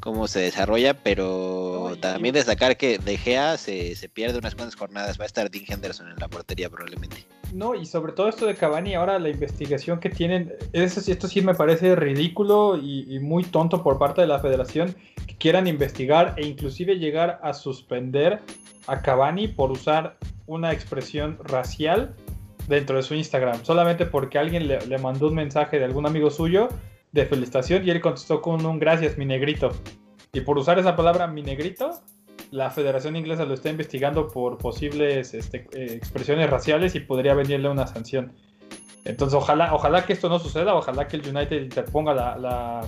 cómo 0.00 0.26
se 0.26 0.40
desarrolla, 0.40 0.94
pero 0.94 1.96
también 2.00 2.34
destacar 2.34 2.76
que 2.76 2.98
De 2.98 3.16
Gea 3.16 3.56
se, 3.56 3.94
se, 3.94 4.08
pierde 4.08 4.38
unas 4.38 4.54
cuantas 4.54 4.74
jornadas, 4.74 5.20
va 5.20 5.24
a 5.24 5.26
estar 5.26 5.50
Dean 5.50 5.64
Henderson 5.68 6.10
en 6.10 6.16
la 6.18 6.28
portería 6.28 6.68
probablemente. 6.70 7.26
No, 7.52 7.74
y 7.74 7.84
sobre 7.84 8.12
todo 8.12 8.28
esto 8.28 8.46
de 8.46 8.54
Cavani, 8.54 8.94
ahora 8.94 9.18
la 9.18 9.28
investigación 9.28 10.00
que 10.00 10.08
tienen, 10.08 10.52
eso, 10.72 11.00
esto 11.00 11.28
sí 11.28 11.42
me 11.42 11.54
parece 11.54 11.96
ridículo 11.96 12.76
y, 12.76 13.18
muy 13.20 13.44
tonto 13.44 13.82
por 13.82 13.98
parte 13.98 14.20
de 14.22 14.26
la 14.26 14.38
federación, 14.38 14.94
que 15.26 15.36
quieran 15.36 15.66
investigar 15.66 16.34
e 16.36 16.46
inclusive 16.46 16.98
llegar 16.98 17.40
a 17.42 17.52
suspender 17.52 18.40
a 18.86 19.02
Cavani 19.02 19.48
por 19.48 19.70
usar 19.70 20.16
una 20.46 20.72
expresión 20.72 21.38
racial 21.44 22.14
dentro 22.68 22.96
de 22.96 23.02
su 23.02 23.14
Instagram, 23.14 23.64
solamente 23.64 24.06
porque 24.06 24.38
alguien 24.38 24.68
le, 24.68 24.84
le 24.86 24.98
mandó 24.98 25.28
un 25.28 25.34
mensaje 25.34 25.78
de 25.78 25.84
algún 25.84 26.06
amigo 26.06 26.30
suyo 26.30 26.68
de 27.12 27.26
felicitación 27.26 27.86
y 27.86 27.90
él 27.90 28.00
contestó 28.00 28.40
con 28.40 28.64
un 28.64 28.78
gracias, 28.78 29.18
mi 29.18 29.24
negrito. 29.24 29.70
Y 30.32 30.40
por 30.40 30.58
usar 30.58 30.78
esa 30.78 30.94
palabra, 30.94 31.26
mi 31.26 31.42
negrito, 31.42 31.90
la 32.50 32.70
Federación 32.70 33.16
Inglesa 33.16 33.44
lo 33.44 33.54
está 33.54 33.70
investigando 33.70 34.28
por 34.28 34.58
posibles 34.58 35.34
este, 35.34 35.68
eh, 35.72 35.94
expresiones 35.94 36.48
raciales 36.48 36.94
y 36.94 37.00
podría 37.00 37.34
venirle 37.34 37.68
una 37.68 37.86
sanción. 37.86 38.32
Entonces, 39.04 39.34
ojalá, 39.34 39.74
ojalá 39.74 40.04
que 40.04 40.12
esto 40.12 40.28
no 40.28 40.38
suceda, 40.38 40.74
ojalá 40.74 41.08
que 41.08 41.16
el 41.16 41.26
United 41.26 41.62
interponga 41.62 42.12
la, 42.14 42.86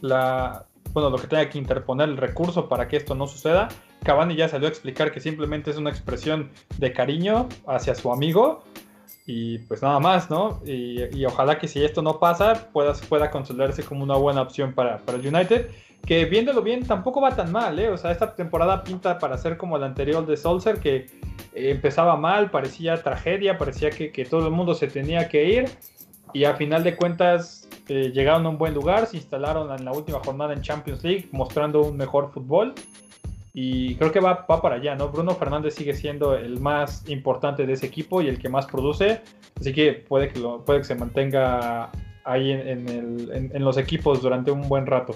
la, 0.00 0.66
bueno, 0.92 1.10
lo 1.10 1.18
que 1.18 1.26
tenga 1.26 1.48
que 1.48 1.58
interponer 1.58 2.08
el 2.08 2.16
recurso 2.16 2.68
para 2.68 2.88
que 2.88 2.96
esto 2.96 3.14
no 3.14 3.26
suceda. 3.26 3.68
Cavani 4.02 4.36
ya 4.36 4.48
salió 4.48 4.66
a 4.66 4.70
explicar 4.70 5.12
que 5.12 5.20
simplemente 5.20 5.70
es 5.70 5.76
una 5.76 5.90
expresión 5.90 6.50
de 6.78 6.92
cariño 6.92 7.48
hacia 7.66 7.94
su 7.94 8.12
amigo 8.12 8.64
y 9.26 9.58
pues 9.58 9.82
nada 9.82 9.98
más, 10.00 10.28
¿no? 10.28 10.60
Y, 10.66 11.24
ojalá 11.24 11.58
que 11.58 11.66
si 11.66 11.82
esto 11.82 12.02
no 12.02 12.18
pasa, 12.18 12.68
pueda, 12.72 12.92
pueda 13.08 13.30
considerarse 13.30 13.82
como 13.82 14.04
una 14.04 14.16
buena 14.16 14.42
opción 14.42 14.74
para, 14.74 14.98
para, 14.98 15.18
el 15.18 15.26
United. 15.26 15.70
Que 16.04 16.26
viéndolo 16.26 16.60
bien, 16.60 16.86
tampoco 16.86 17.22
va 17.22 17.34
tan 17.34 17.50
mal, 17.50 17.78
¿eh? 17.78 17.88
O 17.88 17.96
sea, 17.96 18.10
esta 18.10 18.34
temporada 18.34 18.84
pinta 18.84 19.18
para 19.18 19.38
ser 19.38 19.56
como 19.56 19.78
la 19.78 19.86
anterior 19.86 20.26
de 20.26 20.36
Solskjaer, 20.36 20.78
que 20.78 20.96
eh, 20.96 21.70
empezaba 21.70 22.16
mal, 22.16 22.50
parecía 22.50 23.02
tragedia, 23.02 23.56
parecía 23.56 23.88
que, 23.88 24.12
que, 24.12 24.26
todo 24.26 24.46
el 24.46 24.52
mundo 24.52 24.74
se 24.74 24.88
tenía 24.88 25.28
que 25.28 25.48
ir. 25.48 25.70
Y 26.34 26.44
a 26.44 26.56
final 26.56 26.84
de 26.84 26.94
cuentas 26.94 27.66
eh, 27.88 28.10
llegaron 28.12 28.44
a 28.44 28.50
un 28.50 28.58
buen 28.58 28.74
lugar, 28.74 29.06
se 29.06 29.16
instalaron 29.16 29.72
en 29.72 29.84
la 29.84 29.92
última 29.92 30.18
jornada 30.18 30.52
en 30.52 30.60
Champions 30.60 31.02
League, 31.02 31.28
mostrando 31.32 31.80
un 31.80 31.96
mejor 31.96 32.30
fútbol. 32.32 32.74
Y 33.56 33.94
creo 33.94 34.10
que 34.10 34.18
va, 34.18 34.44
va 34.50 34.60
para 34.60 34.74
allá, 34.74 34.96
¿no? 34.96 35.10
Bruno 35.10 35.36
Fernández 35.36 35.76
sigue 35.76 35.94
siendo 35.94 36.34
el 36.36 36.58
más 36.58 37.08
importante 37.08 37.64
de 37.64 37.74
ese 37.74 37.86
equipo 37.86 38.20
y 38.20 38.26
el 38.26 38.40
que 38.40 38.48
más 38.48 38.66
produce. 38.66 39.22
Así 39.60 39.72
que 39.72 39.92
puede 39.92 40.28
que, 40.28 40.40
lo, 40.40 40.64
puede 40.64 40.80
que 40.80 40.86
se 40.86 40.96
mantenga 40.96 41.92
ahí 42.24 42.50
en, 42.50 42.88
el, 42.88 43.50
en, 43.52 43.64
los 43.64 43.78
equipos 43.78 44.20
durante 44.20 44.50
un 44.50 44.68
buen 44.68 44.86
rato. 44.86 45.14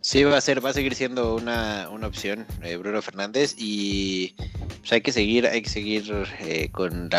Sí, 0.00 0.22
va 0.22 0.36
a 0.36 0.40
ser, 0.40 0.64
va 0.64 0.70
a 0.70 0.74
seguir 0.74 0.94
siendo 0.94 1.34
una, 1.34 1.88
una 1.90 2.06
opción, 2.06 2.46
eh, 2.62 2.76
Bruno 2.76 3.02
Fernández, 3.02 3.56
y 3.58 4.34
pues 4.78 4.92
hay 4.92 5.00
que 5.00 5.12
seguir, 5.12 5.46
hay 5.46 5.60
que 5.60 5.68
seguir 5.68 6.26
eh, 6.40 6.70
con 6.70 7.10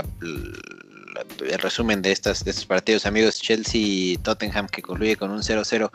el 1.41 1.59
resumen 1.59 2.01
de, 2.01 2.13
estas, 2.13 2.45
de 2.45 2.51
estos 2.51 2.65
partidos, 2.65 3.05
amigos. 3.05 3.39
Chelsea 3.41 4.17
Tottenham 4.23 4.67
que 4.67 4.81
concluye 4.81 5.17
con 5.17 5.29
un 5.29 5.41
0-0 5.41 5.91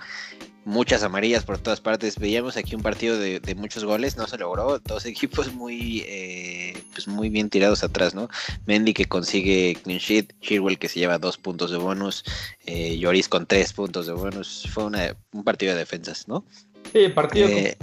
muchas 0.64 1.02
amarillas 1.02 1.44
por 1.44 1.58
todas 1.58 1.80
partes. 1.80 2.18
Veíamos 2.18 2.56
aquí 2.56 2.74
un 2.74 2.82
partido 2.82 3.18
de, 3.18 3.40
de 3.40 3.54
muchos 3.54 3.84
goles, 3.84 4.16
no 4.16 4.26
se 4.26 4.38
logró. 4.38 4.78
Dos 4.78 5.06
equipos 5.06 5.52
muy, 5.52 6.04
eh, 6.06 6.76
pues 6.92 7.06
muy 7.08 7.28
bien 7.28 7.50
tirados 7.50 7.84
atrás, 7.84 8.14
¿no? 8.14 8.28
Mendy 8.66 8.94
que 8.94 9.04
consigue 9.04 9.76
clean 9.82 9.98
sheet, 9.98 10.34
Chirwell 10.40 10.78
que 10.78 10.88
se 10.88 11.00
lleva 11.00 11.18
dos 11.18 11.36
puntos 11.36 11.70
de 11.70 11.78
bonus, 11.78 12.24
eh, 12.66 12.96
Lloris 12.98 13.28
con 13.28 13.46
tres 13.46 13.72
puntos 13.72 14.06
de 14.06 14.12
bonus. 14.12 14.68
Fue 14.72 14.84
una, 14.84 15.16
un 15.32 15.44
partido 15.44 15.72
de 15.72 15.78
defensas, 15.78 16.28
¿no? 16.28 16.44
Sí, 16.92 17.08
partido 17.08 17.48
eh, 17.48 17.76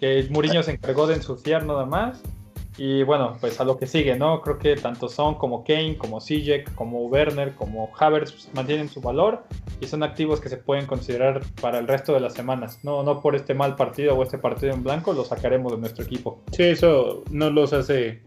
que 0.00 0.28
Mourinho 0.30 0.62
se 0.62 0.72
encargó 0.72 1.06
de 1.06 1.14
ensuciar 1.14 1.64
nada 1.64 1.86
más. 1.86 2.18
Y 2.76 3.04
bueno, 3.04 3.36
pues 3.40 3.60
a 3.60 3.64
lo 3.64 3.78
que 3.78 3.86
sigue, 3.86 4.16
¿no? 4.16 4.40
Creo 4.40 4.58
que 4.58 4.74
tanto 4.74 5.08
Son 5.08 5.36
como 5.36 5.62
Kane, 5.62 5.96
como 5.96 6.20
Sijek, 6.20 6.74
como 6.74 7.06
Werner, 7.06 7.54
como 7.54 7.90
Havertz 7.96 8.48
mantienen 8.52 8.88
su 8.88 9.00
valor 9.00 9.44
y 9.80 9.86
son 9.86 10.02
activos 10.02 10.40
que 10.40 10.48
se 10.48 10.56
pueden 10.56 10.86
considerar 10.86 11.42
para 11.60 11.78
el 11.78 11.86
resto 11.86 12.14
de 12.14 12.20
las 12.20 12.34
semanas. 12.34 12.80
No, 12.82 13.02
no 13.04 13.20
por 13.20 13.36
este 13.36 13.54
mal 13.54 13.76
partido 13.76 14.16
o 14.16 14.22
este 14.22 14.38
partido 14.38 14.74
en 14.74 14.82
blanco 14.82 15.12
los 15.12 15.28
sacaremos 15.28 15.72
de 15.72 15.78
nuestro 15.78 16.04
equipo. 16.04 16.42
Sí, 16.50 16.64
eso 16.64 17.22
no 17.30 17.50
los 17.50 17.72
hace 17.72 18.22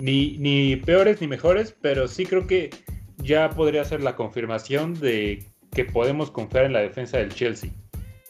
ni, 0.00 0.36
ni 0.38 0.76
peores 0.76 1.20
ni 1.20 1.28
mejores, 1.28 1.74
pero 1.80 2.08
sí 2.08 2.26
creo 2.26 2.46
que 2.46 2.70
ya 3.18 3.50
podría 3.50 3.84
ser 3.84 4.02
la 4.02 4.16
confirmación 4.16 4.94
de 4.94 5.44
que 5.72 5.84
podemos 5.84 6.30
confiar 6.30 6.64
en 6.64 6.72
la 6.72 6.80
defensa 6.80 7.18
del 7.18 7.32
Chelsea. 7.32 7.70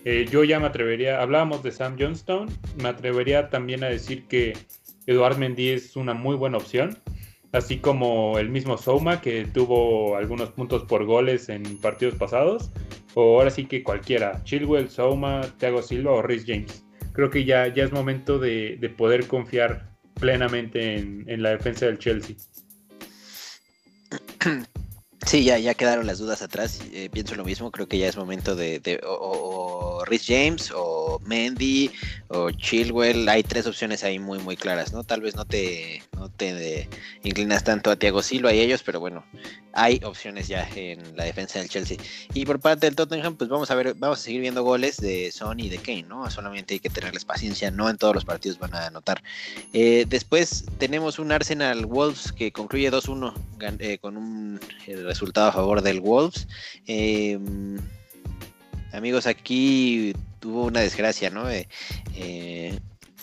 Eh, 0.04 0.26
yo 0.30 0.44
ya 0.44 0.61
me 0.61 0.66
atrevería, 0.66 1.20
hablábamos 1.20 1.62
de 1.62 1.72
Sam 1.72 1.96
Johnstone, 1.98 2.50
me 2.82 2.88
atrevería 2.88 3.50
también 3.50 3.82
a 3.84 3.88
decir 3.88 4.26
que 4.26 4.56
Eduard 5.09 5.38
Mendy 5.38 5.71
es 5.71 5.97
una 5.97 6.12
muy 6.12 6.37
buena 6.37 6.59
opción, 6.59 6.99
así 7.53 7.79
como 7.79 8.38
el 8.38 8.51
mismo 8.51 8.77
Souma 8.77 9.23
que 9.23 9.47
tuvo 9.47 10.16
algunos 10.16 10.51
puntos 10.51 10.85
por 10.85 11.07
goles 11.07 11.49
en 11.49 11.62
partidos 11.79 12.14
pasados, 12.14 12.71
o 13.14 13.38
ahora 13.38 13.51
sí 13.51 13.64
que 13.64 13.83
cualquiera, 13.83 14.44
Chilwell, 14.44 14.90
Souma, 14.90 15.40
Thiago 15.59 15.81
Silva 15.81 16.12
o 16.12 16.21
Rhys 16.21 16.44
James. 16.47 16.85
Creo 17.14 17.31
que 17.31 17.47
ya, 17.47 17.66
ya 17.68 17.85
es 17.85 17.90
momento 17.90 18.38
de, 18.38 18.79
poder 18.99 19.27
confiar 19.27 19.88
plenamente 20.21 20.99
en, 20.99 21.42
la 21.42 21.51
defensa 21.51 21.87
del 21.87 21.99
Chelsea. 21.99 22.37
Sí, 25.26 25.44
ya, 25.44 25.59
ya 25.59 25.74
quedaron 25.74 26.07
las 26.07 26.18
dudas 26.18 26.42
atrás. 26.42 26.81
Eh, 26.92 27.11
pienso 27.12 27.35
lo 27.35 27.44
mismo. 27.44 27.70
Creo 27.70 27.88
que 27.88 27.98
ya 27.98 28.09
es 28.09 28.16
momento 28.16 28.54
de, 28.54 28.78
de 28.78 29.00
o, 29.04 30.02
Rhys 30.07 30.24
James 30.26 30.72
o 30.74 31.20
Mendy 31.24 31.90
o 32.28 32.50
Chilwell. 32.50 33.28
Hay 33.28 33.42
tres 33.42 33.66
opciones 33.66 34.04
ahí 34.04 34.18
muy, 34.18 34.38
muy 34.38 34.57
claras, 34.57 34.92
¿no? 34.92 35.04
Tal 35.04 35.20
vez 35.20 35.35
no 35.35 35.44
te, 35.44 36.02
no 36.16 36.31
te 36.31 36.88
inclinas 37.24 37.64
tanto 37.64 37.90
a 37.90 37.96
Thiago 37.96 38.22
Silva 38.22 38.54
y 38.54 38.61
ellos, 38.61 38.83
pero 38.85 39.00
bueno, 39.00 39.24
hay 39.72 40.00
opciones 40.04 40.48
ya 40.48 40.68
en 40.74 41.16
la 41.16 41.24
defensa 41.24 41.59
del 41.59 41.68
Chelsea. 41.68 41.98
Y 42.33 42.46
por 42.46 42.61
parte 42.61 42.87
del 42.87 42.96
Tottenham, 42.96 43.37
pues 43.37 43.50
vamos 43.50 43.70
a 43.70 43.74
ver, 43.74 43.94
vamos 43.94 44.20
a 44.20 44.22
seguir 44.22 44.40
viendo 44.40 44.62
goles 44.62 44.96
de 44.98 45.31
Son 45.33 45.61
y 45.61 45.68
de 45.68 45.78
Kane, 45.78 46.04
¿no? 46.04 46.31
Solamente 46.31 46.74
hay 46.74 46.81
que 46.81 46.90
tenerles 46.90 47.24
paciencia, 47.24 47.70
no 47.70 47.90
en 47.90 47.98
todos 47.98 48.14
los 48.14 48.24
partidos 48.24 48.59
van 48.59 48.74
a 48.74 48.87
anotar. 48.87 49.22
Eh, 49.72 50.04
después 50.09 50.64
tenemos 50.78 51.18
un 51.18 51.33
Arsenal 51.33 51.87
Wolves 51.87 52.33
que 52.33 52.52
concluye 52.52 52.90
2-1 52.90 53.35
eh, 53.81 53.98
con 53.98 54.16
un 54.16 54.61
eh, 54.87 54.96
resultado 55.09 55.49
a 55.49 55.53
favor 55.53 55.83
del 55.83 56.01
Wolves. 56.01 56.47
Em, 56.87 57.79
amigos, 58.92 59.27
aquí 59.27 60.12
tuvo 60.40 60.64
una 60.64 60.81
desgracia, 60.81 61.31
¿no? 61.31 61.49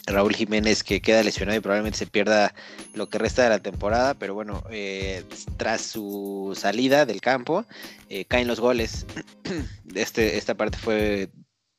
Raúl 0.08 0.36
Jiménez 0.36 0.84
que 0.84 1.02
queda 1.02 1.24
lesionado 1.24 1.58
y 1.58 1.62
probablemente 1.62 1.98
se 1.98 2.08
pierda 2.08 2.54
lo 2.94 3.10
que 3.10 3.18
resta 3.18 3.44
de 3.44 3.50
la 3.50 3.60
temporada, 3.60 4.14
pero 4.14 4.34
bueno, 4.34 4.64
eh, 4.70 5.24
tras 5.58 5.82
su 5.82 6.56
salida 6.56 7.06
del 7.06 7.22
campo 7.22 7.66
eh, 8.10 8.26
caen 8.26 8.48
los 8.48 8.60
goles. 8.60 9.06
Este, 9.96 10.38
esta 10.38 10.56
parte 10.56 10.78
fue 10.78 11.30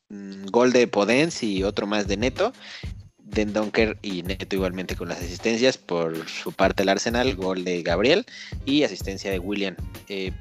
mm, 0.09 0.47
gol 0.47 0.73
de 0.73 0.89
Podens 0.89 1.43
y 1.43 1.63
otro 1.65 1.87
más 1.87 2.07
de 2.07 2.17
Neto. 2.17 2.53
Den 3.27 3.53
Donker 3.53 3.99
y 4.03 4.23
Neto 4.23 4.57
igualmente 4.57 4.97
con 4.97 5.09
las 5.09 5.19
asistencias. 5.19 5.77
Por 5.79 6.29
su 6.29 6.53
parte 6.53 6.83
el 6.83 6.89
Arsenal, 6.89 7.35
gol 7.37 7.65
de 7.65 7.83
Gabriel 7.83 8.25
y 8.65 8.85
asistencia 8.85 9.31
de 9.31 9.39
William. 9.39 9.77
Eh, 10.09 10.33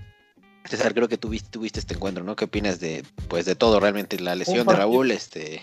César, 0.66 0.94
creo 0.94 1.08
que 1.08 1.18
tuviste, 1.18 1.50
tuviste 1.50 1.80
este 1.80 1.94
encuentro, 1.94 2.24
¿no? 2.24 2.36
¿Qué 2.36 2.46
opinas 2.46 2.80
de, 2.80 3.04
pues, 3.28 3.46
de 3.46 3.56
todo 3.56 3.80
realmente? 3.80 4.20
La 4.20 4.34
lesión 4.34 4.66
de 4.66 4.74
Raúl 4.74 5.12
este, 5.12 5.62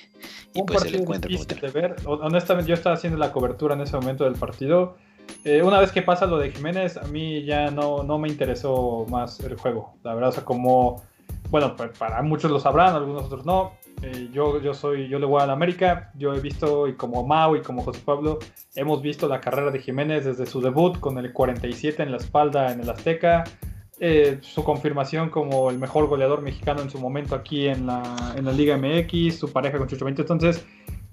y 0.55 0.63
pues 0.63 0.85
el 0.85 0.95
encuentro. 0.95 1.29
De 1.31 1.71
ver. 1.71 1.97
Honestamente, 2.05 2.69
yo 2.69 2.75
estaba 2.75 2.95
haciendo 2.95 3.19
la 3.19 3.33
cobertura 3.33 3.75
en 3.75 3.81
ese 3.81 3.97
momento 3.97 4.25
del 4.25 4.35
partido. 4.35 4.97
Eh, 5.45 5.63
una 5.63 5.81
vez 5.81 5.91
que 5.91 6.03
pasa 6.03 6.27
lo 6.27 6.39
de 6.39 6.53
Jiménez, 6.53 6.97
a 6.97 7.03
mí 7.09 7.45
ya 7.45 7.71
no, 7.71 8.05
no 8.05 8.19
me 8.19 8.29
interesó 8.29 9.05
más 9.09 9.41
el 9.41 9.57
juego. 9.57 9.95
La 10.05 10.15
verdad, 10.15 10.31
o 10.31 10.33
sea, 10.33 10.45
como, 10.45 11.03
bueno, 11.51 11.75
para 11.99 12.23
muchos 12.23 12.51
lo 12.51 12.61
sabrán, 12.61 12.95
algunos 12.95 13.25
otros 13.25 13.45
no. 13.45 13.73
Eh, 14.03 14.31
yo, 14.33 14.61
yo 14.61 14.75
soy, 14.75 15.09
yo 15.09 15.19
le 15.19 15.27
voy 15.27 15.43
a 15.43 15.47
la 15.47 15.53
América. 15.53 16.11
Yo 16.17 16.35
he 16.35 16.41
visto, 16.41 16.89
y 16.89 16.95
como 16.95 17.27
Mau 17.27 17.57
y 17.57 17.63
como 17.63 17.83
José 17.83 18.01
Pablo, 18.05 18.39
hemos 18.75 19.03
visto 19.03 19.29
la 19.29 19.41
carrera 19.41 19.71
de 19.71 19.79
Jiménez 19.79 20.25
desde 20.25 20.47
su 20.47 20.61
debut 20.61 20.99
con 20.99 21.19
el 21.19 21.33
47 21.33 22.03
en 22.03 22.11
la 22.11 22.17
espalda 22.17 22.73
en 22.73 22.81
el 22.81 22.91
Azteca 22.91 23.45
eh, 24.05 24.39
su 24.41 24.65
confirmación 24.65 25.31
como 25.31 25.71
el 25.71 25.79
mejor 25.79 26.09
goleador 26.09 26.43
mexicano 26.43 26.83
en 26.83 26.91
su 26.91 26.99
momento 26.99 27.37
aquí 27.37 27.69
en 27.69 27.87
la, 27.87 28.03
en 28.37 28.45
la 28.45 28.51
Liga 28.51 28.77
MX, 28.77 29.39
su 29.39 29.53
pareja 29.53 29.79
con 29.79 29.87
Chucho 29.87 30.09
Entonces, 30.09 30.67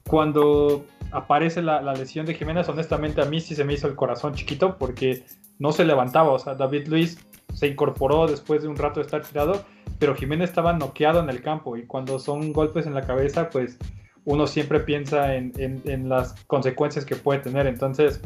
cuando 0.07 0.87
aparece 1.11 1.61
la, 1.61 1.81
lesión 1.93 2.25
de 2.25 2.33
Jiménez, 2.33 2.67
honestamente 2.67 3.21
a 3.21 3.25
mí 3.25 3.41
sí 3.41 3.53
se 3.53 3.63
me 3.63 3.73
hizo 3.73 3.85
el 3.85 3.93
corazón 3.93 4.33
chiquito 4.33 4.75
porque 4.79 5.23
no 5.59 5.71
se 5.71 5.85
levantaba. 5.85 6.31
O 6.31 6.39
sea, 6.39 6.55
David 6.55 6.87
Luis 6.87 7.19
se 7.53 7.67
incorporó 7.67 8.27
después 8.27 8.61
de 8.61 8.67
un 8.67 8.75
rato 8.75 8.99
de 8.99 9.05
estar 9.05 9.21
tirado, 9.23 9.63
pero 9.97 10.15
Jiménez 10.15 10.49
estaba 10.49 10.73
noqueado 10.73 11.19
en 11.19 11.29
el 11.29 11.41
campo 11.41 11.77
y 11.77 11.85
cuando 11.85 12.19
son 12.19 12.53
golpes 12.53 12.85
en 12.85 12.93
la 12.93 13.01
cabeza, 13.01 13.49
pues 13.49 13.77
uno 14.25 14.47
siempre 14.47 14.79
piensa 14.79 15.35
en, 15.35 15.53
en 15.57 16.09
las 16.09 16.33
consecuencias 16.45 17.05
que 17.05 17.15
puede 17.15 17.39
tener. 17.39 17.67
Entonces, 17.67 18.21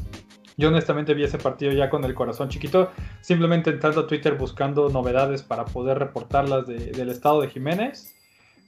yo 0.57 0.69
honestamente 0.69 1.13
vi 1.13 1.23
ese 1.23 1.37
partido 1.37 1.71
ya 1.71 1.89
con 1.89 2.03
el 2.03 2.13
corazón 2.13 2.49
chiquito, 2.49 2.91
simplemente 3.21 3.71
entrando 3.71 4.01
a 4.01 4.07
Twitter 4.07 4.35
buscando 4.35 4.89
novedades 4.89 5.41
para 5.41 5.65
poder 5.65 5.99
reportarlas 5.99 6.67
del 6.67 7.09
estado 7.09 7.41
de 7.41 7.49
Jiménez. 7.49 8.15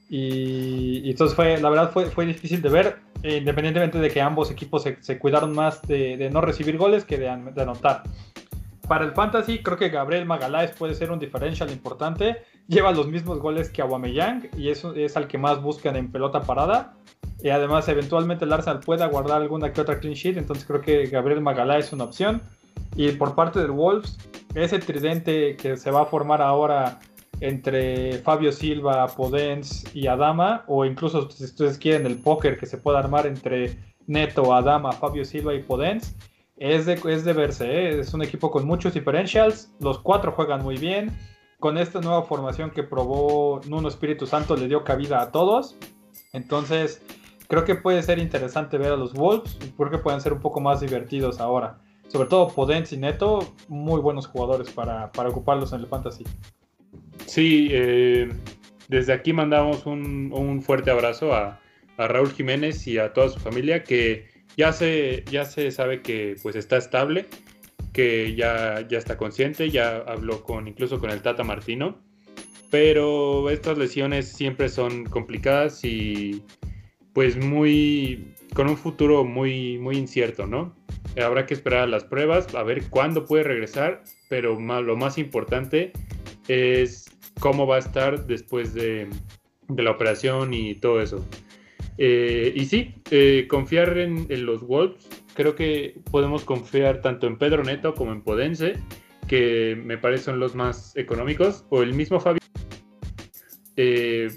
Y, 0.09 1.09
entonces 1.09 1.35
fue, 1.35 1.57
la 1.59 1.69
verdad 1.69 1.91
fue, 1.91 2.05
fue 2.05 2.25
difícil 2.25 2.61
de 2.61 2.69
ver, 2.69 2.97
independientemente 3.23 3.99
de 3.99 4.09
que 4.09 4.21
ambos 4.21 4.51
equipos 4.51 4.83
se, 4.83 5.19
cuidaron 5.19 5.53
más 5.53 5.81
de, 5.83 6.29
no 6.31 6.41
recibir 6.41 6.77
goles 6.77 7.05
que 7.05 7.17
de, 7.17 7.29
anotar. 7.29 8.03
Para 8.87 9.05
el 9.05 9.11
Fantasy 9.11 9.59
creo 9.63 9.77
que 9.77 9.89
Gabriel 9.89 10.25
Magaláes 10.25 10.71
puede 10.71 10.93
ser 10.93 11.11
un 11.11 11.19
diferencial 11.19 11.71
importante, 11.71 12.43
lleva 12.67 12.91
los 12.91 13.07
mismos 13.07 13.39
goles 13.39 13.69
que 13.69 13.81
Aubameyang 13.81 14.49
y 14.57 14.69
eso 14.69 14.93
es 14.93 15.17
al 15.17 15.27
que 15.27 15.37
más 15.37 15.61
buscan 15.61 15.95
en 15.95 16.11
pelota 16.11 16.41
parada. 16.41 16.93
Y 17.41 17.49
además, 17.49 17.87
eventualmente 17.89 18.45
el 18.45 18.53
Arsenal 18.53 18.79
pueda 18.79 19.07
guardar 19.07 19.41
alguna 19.41 19.71
que 19.71 19.81
otra 19.81 19.99
clean 19.99 20.15
sheet. 20.15 20.37
Entonces 20.37 20.65
creo 20.65 20.81
que 20.81 21.07
Gabriel 21.07 21.41
Magalá 21.41 21.77
es 21.77 21.91
una 21.93 22.05
opción. 22.05 22.41
Y 22.95 23.11
por 23.11 23.35
parte 23.35 23.59
del 23.59 23.71
Wolves, 23.71 24.17
ese 24.53 24.79
tridente 24.79 25.55
que 25.57 25.77
se 25.77 25.91
va 25.91 26.03
a 26.03 26.05
formar 26.05 26.41
ahora 26.41 26.99
entre 27.41 28.19
Fabio 28.19 28.51
Silva, 28.51 29.07
Podens 29.07 29.83
y 29.93 30.07
Adama, 30.07 30.63
o 30.67 30.85
incluso 30.85 31.29
si 31.29 31.43
ustedes 31.43 31.77
quieren 31.77 32.05
el 32.05 32.17
póker 32.17 32.57
que 32.57 32.65
se 32.65 32.77
pueda 32.77 32.99
armar 32.99 33.27
entre 33.27 33.77
Neto, 34.07 34.53
Adama, 34.53 34.93
Fabio 34.93 35.25
Silva 35.25 35.53
y 35.53 35.61
Podens, 35.61 36.15
es 36.57 36.85
de, 36.85 36.99
es 37.09 37.25
de 37.25 37.33
verse. 37.33 37.65
¿eh? 37.65 37.99
Es 37.99 38.13
un 38.13 38.21
equipo 38.21 38.51
con 38.51 38.65
muchos 38.65 38.93
differentials. 38.93 39.73
Los 39.79 39.99
cuatro 39.99 40.31
juegan 40.31 40.63
muy 40.63 40.77
bien. 40.77 41.11
Con 41.59 41.77
esta 41.77 42.01
nueva 42.01 42.23
formación 42.23 42.71
que 42.71 42.83
probó 42.83 43.61
Nuno 43.67 43.87
Espíritu 43.87 44.27
Santo, 44.27 44.55
le 44.55 44.67
dio 44.67 44.83
cabida 44.83 45.21
a 45.21 45.31
todos. 45.31 45.77
Entonces, 46.33 47.01
creo 47.47 47.65
que 47.65 47.75
puede 47.75 48.03
ser 48.03 48.19
interesante 48.19 48.77
ver 48.77 48.91
a 48.91 48.97
los 48.97 49.13
Wolves 49.13 49.57
porque 49.77 49.97
pueden 49.97 50.21
ser 50.21 50.33
un 50.33 50.41
poco 50.41 50.59
más 50.59 50.81
divertidos 50.81 51.39
ahora. 51.39 51.79
Sobre 52.07 52.29
todo 52.29 52.49
Podence 52.49 52.95
y 52.95 52.99
Neto, 52.99 53.39
muy 53.67 53.99
buenos 53.99 54.27
jugadores 54.27 54.69
para, 54.69 55.11
ocuparlos 55.27 55.73
en 55.73 55.81
el 55.81 55.87
Fantasy. 55.87 56.23
Sí, 57.25 57.69
eh, 57.71 58.29
desde 58.87 59.13
aquí 59.13 59.33
mandamos 59.33 59.85
un, 59.85 60.61
fuerte 60.61 60.91
abrazo 60.91 61.33
a, 61.33 61.59
Raúl 61.97 62.31
Jiménez 62.31 62.85
y 62.87 62.97
a 62.97 63.13
toda 63.13 63.29
su 63.29 63.39
familia 63.39 63.83
que 63.83 64.27
ya 64.57 64.73
se, 64.73 65.23
ya 65.29 65.45
se 65.45 65.71
sabe 65.71 66.01
que 66.01 66.35
pues 66.41 66.55
está 66.55 66.77
estable, 66.77 67.27
que 67.93 68.35
ya, 68.35 68.87
ya 68.87 68.97
está 68.97 69.17
consciente, 69.17 69.69
ya 69.69 69.97
habló 69.97 70.43
con 70.43 70.67
incluso 70.67 70.99
con 70.99 71.09
el 71.09 71.21
Tata 71.21 71.43
Martino, 71.43 71.97
pero 72.69 73.49
estas 73.49 73.77
lesiones 73.77 74.27
siempre 74.31 74.69
son 74.69 75.05
complicadas 75.05 75.83
y 75.83 76.43
pues 77.13 77.37
muy 77.37 78.33
con 78.53 78.69
un 78.69 78.77
futuro 78.77 79.23
muy 79.23 79.77
muy 79.77 79.97
incierto, 79.97 80.45
¿no? 80.45 80.75
Habrá 81.21 81.45
que 81.45 81.53
esperar 81.53 81.83
a 81.83 81.87
las 81.87 82.03
pruebas, 82.03 82.53
a 82.53 82.63
ver 82.63 82.89
cuándo 82.89 83.25
puede 83.25 83.43
regresar, 83.43 84.03
pero 84.27 84.59
lo 84.59 84.97
más 84.97 85.17
importante 85.17 85.93
es 86.47 87.05
cómo 87.39 87.67
va 87.67 87.77
a 87.77 87.79
estar 87.79 88.25
después 88.27 88.73
de, 88.73 89.07
la 89.69 89.91
operación 89.91 90.53
y 90.53 90.75
todo 90.75 91.01
eso. 91.01 91.25
Eh, 91.97 92.51
y 92.55 92.65
sí, 92.65 92.93
eh, 93.11 93.47
confiar 93.49 93.97
en, 93.97 94.27
los 94.45 94.61
Wolves, 94.61 95.07
creo 95.33 95.55
que 95.55 96.01
podemos 96.11 96.43
confiar 96.43 97.01
tanto 97.01 97.27
en 97.27 97.37
Pedro 97.37 97.63
Neto 97.63 97.93
como 97.93 98.11
en 98.11 98.21
Podense, 98.21 98.73
que 99.27 99.79
me 99.81 99.97
parecen 99.97 100.39
los 100.39 100.55
más 100.55 100.95
económicos, 100.97 101.65
o 101.69 101.83
el 101.83 101.93
mismo 101.93 102.19
Fabio. 102.19 102.41
Eh, 103.77 104.29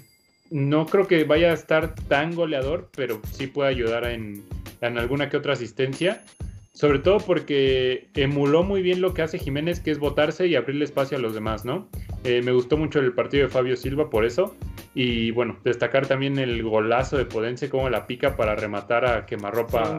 no 0.49 0.85
creo 0.85 1.07
que 1.07 1.23
vaya 1.25 1.51
a 1.51 1.53
estar 1.53 1.95
tan 1.95 2.33
goleador, 2.33 2.89
pero 2.95 3.21
sí 3.31 3.47
puede 3.47 3.69
ayudar 3.69 4.05
en, 4.05 4.43
alguna 4.81 5.29
que 5.29 5.37
otra 5.37 5.53
asistencia. 5.53 6.23
Sobre 6.73 6.99
todo 6.99 7.17
porque 7.17 8.09
emuló 8.15 8.63
muy 8.63 8.81
bien 8.81 9.01
lo 9.01 9.13
que 9.13 9.21
hace 9.21 9.39
Jiménez, 9.39 9.79
que 9.79 9.91
es 9.91 9.99
botarse 9.99 10.47
y 10.47 10.55
abrirle 10.55 10.85
espacio 10.85 11.17
a 11.17 11.21
los 11.21 11.33
demás, 11.33 11.65
¿no? 11.65 11.89
Eh, 12.23 12.41
me 12.43 12.51
gustó 12.51 12.77
mucho 12.77 12.99
el 12.99 13.13
partido 13.13 13.43
de 13.43 13.49
Fabio 13.49 13.75
Silva 13.75 14.09
por 14.09 14.25
eso. 14.25 14.55
Y 14.93 15.31
bueno, 15.31 15.57
destacar 15.63 16.07
también 16.07 16.39
el 16.39 16.63
golazo 16.63 17.17
de 17.17 17.25
Podense, 17.25 17.69
como 17.69 17.89
la 17.89 18.07
pica 18.07 18.35
para 18.35 18.55
rematar 18.55 19.05
a 19.05 19.25
quemarropa. 19.25 19.97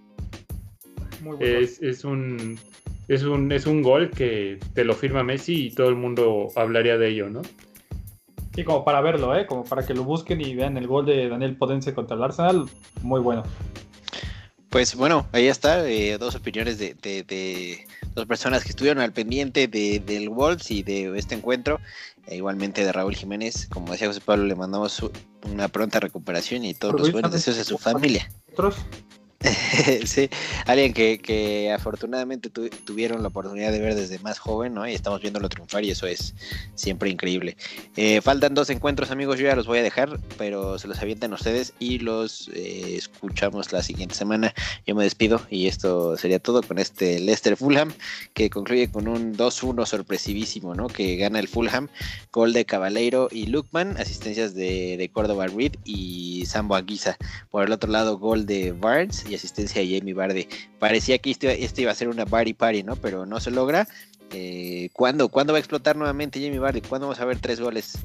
Es, 1.39 1.83
es, 1.83 2.05
un, 2.05 2.59
es, 3.09 3.23
un, 3.25 3.53
es 3.53 3.67
un 3.67 3.83
gol 3.83 4.11
que 4.11 4.59
te 4.75 4.85
lo 4.85 4.95
firma 4.95 5.23
Messi 5.23 5.67
y 5.67 5.75
todo 5.75 5.89
el 5.89 5.97
mundo 5.97 6.49
hablaría 6.57 6.97
de 6.97 7.09
ello, 7.09 7.29
¿no? 7.29 7.43
Sí, 8.55 8.65
como 8.65 8.85
para 8.85 9.01
verlo, 9.01 9.37
¿eh? 9.37 9.47
Como 9.47 9.65
para 9.65 9.87
que 9.87 9.95
lo 9.95 10.03
busquen 10.03 10.41
y 10.41 10.55
vean 10.55 10.77
el 10.77 10.87
gol 10.87 11.07
de 11.07 11.29
Daniel 11.29 11.57
Potense 11.57 11.95
contra 11.95 12.17
el 12.17 12.23
Arsenal. 12.23 12.65
Muy 13.03 13.21
bueno. 13.21 13.45
Pues 14.71 14.95
bueno, 14.95 15.27
ahí 15.33 15.49
está, 15.49 15.89
eh, 15.89 16.17
dos 16.17 16.37
opiniones 16.37 16.79
de, 16.79 17.87
dos 18.15 18.27
personas 18.27 18.63
que 18.63 18.71
estuvieron 18.71 19.03
al 19.03 19.13
pendiente 19.13 19.67
del 19.67 20.29
Wolves 20.29 20.71
y 20.71 20.85
de 20.85 21.19
este 21.19 21.35
encuentro. 21.35 21.81
E 22.27 22.37
igualmente 22.37 22.85
de 22.85 22.93
Raúl 22.93 23.17
Jiménez, 23.17 23.67
como 23.67 23.91
decía 23.91 24.07
José 24.07 24.21
Pablo, 24.21 24.45
le 24.45 24.55
mandamos 24.55 25.03
una 25.51 25.67
pronta 25.67 25.99
recuperación 25.99 26.65
y 26.65 26.75
todos 26.75 27.01
los 27.01 27.11
buenos 27.11 27.33
deseos 27.33 27.59
a 27.59 27.65
su 27.65 27.79
familia. 27.79 28.31
¿Otros? 28.53 28.77
sí, 30.05 30.29
alguien 30.67 30.93
que, 30.93 31.73
afortunadamente 31.75 32.51
tuvieron 32.51 33.23
la 33.23 33.29
oportunidad 33.29 33.73
de 33.73 33.81
ver 33.81 33.95
desde 33.95 34.19
más 34.19 34.39
joven, 34.39 34.75
¿no? 34.75 34.87
Y 34.87 34.93
estamos 34.93 35.23
viéndolo 35.23 35.49
triunfar 35.49 35.83
y 35.83 35.91
eso 35.91 36.07
es 36.07 36.35
siempre 36.75 37.09
increíble. 37.09 37.57
Eh, 37.97 38.21
faltan 38.21 38.53
dos 38.55 38.69
encuentros, 38.69 39.11
amigos, 39.11 39.39
yo 39.39 39.47
ya 39.47 39.57
los 39.57 39.67
voy 39.67 39.79
a 39.79 39.83
dejar, 39.83 40.21
pero 40.37 40.79
se 40.79 40.89
los 40.89 41.01
avientan 41.01 41.33
ustedes 41.33 41.73
y 41.79 42.01
los 42.01 42.51
eh, 42.53 42.97
escuchamos 42.97 43.73
la 43.73 43.83
siguiente 43.83 44.15
semana. 44.15 44.53
Yo 44.87 44.95
me 44.95 45.05
despido 45.05 45.41
y 45.49 45.69
esto 45.69 46.19
sería 46.19 46.39
todo 46.39 46.63
con 46.63 46.79
este 46.79 47.19
Leicester 47.19 47.57
Fulham, 47.57 47.95
que 48.35 48.51
concluye 48.51 48.91
con 48.91 49.09
un 49.09 49.35
2-1 49.35 49.87
sorpresivísimo, 49.87 50.75
¿no? 50.75 50.89
Que 50.89 51.17
gana 51.17 51.39
el 51.39 51.49
Fulham, 51.49 51.89
gol 52.31 52.53
de 52.53 52.67
Cabaleiro 52.67 53.29
y 53.33 53.47
Lukman, 53.47 53.97
asistencias 53.97 54.55
de, 54.55 54.99
de 54.99 55.09
Córdoba 55.09 55.47
Reed 55.47 55.77
y 55.85 56.45
Sambo 56.45 56.75
Aguiza. 56.75 57.17
Por 57.51 57.65
el 57.65 57.73
otro 57.73 57.91
lado, 57.91 58.19
gol 58.19 58.45
de 58.45 58.73
Barnes 58.73 59.30
y 59.31 59.35
asistencia 59.37 59.81
de 59.81 59.99
Jamie 59.99 60.15
Vardy. 60.15 60.49
Parecía 60.79 61.19
que 61.19 61.31
esto, 61.31 61.81
iba 61.81 61.93
a 61.93 61.95
ser 61.95 62.09
una 62.09 62.27
party 62.27 62.55
party, 62.55 62.83
¿no? 62.83 62.97
Pero 62.97 63.27
no 63.27 63.41
se 63.41 63.51
logra. 63.51 63.87
Eh, 64.33 64.91
¿cuándo, 64.93 65.29
va 65.29 65.57
a 65.57 65.59
explotar 65.59 65.97
nuevamente 65.97 66.41
Jamie 66.43 66.59
Vardy? 66.59 66.83
¿Cuándo 66.83 67.07
vamos 67.07 67.21
a 67.21 67.25
ver 67.25 67.39
tres 67.39 67.61
goles? 67.61 67.99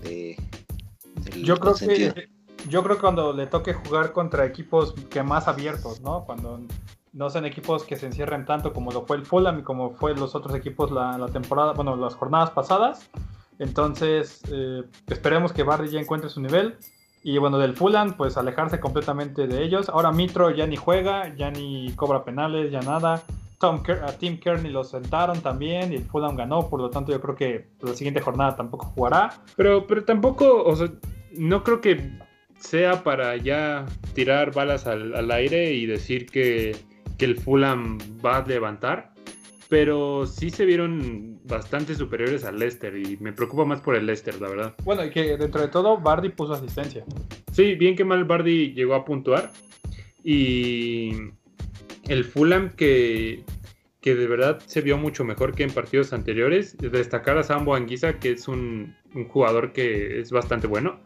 yo 1.42 1.58
creo 1.58 1.76
que 1.76 2.30
yo 2.70 2.84
creo 2.84 2.96
que 2.96 3.02
cuando 3.02 3.34
le 3.34 3.48
toque 3.48 3.74
jugar 3.74 4.12
contra 4.12 4.46
equipos 4.46 4.94
que 5.10 5.22
más 5.22 5.48
abiertos, 5.48 6.02
¿no? 6.02 6.26
Cuando 6.26 6.62
no 7.14 7.30
sean 7.30 7.46
equipos 7.46 7.84
que 7.84 7.96
se 7.96 8.08
encierren 8.08 8.46
tanto 8.46 8.74
como 8.74 8.92
lo 8.92 9.06
fue 9.06 9.18
el 9.18 9.26
Fulham 9.26 9.60
y 9.60 9.64
como 9.64 9.92
fue 9.92 10.16
los 10.16 10.36
otros 10.36 10.56
equipos 10.56 10.92
la, 10.92 11.28
temporada, 11.32 11.74
bueno, 11.74 11.96
las 11.96 12.16
jornadas 12.16 12.52
pasadas. 12.52 13.10
Entonces, 13.60 14.42
eh, 14.52 14.84
esperemos 15.08 15.54
que 15.54 15.64
Barry 15.64 15.90
ya 15.90 16.00
encuentre 16.00 16.30
su 16.30 16.42
nivel. 16.42 16.78
Y 17.28 17.40
bueno, 17.40 17.58
del 17.58 17.76
Fulham, 17.76 18.14
pues 18.14 18.38
alejarse 18.38 18.80
completamente 18.80 19.48
de 19.48 19.64
ellos. 19.64 19.90
Ahora 19.90 20.12
Mitro 20.12 20.52
ya 20.52 20.68
ni 20.68 20.76
juega, 20.76 21.36
ya 21.36 21.50
ni 21.50 21.92
cobra 21.96 22.24
penales, 22.24 22.72
ya 22.72 22.82
nada. 22.82 23.24
Tom 23.60 23.82
a 24.04 24.12
Tim 24.12 24.40
Kearney 24.40 24.72
lo 24.72 24.84
sentaron 24.84 25.42
también 25.42 25.92
y 25.92 25.96
el 25.96 26.04
Fulham 26.04 26.36
ganó, 26.36 26.70
por 26.70 26.80
lo 26.80 26.92
tanto 26.92 27.12
yo 27.12 27.20
creo 27.20 27.36
que 27.36 27.70
la 27.82 27.96
siguiente 27.96 28.22
jornada 28.22 28.56
tampoco 28.56 28.86
jugará. 28.94 29.34
Pero, 29.56 29.88
pero 29.88 30.04
tampoco, 30.04 30.64
o 30.66 30.76
sea, 30.76 30.88
no 31.32 31.64
creo 31.64 31.82
que 31.82 32.12
sea 32.60 33.04
para 33.04 33.36
ya 33.38 33.88
tirar 34.14 34.54
balas 34.54 34.86
al, 34.86 35.32
aire 35.32 35.74
y 35.74 35.88
decir 35.88 36.28
que, 36.28 36.78
que, 37.18 37.26
el 37.26 37.38
Fulham 37.38 37.98
va 38.24 38.38
a 38.38 38.46
levantar, 38.46 39.15
pero 39.70 40.26
sí 40.26 40.50
se 40.50 40.66
vieron 40.66 41.40
bastante 41.46 41.96
superiores 41.96 42.44
al 42.44 42.60
Leicester 42.60 42.96
y 42.96 43.18
me 43.18 43.34
preocupa 43.34 43.66
más 43.66 43.82
por 43.82 43.96
el 43.96 44.06
Leicester, 44.06 44.40
la 44.42 44.50
verdad. 44.50 44.76
Bueno, 44.84 45.04
y 45.06 45.10
que 45.10 45.38
dentro 45.38 45.62
de 45.62 45.68
todo 45.68 45.98
Bardi 45.98 46.30
puso 46.30 46.54
asistencia. 46.54 47.04
Sí, 47.52 47.76
bien 47.76 47.96
que 47.96 48.06
mal 48.06 48.26
Bardi 48.26 48.74
llegó 48.74 48.96
a 48.96 49.06
puntuar 49.06 49.52
y 50.24 51.12
el 52.08 52.24
Fulham 52.24 52.70
que, 52.70 53.44
que 54.06 54.14
de 54.14 54.28
verdad 54.28 54.62
se 54.68 54.82
vio 54.82 55.00
mucho 55.00 55.24
mejor 55.24 55.56
que 55.56 55.64
en 55.64 55.72
partidos 55.72 56.14
anteriores. 56.14 56.78
Destacar 56.78 57.40
a 57.40 57.44
Sambo 57.44 57.74
Anguisa, 57.74 58.20
que 58.20 58.34
es 58.34 58.48
un, 58.48 58.96
jugador 59.30 59.74
que 59.74 60.20
es 60.20 60.30
bastante 60.30 60.68
bueno. 60.68 61.00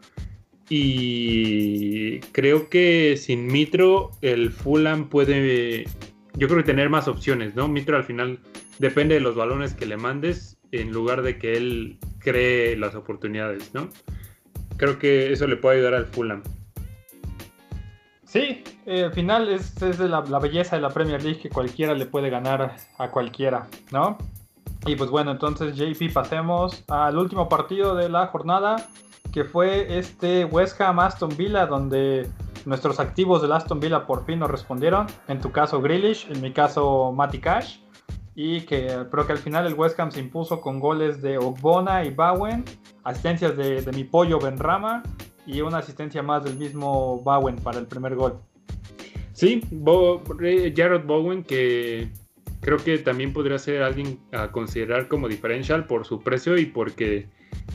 Y 0.68 2.20
creo 2.32 2.68
que 2.68 3.16
sin 3.16 3.46
Mitro, 3.46 4.10
el 4.20 4.50
Fulham 4.50 5.08
puede, 5.08 5.86
yo 6.34 6.48
creo 6.48 6.58
que 6.58 6.64
tener 6.64 6.88
más 6.88 7.08
opciones, 7.08 7.54
¿no? 7.54 7.68
Mitro 7.68 7.96
al 7.96 8.04
final 8.04 8.38
depende 8.78 9.14
de 9.14 9.20
los 9.20 9.34
balones 9.34 9.74
que 9.74 9.86
le 9.86 9.96
mandes 9.96 10.58
en 10.72 10.92
lugar 10.92 11.22
de 11.22 11.38
que 11.38 11.56
él 11.56 11.98
cree 12.18 12.76
las 12.76 12.94
oportunidades, 12.94 13.74
¿no? 13.74 13.88
Creo 14.76 14.98
que 14.98 15.32
eso 15.32 15.46
le 15.46 15.56
puede 15.56 15.78
ayudar 15.78 15.94
al 15.94 16.06
Fulham. 16.06 16.42
Sí, 18.24 18.62
eh, 18.86 19.04
al 19.04 19.12
final 19.12 19.48
es, 19.48 19.74
de 19.74 20.08
la, 20.08 20.20
belleza 20.20 20.76
de 20.76 20.82
la 20.82 20.90
Premier 20.90 21.22
League 21.22 21.40
que 21.40 21.48
cualquiera 21.48 21.94
le 21.94 22.06
puede 22.06 22.30
ganar 22.30 22.76
a 22.96 23.10
cualquiera, 23.10 23.66
¿no? 23.90 24.16
Y 24.86 24.96
pues 24.96 25.10
bueno, 25.10 25.32
entonces 25.32 25.76
JP 25.76 26.12
pasemos 26.12 26.84
al 26.88 27.18
último 27.18 27.48
partido 27.48 27.94
de 27.94 28.08
la 28.08 28.28
jornada, 28.28 28.88
que 29.32 29.44
fue 29.44 29.98
este 29.98 30.44
West 30.44 30.80
Ham 30.80 31.00
Aston 31.00 31.36
Villa, 31.36 31.66
donde 31.66 32.28
nuestros 32.64 33.00
activos 33.00 33.42
del 33.42 33.52
Aston 33.52 33.80
Villa 33.80 34.06
por 34.06 34.24
fin 34.24 34.38
nos 34.38 34.50
respondieron. 34.50 35.06
En 35.28 35.40
tu 35.40 35.50
caso 35.52 35.80
Grealish, 35.80 36.26
en 36.30 36.40
mi 36.40 36.52
caso 36.52 37.12
Matty 37.12 37.38
Cash. 37.38 37.78
Y 38.34 38.62
que 38.62 39.06
creo 39.10 39.26
que 39.26 39.32
al 39.32 39.38
final 39.38 39.66
el 39.66 39.74
West 39.74 39.98
Ham 39.98 40.10
se 40.12 40.20
impuso 40.20 40.60
con 40.60 40.78
goles 40.78 41.20
de 41.20 41.36
Ogbona 41.36 42.04
y 42.04 42.10
Bowen, 42.10 42.64
asistencias 43.04 43.56
de, 43.56 43.84
mi 43.92 44.04
pollo 44.04 44.38
Benrama 44.38 45.02
y 45.46 45.60
una 45.60 45.78
asistencia 45.78 46.22
más 46.22 46.44
del 46.44 46.56
mismo 46.56 47.18
Bowen 47.18 47.56
para 47.56 47.78
el 47.78 47.86
primer 47.86 48.14
gol. 48.14 48.38
Sí, 49.32 49.60
Jared 50.76 51.04
Bowen 51.04 51.42
que 51.42 52.10
creo 52.60 52.78
que 52.78 52.98
también 52.98 53.32
podría 53.32 53.58
ser 53.58 53.82
alguien 53.82 54.20
a 54.32 54.52
considerar 54.52 55.08
como 55.08 55.28
diferencial 55.28 55.86
por 55.86 56.06
su 56.06 56.22
precio 56.22 56.58
y 56.58 56.66
porque 56.66 57.28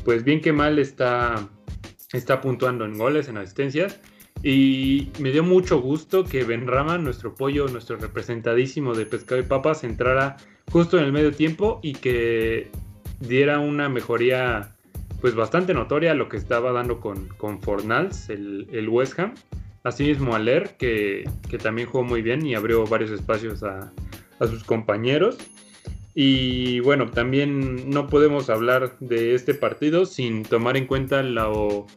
pues 0.03 0.23
bien 0.23 0.41
que 0.41 0.53
mal 0.53 0.79
está, 0.79 1.49
está 2.13 2.41
puntuando 2.41 2.85
en 2.85 2.97
goles, 2.97 3.27
en 3.27 3.37
asistencias. 3.37 3.99
Y 4.47 5.11
me 5.17 5.31
dio 5.31 5.43
mucho 5.43 5.81
gusto 5.81 6.23
que 6.23 6.43
Benrama, 6.43 6.99
nuestro 6.99 7.33
pollo, 7.33 7.67
nuestro 7.67 7.97
representadísimo 7.97 8.93
de 8.93 9.07
pescado 9.07 9.41
y 9.41 9.43
papas, 9.43 9.83
entrara 9.83 10.37
justo 10.71 10.99
en 10.99 11.05
el 11.05 11.11
medio 11.11 11.31
tiempo 11.31 11.79
y 11.81 11.93
que 11.93 12.69
diera 13.19 13.57
una 13.57 13.89
mejoría 13.89 14.75
pues 15.19 15.33
bastante 15.33 15.73
notoria 15.73 16.13
lo 16.13 16.29
que 16.29 16.37
estaba 16.37 16.71
dando 16.71 16.99
con, 16.99 17.27
con 17.37 17.59
Fornals, 17.59 18.29
el, 18.29 18.67
el 18.71 18.87
West 18.87 19.17
Ham. 19.17 19.33
Asimismo 19.83 20.35
Aler, 20.35 20.75
que, 20.77 21.27
que 21.49 21.57
también 21.57 21.87
jugó 21.87 22.03
muy 22.03 22.21
bien 22.21 22.45
y 22.45 22.53
abrió 22.53 22.85
varios 22.85 23.09
espacios 23.09 23.63
a, 23.63 23.91
a 24.37 24.45
sus 24.45 24.63
compañeros. 24.63 25.37
Y 26.13 26.81
bueno, 26.81 27.09
también 27.09 27.89
no 27.89 28.05
podemos 28.05 28.51
hablar 28.51 28.95
de 28.99 29.33
este 29.33 29.55
partido 29.55 30.05
sin 30.05 30.43
tomar 30.43 30.77
en 30.77 30.85
cuenta 30.85 31.23
lo, 31.23 31.87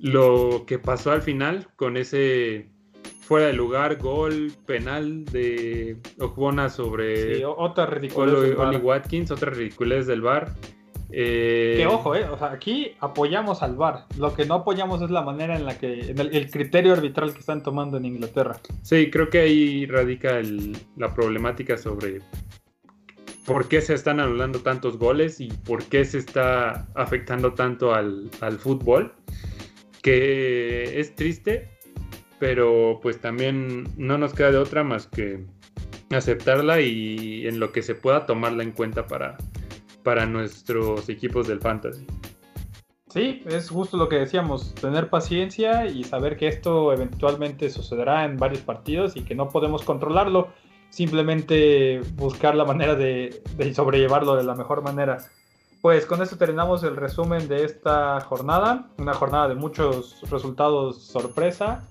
lo 0.00 0.64
que 0.66 0.78
pasó 0.78 1.12
al 1.12 1.22
final 1.22 1.68
con 1.76 1.96
ese 1.96 2.68
fuera 3.20 3.46
de 3.46 3.52
lugar, 3.52 3.96
gol 3.98 4.52
penal 4.66 5.24
de 5.26 5.98
Ojbona 6.18 6.68
sobre 6.68 7.36
sí, 7.36 7.42
otra 7.44 7.86
ridiculez 7.86 8.58
Oli, 8.58 8.76
Watkins, 8.78 9.30
otra 9.30 9.52
ridiculez 9.52 10.08
del 10.08 10.22
bar. 10.22 10.52
Eh, 11.12 11.74
que 11.76 11.86
ojo, 11.86 12.14
eh, 12.14 12.24
o 12.24 12.38
sea, 12.38 12.52
aquí 12.52 12.92
apoyamos 13.00 13.62
al 13.62 13.76
VAR. 13.76 14.06
Lo 14.18 14.34
que 14.34 14.46
no 14.46 14.54
apoyamos 14.54 15.02
es 15.02 15.10
la 15.10 15.22
manera 15.22 15.56
en 15.56 15.64
la 15.64 15.78
que, 15.78 16.10
el, 16.10 16.50
criterio 16.50 16.92
arbitral 16.92 17.32
que 17.32 17.40
están 17.40 17.62
tomando 17.62 17.96
en 17.96 18.04
Inglaterra. 18.04 18.56
Sí, 18.82 19.10
creo 19.10 19.28
que 19.28 19.40
ahí 19.40 19.86
radica 19.86 20.40
la 20.96 21.14
problemática 21.14 21.76
sobre 21.76 22.20
por 23.46 23.68
qué 23.68 23.80
se 23.80 23.94
están 23.94 24.20
anulando 24.20 24.60
tantos 24.60 24.98
goles 24.98 25.40
y 25.40 25.48
por 25.48 25.84
qué 25.84 26.04
se 26.04 26.18
está 26.18 26.88
afectando 26.94 27.54
tanto 27.54 27.94
al, 27.94 28.28
al 28.40 28.58
fútbol. 28.58 29.12
Que 30.02 31.00
es 31.00 31.14
triste, 31.14 31.70
pero 32.38 33.00
pues 33.02 33.20
también 33.20 33.84
no 33.96 34.18
nos 34.18 34.34
queda 34.34 34.50
de 34.50 34.58
otra 34.58 34.82
más 34.82 35.06
que 35.06 35.44
aceptarla 36.10 36.80
y 36.80 37.46
en 37.46 37.60
lo 37.60 37.70
que 37.72 37.82
se 37.82 37.94
pueda 37.94 38.26
tomarla 38.26 38.62
en 38.62 38.72
cuenta 38.72 39.06
para 39.06 39.36
para 40.02 40.26
nuestros 40.26 41.08
equipos 41.08 41.46
del 41.46 41.60
fantasy. 41.60 42.06
Sí, 43.08 43.42
es 43.46 43.70
justo 43.70 43.96
lo 43.96 44.08
que 44.08 44.16
decíamos, 44.16 44.74
tener 44.74 45.10
paciencia 45.10 45.86
y 45.86 46.04
saber 46.04 46.36
que 46.36 46.46
esto 46.46 46.92
eventualmente 46.92 47.68
sucederá 47.68 48.24
en 48.24 48.36
varios 48.36 48.62
partidos 48.62 49.16
y 49.16 49.22
que 49.22 49.34
no 49.34 49.48
podemos 49.48 49.82
controlarlo, 49.82 50.48
simplemente 50.90 52.00
buscar 52.14 52.54
la 52.54 52.64
manera 52.64 52.94
de, 52.94 53.42
sobrellevarlo 53.74 54.36
de 54.36 54.44
la 54.44 54.54
mejor 54.54 54.82
manera. 54.82 55.18
Pues 55.82 56.04
con 56.04 56.20
esto 56.20 56.36
terminamos 56.36 56.82
el 56.84 56.94
resumen 56.96 57.48
de 57.48 57.64
esta 57.64 58.20
jornada, 58.20 58.90
una 58.98 59.14
jornada 59.14 59.48
de 59.48 59.54
muchos 59.54 60.20
resultados 60.30 61.02
sorpresa 61.02 61.88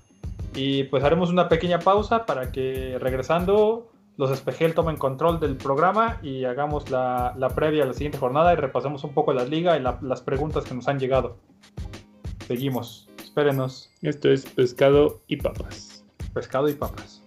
y 0.54 0.84
pues 0.86 1.04
haremos 1.04 1.32
una 1.32 1.50
pequeña 1.50 1.80
pausa 1.80 2.26
para 2.28 2.52
que 2.52 2.98
regresando 3.00 3.90
los 4.18 4.30
Espejel 4.32 4.76
tomen 4.76 4.98
control 4.98 5.40
del 5.40 5.56
programa 5.56 6.20
y 6.22 6.44
hagamos 6.44 6.92
la, 6.92 7.34
previa 7.56 7.84
a 7.84 7.88
la 7.88 7.94
siguiente 7.94 8.18
jornada 8.18 8.54
y 8.54 8.58
repasemos 8.58 9.04
un 9.04 9.14
poco 9.14 9.34
la 9.34 9.46
liga 9.46 9.78
y 9.78 9.82
las 9.82 10.22
preguntas 10.22 10.66
que 10.66 10.76
nos 10.76 10.88
han 10.88 11.00
llegado. 11.00 11.38
Seguimos, 12.46 13.10
espérenos. 13.24 13.90
Esto 14.02 14.30
es 14.30 14.46
pescado 14.46 15.22
y 15.28 15.38
papas. 15.38 16.04
Pescado 16.34 16.68
y 16.68 16.74
papas. 16.74 17.19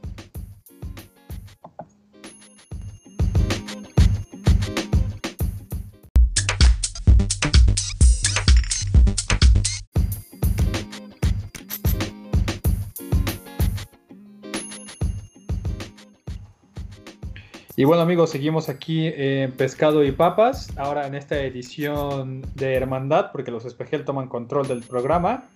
Y 17.74 17.84
bueno 17.84 18.02
amigos, 18.02 18.28
seguimos 18.28 18.68
aquí 18.68 19.06
en 19.06 19.50
Pescado 19.52 20.04
y 20.04 20.12
Papas, 20.12 20.68
ahora 20.76 21.06
en 21.06 21.14
esta 21.14 21.42
edición 21.42 22.42
de 22.54 22.74
Hermandad, 22.74 23.32
porque 23.32 23.50
los 23.50 23.64
Espejel 23.64 24.04
toman 24.04 24.28
control 24.28 24.68
del 24.68 24.82
programa. 24.82 25.48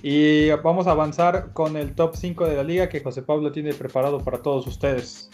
Y 0.00 0.50
vamos 0.62 0.86
a 0.86 0.92
avanzar 0.92 1.52
con 1.52 1.76
el 1.76 1.96
top 1.96 2.14
5 2.14 2.46
de 2.46 2.54
la 2.54 2.62
liga 2.62 2.88
que 2.88 3.00
José 3.00 3.22
Pablo 3.22 3.50
tiene 3.50 3.74
preparado 3.74 4.20
para 4.20 4.38
todos 4.38 4.68
ustedes. 4.68 5.30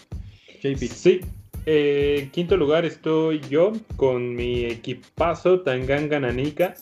JP. 0.63 0.79
Sí, 0.79 1.21
eh, 1.67 2.21
en 2.23 2.31
quinto 2.31 2.57
lugar 2.57 2.87
estoy 2.87 3.41
yo 3.51 3.73
con 3.97 4.35
mi 4.35 4.65
equipazo 4.65 5.61
Tanganga 5.61 6.21
Nanika. 6.21 6.73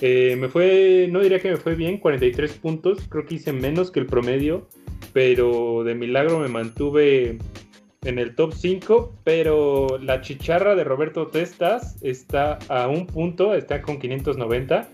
Eh, 0.00 0.34
me 0.36 0.48
fue, 0.48 1.06
no 1.08 1.20
diría 1.20 1.38
que 1.38 1.52
me 1.52 1.56
fue 1.56 1.76
bien, 1.76 1.98
43 1.98 2.52
puntos, 2.54 2.98
creo 3.08 3.24
que 3.26 3.36
hice 3.36 3.52
menos 3.52 3.92
que 3.92 4.00
el 4.00 4.06
promedio, 4.06 4.66
pero 5.12 5.84
de 5.84 5.94
milagro 5.94 6.40
me 6.40 6.48
mantuve 6.48 7.38
en 8.04 8.18
el 8.18 8.34
top 8.34 8.52
5, 8.52 9.12
pero 9.24 9.98
la 9.98 10.20
chicharra 10.20 10.74
de 10.74 10.84
Roberto 10.84 11.26
Testas 11.26 11.96
está 12.02 12.58
a 12.68 12.88
un 12.88 13.06
punto, 13.06 13.54
está 13.54 13.82
con 13.82 13.98
590. 13.98 14.88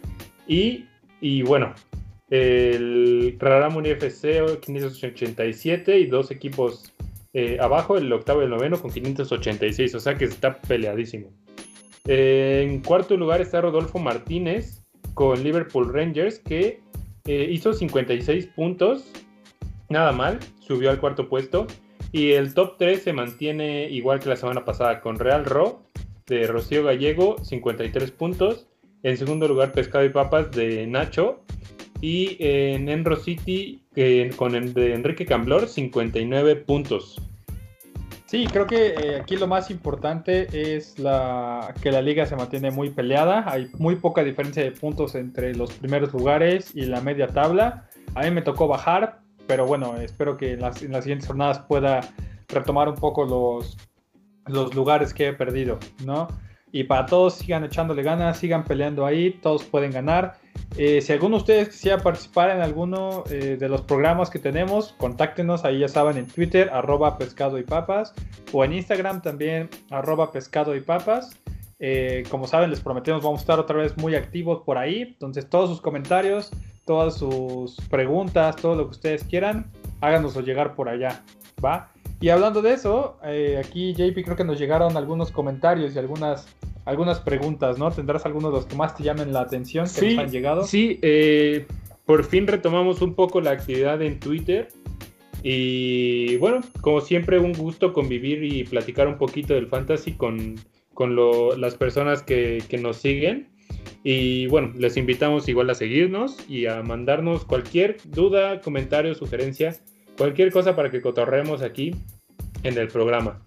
Y, 0.47 0.87
y 1.21 1.43
bueno, 1.43 1.75
el 2.31 3.37
Raramuni 3.39 3.91
FC 3.91 4.41
587 4.61 5.99
y 5.99 6.07
dos 6.07 6.31
equipos 6.31 6.93
eh, 7.33 7.59
abajo, 7.61 7.97
el 7.97 8.13
octavo 8.13 8.41
y 8.41 8.45
el 8.45 8.51
noveno 8.51 8.81
con 8.81 8.91
586, 8.91 9.95
o 9.95 10.01
sea 10.01 10.17
que 10.17 10.25
está 10.25 10.61
peleadísimo. 10.61 11.29
en 12.07 12.81
cuarto 12.81 13.17
lugar 13.17 13.41
está 13.41 13.61
Rodolfo 13.61 13.99
Martínez 13.99 14.85
con 15.15 15.43
Liverpool 15.43 15.93
Rangers 15.93 16.39
que 16.41 16.81
eh, 17.27 17.49
hizo 17.51 17.73
56 17.73 18.47
puntos, 18.57 19.13
nada 19.89 20.13
mal, 20.13 20.39
subió 20.61 20.91
al 20.91 20.99
cuarto 20.99 21.29
puesto. 21.29 21.67
Y 22.13 22.33
el 22.33 22.55
top 22.55 22.77
3 22.79 23.03
se 23.03 23.13
mantiene 23.13 23.89
igual 23.89 24.21
que 24.21 24.29
la 24.29 24.37
semana 24.37 24.65
pasada 24.65 25.01
con 25.01 25.19
Real 25.19 25.45
Ro 25.45 25.83
de 26.27 26.47
Rocío 26.47 26.85
Gallego, 26.85 27.37
53 27.43 28.11
puntos. 28.13 28.67
En 29.03 29.17
segundo 29.17 29.49
lugar, 29.49 29.73
Pescado 29.73 30.05
y 30.05 30.11
Papas 30.11 30.51
de 30.53 30.87
Nacho. 30.87 31.41
Y 32.01 32.37
en 32.41 32.89
Enro 32.89 33.17
City 33.17 33.83
con 34.37 34.55
el 34.55 34.73
de 34.73 34.95
Enrique 34.95 35.27
Camblor, 35.27 35.69
59 35.69 36.57
puntos. 36.57 37.21
Sí, 38.31 38.47
creo 38.47 38.67
que 38.67 38.95
eh, 38.95 39.17
aquí 39.21 39.37
lo 39.37 39.49
más 39.49 39.73
importante 39.73 40.47
es 40.53 41.01
la, 41.01 41.75
que 41.83 41.91
la 41.91 42.01
liga 42.01 42.27
se 42.27 42.37
mantiene 42.37 42.71
muy 42.71 42.91
peleada. 42.91 43.45
Hay 43.51 43.69
muy 43.77 43.97
poca 43.97 44.23
diferencia 44.23 44.63
de 44.63 44.71
puntos 44.71 45.17
entre 45.17 45.53
los 45.55 45.73
primeros 45.73 46.13
lugares 46.13 46.71
y 46.75 46.83
la 46.83 47.01
media 47.01 47.27
tabla. 47.27 47.89
A 48.15 48.23
mí 48.23 48.31
me 48.31 48.43
tocó 48.43 48.69
bajar, 48.69 49.19
pero 49.51 49.67
bueno, 49.67 49.97
espero 49.97 50.37
que 50.37 50.53
en 50.53 50.61
las, 50.61 50.81
en 50.81 50.93
las 50.93 51.03
siguientes 51.03 51.27
jornadas 51.27 51.59
pueda 51.67 52.03
retomar 52.47 52.89
un 52.89 52.95
poco 52.95 53.25
los, 53.25 53.77
los 54.47 54.73
lugares 54.77 55.13
que 55.13 55.27
he 55.27 55.33
perdido, 55.33 55.81
¿no? 56.05 56.29
Y 56.71 56.85
para 56.85 57.07
todos, 57.07 57.35
sigan 57.35 57.65
echándole 57.65 58.05
ganas, 58.05 58.39
sigan 58.39 58.63
peleando 58.63 59.05
ahí, 59.05 59.33
todos 59.43 59.65
pueden 59.65 59.91
ganar. 59.91 60.37
Eh, 60.77 61.01
si 61.01 61.13
alguno 61.13 61.35
de 61.35 61.41
ustedes 61.41 61.69
quisiera 61.71 61.99
participar 61.99 62.51
en 62.51 62.61
alguno 62.61 63.25
eh, 63.29 63.57
de 63.59 63.69
los 63.69 63.83
programas 63.83 64.31
que 64.31 64.39
tenemos, 64.39 64.95
contáctenos, 64.99 65.65
ahí 65.65 65.81
ya 65.81 65.89
saben, 65.89 66.17
en 66.17 66.29
Twitter, 66.29 66.71
arroba 66.73 67.19
pescado 67.19 67.59
y 67.59 67.65
papas, 67.65 68.15
o 68.53 68.65
en 68.65 68.75
Instagram 68.75 69.21
también, 69.21 69.69
arroba 69.91 70.31
pescado 70.31 70.77
y 70.77 70.81
papas. 70.81 71.37
Eh, 71.81 72.23
como 72.31 72.47
saben, 72.47 72.71
les 72.71 72.81
prometemos, 72.81 73.21
vamos 73.25 73.41
a 73.41 73.43
estar 73.43 73.59
otra 73.59 73.79
vez 73.79 73.97
muy 73.97 74.15
activos 74.15 74.63
por 74.65 74.79
ahí. 74.79 75.03
Entonces, 75.03 75.49
todos 75.51 75.71
sus 75.71 75.81
comentarios, 75.81 76.53
todas 76.91 77.19
sus 77.19 77.77
preguntas, 77.89 78.57
todo 78.57 78.75
lo 78.75 78.87
que 78.87 78.91
ustedes 78.91 79.23
quieran, 79.23 79.71
háganoslo 80.01 80.41
llegar 80.41 80.75
por 80.75 80.89
allá, 80.89 81.23
¿va? 81.65 81.93
Y 82.21 82.31
hablando 82.31 82.63
de 82.63 82.73
eso, 82.73 83.17
aquí 83.61 83.95
JP 83.95 84.25
creo 84.25 84.37
que 84.37 84.43
nos 84.43 84.59
llegaron 84.59 84.97
algunos 84.97 85.31
comentarios 85.31 85.95
y 85.95 86.01
algunas 86.01 86.49
algunas 86.85 87.21
preguntas, 87.21 87.79
¿no? 87.79 87.93
¿Tendrás 87.93 88.27
algunos 88.27 88.51
de 88.51 88.57
los 88.57 88.67
que 88.67 88.75
más 88.75 88.97
te 88.97 89.05
llamen 89.05 89.33
la 89.33 89.43
atención 89.43 89.85
que 89.85 89.91
sí, 89.91 90.17
nos 90.17 90.25
han 90.25 90.33
llegado? 90.33 90.65
Sí, 90.65 90.99
eh, 91.01 91.65
por 92.07 92.25
fin 92.25 92.49
retomamos 92.49 93.03
un 93.03 93.15
poco 93.15 93.41
la 93.41 93.53
actividad 93.53 94.03
en 94.03 94.19
Twitter. 94.19 94.67
Y 95.45 96.39
bueno, 96.39 96.63
como 96.81 97.03
siempre, 97.03 97.39
un 97.39 97.53
gusto 97.53 97.93
convivir 97.93 98.43
y 98.43 98.65
platicar 98.65 99.07
un 99.07 99.17
poquito 99.17 99.55
del 99.55 99.69
fantasy 99.69 100.15
con, 100.15 100.57
con 100.93 101.15
las 101.61 101.77
personas 101.77 102.25
que, 102.25 102.65
que, 102.69 102.79
nos 102.79 102.97
siguen. 102.97 103.47
Y 104.03 104.47
bueno, 104.47 104.73
les 104.77 104.97
invitamos 104.97 105.49
igual 105.49 105.71
a 105.71 105.75
seguirnos 105.75 106.39
y 106.49 106.67
a 106.67 106.83
mandarnos 106.83 107.45
cualquier 107.45 107.99
duda, 108.05 108.61
comentario, 108.61 109.15
sugerencia, 109.15 109.77
cualquier 110.17 110.51
cosa 110.53 110.75
para 110.75 110.91
que 110.91 111.03
cotorremos 111.03 111.63
aquí 111.63 111.95
en 112.63 112.79
el 112.79 112.89
programa. 112.89 113.43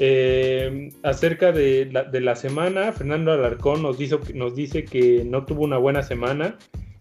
Eh, 0.00 0.90
acerca 1.02 1.50
de 1.50 1.90
la, 1.90 2.36
semana, 2.36 2.92
Fernando 2.92 3.32
Alarcón 3.32 3.82
nos, 3.82 4.00
hizo, 4.00 4.20
nos 4.34 4.54
dice 4.54 4.84
que 4.84 5.24
no 5.24 5.44
tuvo 5.44 5.64
una 5.64 5.78
buena 5.78 6.02
semana, 6.02 6.56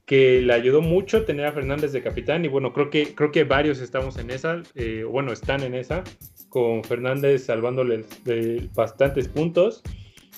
que 0.07 0.41
le 0.41 0.53
ayudó 0.53 0.82
mucho 0.82 1.25
tener 1.25 1.45
a 1.45 1.51
Fernández 1.51 1.91
de 1.91 2.01
capitán 2.01 2.45
y 2.45 2.47
bueno, 2.47 2.73
creo 2.73 2.89
que, 2.89 3.13
creo 3.13 3.32
que 3.32 3.43
varios 3.43 3.82
estamos 3.82 4.17
en 4.17 4.32
esa, 4.32 4.63
eh, 4.73 5.03
bueno, 5.03 5.34
están 5.34 5.61
en 5.61 5.75
esa, 5.75 6.03
con 6.49 6.84
Fernández 6.84 7.45
salvándole 7.45 8.05
bastantes 8.73 9.28
puntos. 9.28 9.84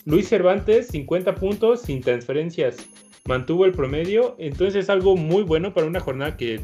Luis 0.05 0.27
Cervantes, 0.27 0.87
50 0.87 1.35
puntos 1.35 1.81
sin 1.81 2.01
transferencias, 2.01 2.77
mantuvo 3.25 3.65
el 3.65 3.71
promedio, 3.71 4.35
entonces 4.39 4.75
es 4.75 4.89
algo 4.89 5.15
muy 5.15 5.43
bueno 5.43 5.73
para 5.73 5.87
una 5.87 5.99
jornada 5.99 6.37
que 6.37 6.61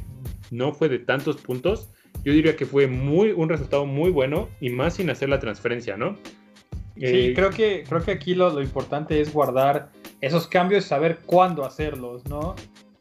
no 0.51 0.73
fue 0.73 0.89
de 0.89 0.99
tantos 0.99 1.37
puntos 1.37 1.89
yo 2.25 2.33
diría 2.33 2.55
que 2.55 2.65
fue 2.65 2.87
muy, 2.87 3.31
un 3.31 3.47
resultado 3.47 3.85
muy 3.85 4.09
bueno 4.09 4.49
y 4.59 4.71
más 4.71 4.95
sin 4.95 5.11
hacer 5.11 5.29
la 5.29 5.39
transferencia, 5.39 5.95
¿no? 5.95 6.17
Sí, 6.97 7.05
eh, 7.05 7.33
creo, 7.35 7.51
que, 7.51 7.83
creo 7.87 8.03
que 8.03 8.11
aquí 8.11 8.33
lo, 8.33 8.49
lo, 8.49 8.61
importante 8.61 9.21
es 9.21 9.31
guardar 9.31 9.91
esos 10.21 10.47
cambios 10.47 10.85
y 10.85 10.87
saber 10.87 11.19
cuándo 11.25 11.63
hacerlos, 11.63 12.25
¿no? 12.25 12.55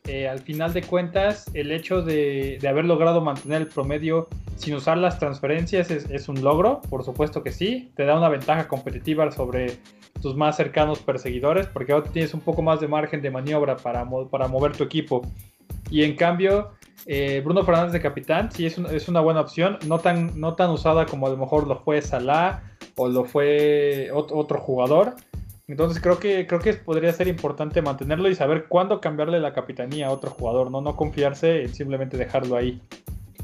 Eh, 0.07 0.29
al 0.29 0.41
final 0.41 0.75
de 0.75 0.83
cuentas, 0.83 1.47
el 1.55 1.73
hecho 1.73 2.03
de, 2.03 2.59
haber 2.69 2.85
logrado 2.85 3.23
mantener 3.23 3.63
el 3.63 3.69
promedio 3.69 4.29
sin 4.57 4.75
usar 4.75 4.99
las 4.99 5.19
transferencias 5.19 5.91
es, 5.91 6.29
un 6.29 6.43
logro, 6.43 6.83
por 6.91 7.05
supuesto 7.05 7.43
que 7.43 7.51
sí, 7.51 7.91
te 7.97 8.05
da 8.05 8.19
una 8.19 8.29
ventaja 8.29 8.69
competitiva 8.69 9.31
sobre 9.33 9.79
tus 10.21 10.37
más 10.37 10.57
cercanos 10.57 10.99
perseguidores, 10.99 11.67
porque 11.69 11.93
ahora 11.93 12.11
tienes 12.11 12.35
un 12.35 12.41
poco 12.41 12.61
más 12.61 12.81
de 12.81 12.89
margen 12.89 13.23
de 13.23 13.31
maniobra 13.31 13.77
para, 13.77 14.07
para 14.31 14.47
mover 14.47 14.77
tu 14.77 14.85
equipo. 14.85 15.23
Y 15.91 16.03
en 16.03 16.17
cambio, 16.17 16.73
eh, 17.07 17.41
Bruno 17.43 17.65
Fernández 17.65 17.93
de 17.93 18.01
capitán, 18.03 18.53
sí 18.53 18.67
es, 18.67 18.77
es, 18.77 19.09
una 19.09 19.21
buena 19.21 19.41
opción, 19.41 19.79
no 19.87 20.01
tan, 20.01 20.39
no 20.39 20.55
tan 20.55 20.71
usada 20.71 21.07
como 21.07 21.29
a 21.29 21.31
lo 21.31 21.39
mejor 21.39 21.67
lo 21.67 21.79
fue 21.79 22.03
Salah 22.03 22.63
o 22.97 23.09
lo 23.09 23.25
fue 23.25 24.11
otro 24.13 24.61
jugador. 24.61 25.17
Entonces 25.67 26.03
creo 26.03 26.19
que, 26.19 26.47
creo 26.47 26.61
que 26.61 26.75
podría 26.75 27.13
ser 27.13 27.29
importante 27.29 27.81
mantenerlo 27.81 28.29
y 28.29 28.35
saber 28.35 28.67
cuándo 28.69 29.01
cambiarle 29.01 29.41
la 29.41 29.53
capitanía 29.53 30.09
a 30.09 30.11
otro 30.11 30.31
jugador, 30.31 30.71
no, 30.71 30.81
no 30.81 30.95
confiarse 30.95 31.63
en 31.63 31.75
simplemente 31.75 32.17
dejarlo 32.17 32.57
ahí. 32.57 32.81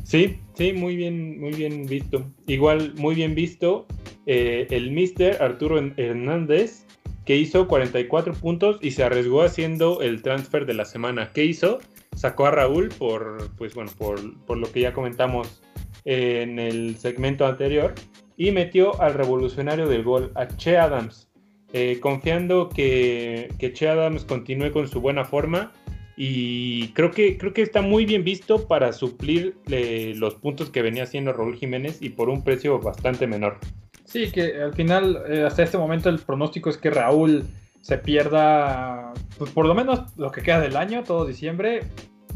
Sí, 0.05 0.39
sí, 0.55 0.73
muy 0.73 0.97
bien, 0.97 1.41
muy 1.41 1.53
bien 1.53 1.87
visto. 1.87 2.25
Igual, 2.47 2.95
muy 2.97 3.14
bien 3.14 3.35
visto 3.35 3.87
eh, 4.27 4.66
el 4.71 4.91
Mister 4.91 5.43
Arturo 5.43 5.79
Hernández, 5.97 6.85
que 7.25 7.37
hizo 7.37 7.68
44 7.68 8.35
puntos 8.35 8.79
y 8.83 8.91
se 8.91 9.05
arriesgó 9.05 9.43
haciendo 9.43 10.03
el 10.03 10.21
transfer 10.23 10.66
de 10.66 10.75
la 10.75 10.85
semana. 10.85 11.31
¿Qué 11.33 11.45
hizo? 11.45 11.79
sacó 12.21 12.47
a 12.47 12.51
Raúl 12.51 12.91
por, 12.91 13.51
pues 13.57 13.75
bueno, 13.75 13.91
por, 13.97 14.45
por 14.45 14.59
lo 14.59 14.71
que 14.71 14.81
ya 14.81 14.93
comentamos 14.93 15.62
en 16.05 16.59
el 16.59 16.97
segmento 16.97 17.47
anterior 17.47 17.95
y 18.37 18.51
metió 18.53 19.01
al 19.01 19.14
revolucionario 19.14 19.89
del 19.89 20.03
gol, 20.03 20.31
a 20.35 20.47
Che 20.47 20.77
Adams, 20.77 21.30
eh, 21.73 21.99
confiando 22.01 22.68
que, 22.68 23.53
que, 23.59 23.73
Che 23.73 23.89
Adams 23.89 24.25
continúe 24.25 24.73
con 24.73 24.89
su 24.89 25.01
buena 25.01 25.25
forma 25.25 25.73
y 26.16 26.89
creo 26.89 27.11
que, 27.11 27.39
creo 27.39 27.53
que 27.53 27.62
está 27.62 27.81
muy 27.81 28.05
bien 28.05 28.25
visto 28.25 28.66
para 28.66 28.93
suplir 28.93 29.57
eh, 29.71 30.12
los 30.16 30.35
puntos 30.35 30.68
que 30.68 30.83
venía 30.83 31.05
haciendo 31.05 31.33
Raúl 31.33 31.57
Jiménez 31.57 32.03
y 32.03 32.11
por 32.11 32.29
un 32.29 32.45
precio 32.45 32.79
bastante 32.79 33.27
menor. 33.27 33.59
Sí, 34.05 34.31
que 34.31 34.61
al 34.61 34.75
final, 34.75 35.23
eh, 35.29 35.45
hasta 35.45 35.62
este 35.62 35.79
momento 35.79 36.09
el 36.11 36.18
pronóstico 36.18 36.68
es 36.68 36.77
que 36.77 36.91
Raúl 36.91 37.45
se 37.81 37.97
pierda, 37.97 39.14
pues 39.39 39.51
por 39.51 39.64
lo 39.64 39.75
menos 39.75 40.14
lo 40.18 40.31
que 40.31 40.43
queda 40.43 40.61
del 40.61 40.77
año, 40.77 41.05
todo 41.05 41.25
diciembre, 41.25 41.85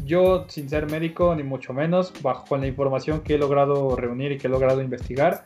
yo, 0.03 0.45
sin 0.47 0.69
ser 0.69 0.89
médico, 0.89 1.35
ni 1.35 1.43
mucho 1.43 1.73
menos, 1.73 2.13
bajo 2.21 2.45
con 2.47 2.61
la 2.61 2.67
información 2.67 3.21
que 3.21 3.35
he 3.35 3.37
logrado 3.37 3.95
reunir 3.95 4.31
y 4.31 4.37
que 4.37 4.47
he 4.47 4.49
logrado 4.49 4.81
investigar, 4.81 5.45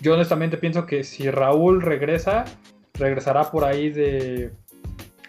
yo 0.00 0.14
honestamente 0.14 0.56
pienso 0.56 0.86
que 0.86 1.04
si 1.04 1.30
Raúl 1.30 1.82
regresa, 1.82 2.44
regresará 2.94 3.50
por 3.50 3.64
ahí 3.64 3.90
de 3.90 4.52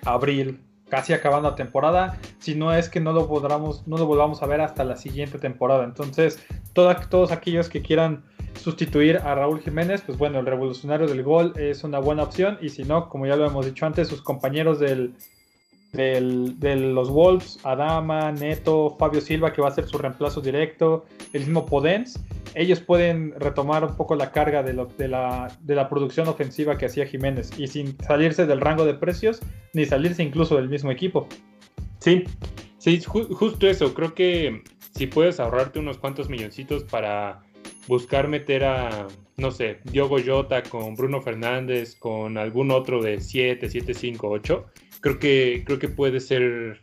abril, 0.03 0.61
casi 0.89 1.13
acabando 1.13 1.49
la 1.49 1.55
temporada, 1.55 2.17
si 2.39 2.55
no 2.55 2.73
es 2.73 2.89
que 2.89 2.99
no 2.99 3.11
lo, 3.11 3.27
podamos, 3.27 3.87
no 3.87 3.97
lo 3.97 4.05
volvamos 4.05 4.43
a 4.43 4.47
ver 4.47 4.61
hasta 4.61 4.83
la 4.83 4.95
siguiente 4.95 5.39
temporada. 5.39 5.83
Entonces, 5.83 6.45
todos 6.73 7.31
aquellos 7.31 7.69
que 7.69 7.81
quieran 7.81 8.23
sustituir 8.61 9.17
a 9.17 9.35
Raúl 9.35 9.61
Jiménez, 9.61 10.03
pues 10.05 10.17
bueno, 10.17 10.39
el 10.39 10.45
revolucionario 10.45 11.07
del 11.07 11.23
gol 11.23 11.53
es 11.57 11.83
una 11.83 11.99
buena 11.99 12.23
opción 12.23 12.57
y 12.61 12.69
si 12.69 12.83
no, 12.83 13.09
como 13.09 13.25
ya 13.25 13.35
lo 13.35 13.45
hemos 13.45 13.65
dicho 13.65 13.85
antes, 13.85 14.07
sus 14.07 14.21
compañeros 14.21 14.79
del 14.79 15.15
de 15.95 16.75
los 16.75 17.09
Wolves, 17.09 17.59
Adama, 17.63 18.31
Neto, 18.31 18.95
Fabio 18.97 19.21
Silva, 19.21 19.53
que 19.53 19.61
va 19.61 19.69
a 19.69 19.71
ser 19.71 19.87
su 19.87 19.97
reemplazo 19.97 20.41
directo, 20.41 21.05
el 21.33 21.41
mismo 21.41 21.65
Podens, 21.65 22.19
ellos 22.55 22.79
pueden 22.79 23.33
retomar 23.37 23.83
un 23.83 23.95
poco 23.95 24.15
la 24.15 24.31
carga 24.31 24.63
de, 24.63 24.73
de, 24.97 25.07
la, 25.07 25.55
de 25.61 25.75
la 25.75 25.89
producción 25.89 26.27
ofensiva 26.29 26.77
que 26.77 26.85
hacía 26.85 27.05
Jiménez 27.05 27.51
y 27.57 27.67
sin 27.67 27.97
salirse 28.01 28.45
del 28.45 28.61
rango 28.61 28.85
de 28.85 28.93
precios 28.93 29.41
ni 29.73 29.85
salirse 29.85 30.23
incluso 30.23 30.55
del 30.55 30.69
mismo 30.69 30.89
equipo. 30.89 31.27
Sí, 31.99 32.23
sí, 32.77 33.01
justo 33.03 33.67
eso. 33.67 33.93
Creo 33.93 34.13
que 34.13 34.63
si 34.91 35.07
puedes 35.07 35.39
ahorrarte 35.41 35.79
unos 35.79 35.97
cuantos 35.97 36.29
milloncitos 36.29 36.85
para 36.85 37.43
buscar 37.87 38.29
meter 38.29 38.63
a, 38.63 39.07
no 39.35 39.51
sé, 39.51 39.79
Diogo 39.83 40.17
Jota 40.25 40.63
con 40.63 40.95
Bruno 40.95 41.21
Fernández, 41.21 41.95
con 41.95 42.37
algún 42.37 42.71
otro 42.71 43.01
de 43.01 43.19
7, 43.19 43.69
7, 43.69 43.93
5, 43.93 44.29
8 44.29 44.65
creo 45.05 45.19
que, 45.19 45.63
creo 45.63 45.77
que 45.77 45.87
puede 45.87 46.19
ser 46.19 46.81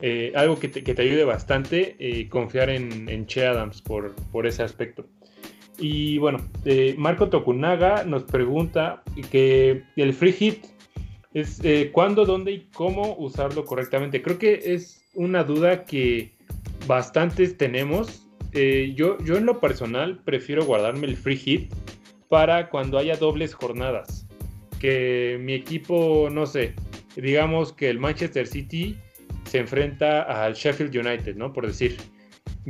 eh, 0.00 0.32
algo 0.34 0.58
que 0.58 0.68
te, 0.68 1.02
ayude 1.02 1.24
bastante 1.24 1.96
eh, 1.98 2.26
confiar 2.30 2.70
en, 2.70 3.10
en, 3.10 3.26
Che 3.26 3.46
Adams 3.46 3.82
por, 3.82 4.14
por 4.32 4.46
ese 4.46 4.62
aspecto. 4.62 5.04
Y 5.78 6.16
bueno, 6.16 6.38
eh, 6.64 6.94
Marco 6.96 7.28
Tokunaga 7.28 8.04
nos 8.04 8.24
pregunta 8.24 9.02
que 9.30 9.82
el 9.96 10.14
free 10.14 10.32
hit 10.32 10.64
es 11.34 11.60
cuándo, 11.92 12.24
dónde 12.24 12.52
y 12.52 12.68
cómo 12.72 13.14
usarlo 13.18 13.66
correctamente. 13.66 14.22
Creo 14.22 14.38
que 14.38 14.72
es 14.72 15.02
una 15.14 15.44
duda 15.44 15.84
que 15.84 16.32
bastantes 16.86 17.58
tenemos. 17.58 18.26
yo, 18.54 19.18
yo 19.18 19.36
en 19.36 19.44
lo 19.44 19.60
personal 19.60 20.22
prefiero 20.24 20.64
guardarme 20.64 21.06
el 21.06 21.18
free 21.18 21.36
hit 21.36 21.74
para 22.30 22.70
cuando 22.70 22.96
haya 22.96 23.16
dobles 23.16 23.52
jornadas. 23.52 24.26
Que 24.80 25.38
mi 25.40 25.52
equipo, 25.52 26.28
no 26.30 26.46
sé, 26.46 26.74
digamos 27.20 27.72
que 27.72 27.90
el 27.90 27.98
Manchester 27.98 28.46
City 28.46 28.96
se 29.44 29.58
enfrenta 29.58 30.22
al 30.22 30.54
Sheffield 30.54 30.94
United, 30.96 31.36
¿no? 31.36 31.52
Por 31.52 31.66
decir. 31.66 31.96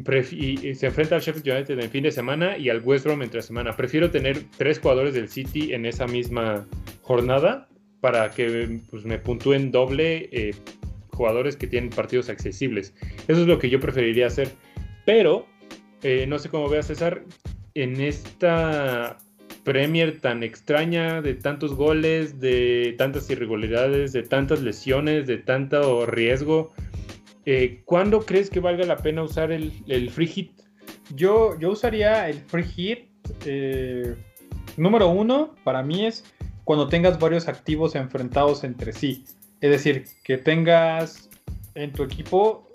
Se 0.05 0.87
enfrenta 0.87 1.17
al 1.17 1.21
Sheffield 1.21 1.49
United 1.49 1.81
en 1.81 1.91
fin 1.91 2.05
de 2.05 2.13
semana 2.13 2.57
y 2.57 2.69
al 2.69 2.81
West 2.85 3.05
Brom 3.05 3.21
entre 3.23 3.43
semana. 3.43 3.75
Prefiero 3.75 4.11
tener 4.11 4.45
tres 4.57 4.79
jugadores 4.79 5.13
del 5.15 5.29
City 5.29 5.73
en 5.73 5.87
esa 5.87 6.07
misma 6.07 6.69
jornada 7.03 7.69
para 8.01 8.31
que 8.31 8.79
pues, 8.91 9.05
me 9.05 9.19
puntúen 9.19 9.73
doble 9.73 10.29
eh, 10.31 10.55
jugadores 11.13 11.57
que 11.57 11.67
tienen 11.67 11.91
partidos 11.91 12.29
accesibles. 12.29 12.95
Eso 13.27 13.41
es 13.41 13.47
lo 13.49 13.59
que 13.59 13.71
yo 13.71 13.81
preferiría 13.81 14.29
hacer. 14.29 14.51
Pero, 15.05 15.47
eh, 16.03 16.27
no 16.29 16.39
sé 16.39 16.49
cómo 16.49 16.69
vea 16.69 16.83
César, 16.83 17.25
en 17.75 18.01
esta 18.01 19.19
Premier 19.65 20.21
tan 20.21 20.43
extraña, 20.43 21.21
de 21.21 21.35
tantos 21.35 21.75
goles, 21.75 22.41
de 22.41 22.95
tantas 22.99 23.29
irregularidades, 23.31 24.13
de 24.13 24.23
tantas 24.23 24.61
lesiones, 24.63 25.27
de 25.27 25.39
tanto 25.39 26.07
riesgo. 26.07 26.73
Eh, 27.45 27.83
¿Cuándo 27.85 28.21
crees 28.21 28.51
que 28.51 28.61
valga 28.61 28.85
la 28.85 28.99
pena 28.99 29.23
usar 29.23 29.53
el, 29.53 30.11
free 30.11 30.27
hit? 30.27 30.53
Yo, 31.15 31.59
yo 31.59 31.71
usaría 31.71 32.29
el 32.29 32.41
free 32.41 32.65
hit. 32.65 32.99
Eh, 33.45 34.15
número 34.77 35.09
uno, 35.09 35.55
para 35.65 35.83
mí 35.83 36.07
es 36.07 36.25
cuando 36.65 36.89
tengas 36.89 37.19
varios 37.19 37.49
activos 37.49 37.95
enfrentados 37.95 38.65
entre 38.65 38.93
sí. 38.93 39.25
Es 39.61 39.71
decir, 39.71 40.05
que 40.23 40.39
tengas 40.39 41.31
en 41.75 41.93
tu 41.93 42.03
equipo 42.03 42.71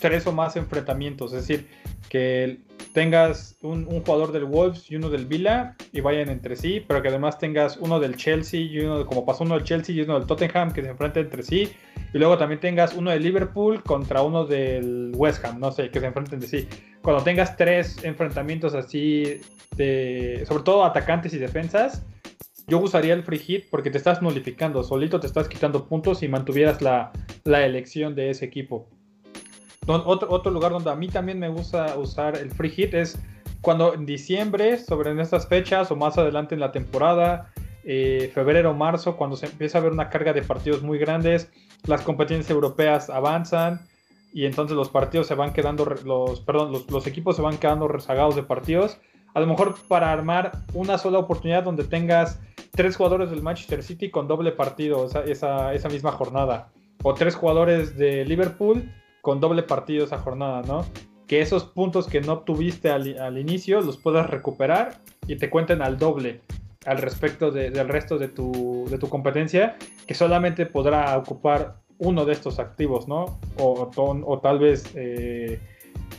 tres 0.00 0.26
o 0.26 0.32
más 0.32 0.56
enfrentamientos. 0.56 1.32
Es 1.32 1.46
decir, 1.46 1.66
que 2.08 2.60
tengas 2.92 3.56
un, 3.62 3.86
jugador 3.86 4.32
del 4.32 4.44
Wolves 4.44 4.90
y 4.90 4.96
uno 4.96 5.08
del 5.08 5.26
Villa 5.26 5.76
y 5.92 6.00
vayan 6.00 6.28
entre 6.28 6.56
sí, 6.56 6.84
pero 6.86 7.02
que 7.02 7.08
además 7.08 7.38
tengas 7.38 7.76
uno 7.78 7.98
del 7.98 8.16
Chelsea 8.16 8.60
y 8.60 8.80
uno, 8.80 9.06
como 9.06 9.24
pasó 9.24 9.44
uno 9.44 9.54
del 9.54 9.64
Chelsea 9.64 9.94
y 9.94 10.00
uno 10.02 10.18
del 10.18 10.26
Tottenham 10.26 10.72
que 10.72 10.82
se 10.82 10.90
enfrenten 10.90 11.24
entre 11.24 11.42
sí, 11.42 11.72
y 12.12 12.18
luego 12.18 12.36
también 12.36 12.60
tengas 12.60 12.94
uno 12.94 13.10
del 13.10 13.22
Liverpool 13.22 13.82
contra 13.82 14.22
uno 14.22 14.44
del 14.44 15.12
West 15.16 15.44
Ham, 15.44 15.58
no 15.58 15.72
sé, 15.72 15.90
que 15.90 16.00
se 16.00 16.06
enfrenten 16.06 16.34
entre 16.34 16.48
sí. 16.48 16.68
Cuando 17.02 17.22
tengas 17.22 17.56
tres 17.56 18.02
enfrentamientos 18.04 18.74
así, 18.74 19.40
de, 19.76 20.44
sobre 20.46 20.62
todo 20.62 20.84
atacantes 20.84 21.32
y 21.32 21.38
defensas, 21.38 22.04
yo 22.68 22.78
usaría 22.78 23.14
el 23.14 23.22
free 23.22 23.38
hit 23.38 23.64
porque 23.70 23.90
te 23.90 23.98
estás 23.98 24.22
nulificando, 24.22 24.82
solito 24.84 25.18
te 25.18 25.26
estás 25.26 25.48
quitando 25.48 25.86
puntos 25.88 26.22
y 26.22 26.28
mantuvieras 26.28 26.80
la, 26.82 27.10
la 27.44 27.64
elección 27.64 28.14
de 28.14 28.30
ese 28.30 28.44
equipo. 28.44 28.88
Otro, 29.86 30.28
otro 30.30 30.52
lugar 30.52 30.72
donde 30.72 30.90
a 30.90 30.94
mí 30.94 31.08
también 31.08 31.38
me 31.38 31.48
gusta 31.48 31.96
usar 31.98 32.36
el 32.36 32.50
free 32.50 32.70
hit 32.70 32.94
es 32.94 33.18
cuando 33.62 33.94
en 33.94 34.04
diciembre, 34.04 34.76
sobre 34.78 35.10
en 35.10 35.20
estas 35.20 35.46
fechas 35.46 35.90
o 35.90 35.96
más 35.96 36.18
adelante 36.18 36.54
en 36.54 36.60
la 36.60 36.72
temporada, 36.72 37.52
eh, 37.84 38.30
febrero, 38.34 38.74
marzo, 38.74 39.16
cuando 39.16 39.36
se 39.36 39.46
empieza 39.46 39.78
a 39.78 39.80
ver 39.80 39.92
una 39.92 40.08
carga 40.08 40.32
de 40.32 40.42
partidos 40.42 40.82
muy 40.82 40.98
grandes, 40.98 41.50
las 41.86 42.02
competencias 42.02 42.50
europeas 42.50 43.10
avanzan 43.10 43.80
y 44.32 44.46
entonces 44.46 44.76
los 44.76 44.88
partidos 44.88 45.26
se 45.26 45.34
van 45.34 45.52
quedando, 45.52 45.84
los, 46.04 46.40
perdón, 46.40 46.72
los, 46.88 47.06
equipos 47.06 47.36
se 47.36 47.42
van 47.42 47.58
quedando 47.58 47.88
rezagados 47.88 48.36
de 48.36 48.42
partidos. 48.42 48.98
A 49.34 49.40
lo 49.40 49.46
mejor 49.46 49.74
para 49.88 50.12
armar 50.12 50.52
una 50.74 50.98
sola 50.98 51.18
oportunidad 51.18 51.64
donde 51.64 51.84
tengas 51.84 52.40
tres 52.72 52.96
jugadores 52.96 53.30
del 53.30 53.42
Manchester 53.42 53.82
City 53.82 54.10
con 54.10 54.28
doble 54.28 54.52
partido 54.52 55.06
esa, 55.06 55.24
esa, 55.24 55.74
esa 55.74 55.88
misma 55.88 56.12
jornada. 56.12 56.68
O 57.02 57.14
tres 57.14 57.34
jugadores 57.34 57.96
de 57.96 58.24
Liverpool 58.24 58.90
con 59.22 59.40
doble 59.40 59.62
partido 59.62 60.04
esa 60.04 60.18
jornada, 60.18 60.60
¿no? 60.62 60.84
Que 61.26 61.40
esos 61.40 61.64
puntos 61.64 62.06
que 62.06 62.20
no 62.20 62.34
obtuviste 62.34 62.90
al, 62.90 63.38
inicio 63.38 63.80
los 63.80 63.96
puedas 63.96 64.28
recuperar 64.28 64.98
y 65.26 65.36
te 65.36 65.48
cuenten 65.48 65.80
al 65.80 65.96
doble 65.96 66.40
al 66.84 66.98
respecto 66.98 67.52
del 67.52 67.88
resto 67.88 68.18
de 68.18 68.26
tu, 68.26 68.86
de 68.90 68.98
tu 68.98 69.08
competencia, 69.08 69.76
que 70.04 70.14
solamente 70.14 70.66
podrá 70.66 71.16
ocupar 71.16 71.76
uno 71.98 72.24
de 72.24 72.32
estos 72.32 72.58
activos, 72.58 73.06
¿no? 73.06 73.38
O, 73.56 74.40
tal 74.42 74.58
vez 74.58 74.90
eh, 74.96 75.60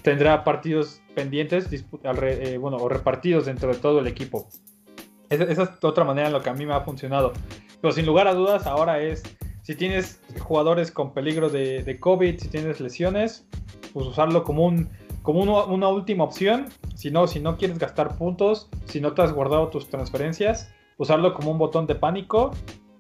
tendrá 0.02 0.46
partidos 0.46 1.02
pendientes, 1.14 1.68
eh, 1.72 2.58
bueno, 2.58 2.78
o 2.78 2.88
repartidos 2.88 3.46
dentro 3.46 3.74
de 3.74 3.80
todo 3.80 4.00
el 4.00 4.08
equipo. 4.08 4.48
Esa, 5.30 5.44
es 5.44 5.60
otra 5.82 6.06
manera 6.06 6.28
en 6.28 6.34
lo 6.34 6.42
que 6.42 6.50
a 6.50 6.54
mí 6.54 6.66
me 6.66 6.74
ha 6.74 6.82
funcionado. 6.82 7.34
Pero 7.82 7.92
sin 7.92 8.06
lugar 8.06 8.30
a 8.30 8.34
dudas, 8.34 8.66
ahora 8.66 9.02
es 9.02 9.24
si 9.64 9.76
tienes 9.76 10.22
jugadores 10.40 10.92
con 10.92 11.14
peligro 11.14 11.50
de, 11.50 11.98
COVID, 12.00 12.38
si 12.38 12.50
tienes 12.50 12.80
lesiones, 12.80 13.48
pues 13.94 14.06
usarlo 14.06 14.44
como, 14.44 14.66
un, 14.66 14.90
como 15.22 15.42
una 15.42 15.88
última 15.88 16.26
opción. 16.26 16.66
Si 16.96 17.10
no, 17.10 17.28
si 17.28 17.40
no 17.40 17.58
quieres 17.58 17.80
gastar 17.80 18.18
puntos, 18.18 18.70
si 18.86 19.00
no 19.02 19.14
te 19.14 19.22
has 19.22 19.34
guardado 19.34 19.70
tus 19.70 19.90
transferencias, 19.90 20.70
usarlo 20.98 21.34
como 21.34 21.52
un 21.52 21.58
botón 21.58 21.88
de 21.88 21.96
pánico 21.96 22.52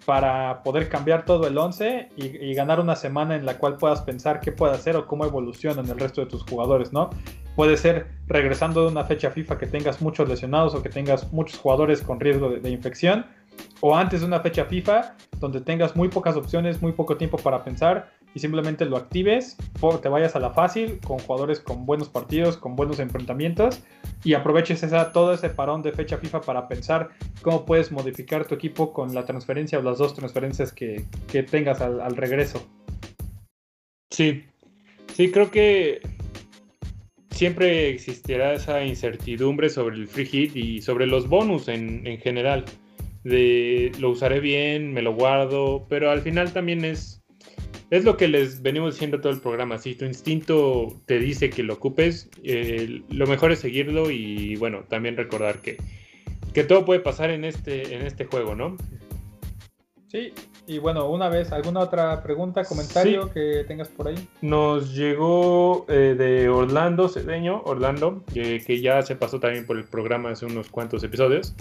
para 0.05 0.63
poder 0.63 0.89
cambiar 0.89 1.25
todo 1.25 1.47
el 1.47 1.57
11 1.57 2.09
y, 2.15 2.53
ganar 2.53 2.79
una 2.79 2.95
semana 2.95 3.35
en 3.35 3.45
la 3.45 3.57
cual 3.57 3.77
puedas 3.77 4.01
pensar 4.01 4.39
qué 4.39 4.51
puede 4.51 4.73
hacer 4.73 4.95
o 4.95 5.05
cómo 5.05 5.25
evolucionan 5.25 5.87
el 5.87 5.99
resto 5.99 6.21
de 6.21 6.27
tus 6.27 6.43
jugadores, 6.43 6.91
¿no? 6.91 7.09
Puede 7.55 7.77
ser 7.77 8.07
regresando 8.27 8.81
de 8.81 8.87
una 8.87 9.03
fecha 9.03 9.31
FIFA 9.31 9.57
que 9.57 9.67
tengas 9.67 10.01
muchos 10.01 10.27
lesionados 10.27 10.75
o 10.75 10.83
que 10.83 10.89
tengas 10.89 11.31
muchos 11.31 11.59
jugadores 11.59 12.01
con 12.01 12.19
riesgo 12.19 12.49
de 12.49 12.69
infección 12.69 13.25
o 13.81 13.95
antes 13.95 14.21
de 14.21 14.27
una 14.27 14.39
fecha 14.39 14.65
FIFA 14.65 15.15
donde 15.39 15.59
tengas 15.59 15.95
muy 15.95 16.07
pocas 16.07 16.37
opciones, 16.37 16.81
muy 16.81 16.93
poco 16.93 17.17
tiempo 17.17 17.37
para 17.37 17.63
pensar 17.65 18.13
y 18.33 18.39
simplemente 18.39 18.85
lo 18.85 18.97
actives, 18.97 19.57
te 20.01 20.09
vayas 20.09 20.35
a 20.35 20.39
la 20.39 20.51
fácil 20.51 20.99
con 21.05 21.19
jugadores 21.19 21.59
con 21.59 21.85
buenos 21.85 22.09
partidos, 22.09 22.57
con 22.57 22.75
buenos 22.75 22.99
enfrentamientos 22.99 23.81
y 24.23 24.33
aproveches 24.33 24.83
esa, 24.83 25.11
todo 25.11 25.33
ese 25.33 25.49
parón 25.49 25.81
de 25.81 25.91
fecha 25.91 26.17
FIFA 26.17 26.41
para 26.41 26.67
pensar 26.67 27.09
cómo 27.41 27.65
puedes 27.65 27.91
modificar 27.91 28.47
tu 28.47 28.55
equipo 28.55 28.93
con 28.93 29.13
la 29.13 29.25
transferencia 29.25 29.77
o 29.79 29.81
las 29.81 29.97
dos 29.97 30.13
transferencias 30.15 30.71
que, 30.71 31.05
tengas 31.51 31.81
al, 31.81 31.99
al, 32.01 32.15
regreso. 32.15 32.65
Sí, 34.09 34.45
sí, 35.13 35.29
creo 35.29 35.51
que 35.51 36.01
siempre 37.31 37.89
existirá 37.89 38.53
esa 38.53 38.83
incertidumbre 38.83 39.69
sobre 39.69 39.97
el 39.97 40.07
free 40.07 40.25
hit 40.25 40.55
y 40.55 40.81
sobre 40.81 41.05
los 41.05 41.27
bonus 41.27 41.67
en, 41.67 42.07
en 42.07 42.17
general 42.19 42.63
de 43.23 43.91
lo 43.99 44.09
usaré 44.09 44.39
bien, 44.39 44.93
me 44.93 45.01
lo 45.01 45.13
guardo, 45.13 45.85
pero 45.89 46.11
al 46.11 46.21
final 46.21 46.51
también 46.51 46.83
es, 46.85 47.23
es 47.89 48.03
lo 48.03 48.17
que 48.17 48.27
les 48.27 48.61
venimos 48.61 48.95
diciendo 48.95 49.21
todo 49.21 49.31
el 49.31 49.39
programa. 49.39 49.77
Si 49.77 49.95
tu 49.95 50.05
instinto 50.05 51.01
te 51.05 51.19
dice 51.19 51.49
que 51.49 51.63
lo 51.63 51.75
ocupes, 51.75 52.29
eh, 52.43 53.01
lo 53.09 53.27
mejor 53.27 53.51
es 53.51 53.59
seguirlo 53.59 54.11
y 54.11 54.55
bueno, 54.57 54.83
también 54.89 55.17
recordar 55.17 55.59
que, 55.59 55.77
que 56.53 56.63
todo 56.63 56.85
puede 56.85 56.99
pasar 56.99 57.29
en 57.29 57.45
este, 57.45 57.95
en 57.95 58.05
este 58.05 58.25
juego, 58.25 58.55
¿no? 58.55 58.77
Sí, 60.07 60.31
y 60.67 60.77
bueno, 60.77 61.09
una 61.09 61.27
vez, 61.27 61.51
¿alguna 61.51 61.79
otra 61.79 62.21
pregunta, 62.21 62.63
comentario 62.65 63.31
que 63.31 63.63
tengas 63.67 63.87
por 63.87 64.09
ahí? 64.09 64.27
Nos 64.41 64.93
llegó 64.93 65.87
eh, 65.89 66.13
de 66.15 66.49
Orlando 66.49 67.09
Cedeño, 67.09 67.63
Orlando, 67.65 68.23
que 68.31 68.79
ya 68.79 69.01
se 69.01 69.15
pasó 69.15 69.39
también 69.39 69.65
por 69.65 69.75
el 69.75 69.85
programa 69.85 70.29
hace 70.29 70.45
unos 70.45 70.69
cuantos 70.69 71.03
episodios. 71.03 71.55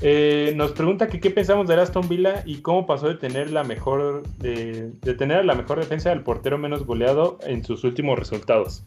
Eh, 0.00 0.52
nos 0.54 0.72
pregunta 0.72 1.08
que 1.08 1.18
qué 1.18 1.30
pensamos 1.30 1.66
de 1.66 1.74
Aston 1.74 2.08
Villa 2.08 2.44
y 2.46 2.60
cómo 2.60 2.86
pasó 2.86 3.08
de 3.08 3.16
tener 3.16 3.50
la 3.50 3.64
mejor 3.64 4.22
de, 4.38 4.92
tener 5.18 5.44
la 5.44 5.56
mejor 5.56 5.80
defensa 5.80 6.10
del 6.10 6.22
portero 6.22 6.56
menos 6.56 6.84
goleado 6.86 7.38
en 7.42 7.64
sus 7.64 7.82
últimos 7.82 8.16
resultados. 8.16 8.84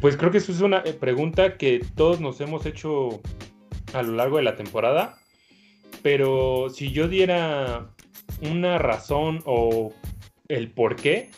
Pues 0.00 0.16
creo 0.16 0.30
que 0.30 0.38
eso 0.38 0.52
es 0.52 0.60
una 0.60 0.78
eh, 0.84 0.92
pregunta 0.92 1.56
que 1.56 1.84
todos 1.96 2.20
nos 2.20 2.40
hemos 2.40 2.64
hecho 2.64 3.20
a 3.92 4.02
lo 4.02 4.12
largo 4.12 4.36
de 4.36 4.44
la 4.44 4.54
temporada. 4.54 5.18
Pero 6.02 6.68
si 6.70 6.92
yo 6.92 7.08
diera 7.08 7.90
una 8.40 8.78
razón 8.78 9.42
o 9.46 9.92
el 10.46 10.70
por 10.70 10.94
qué, 10.94 11.30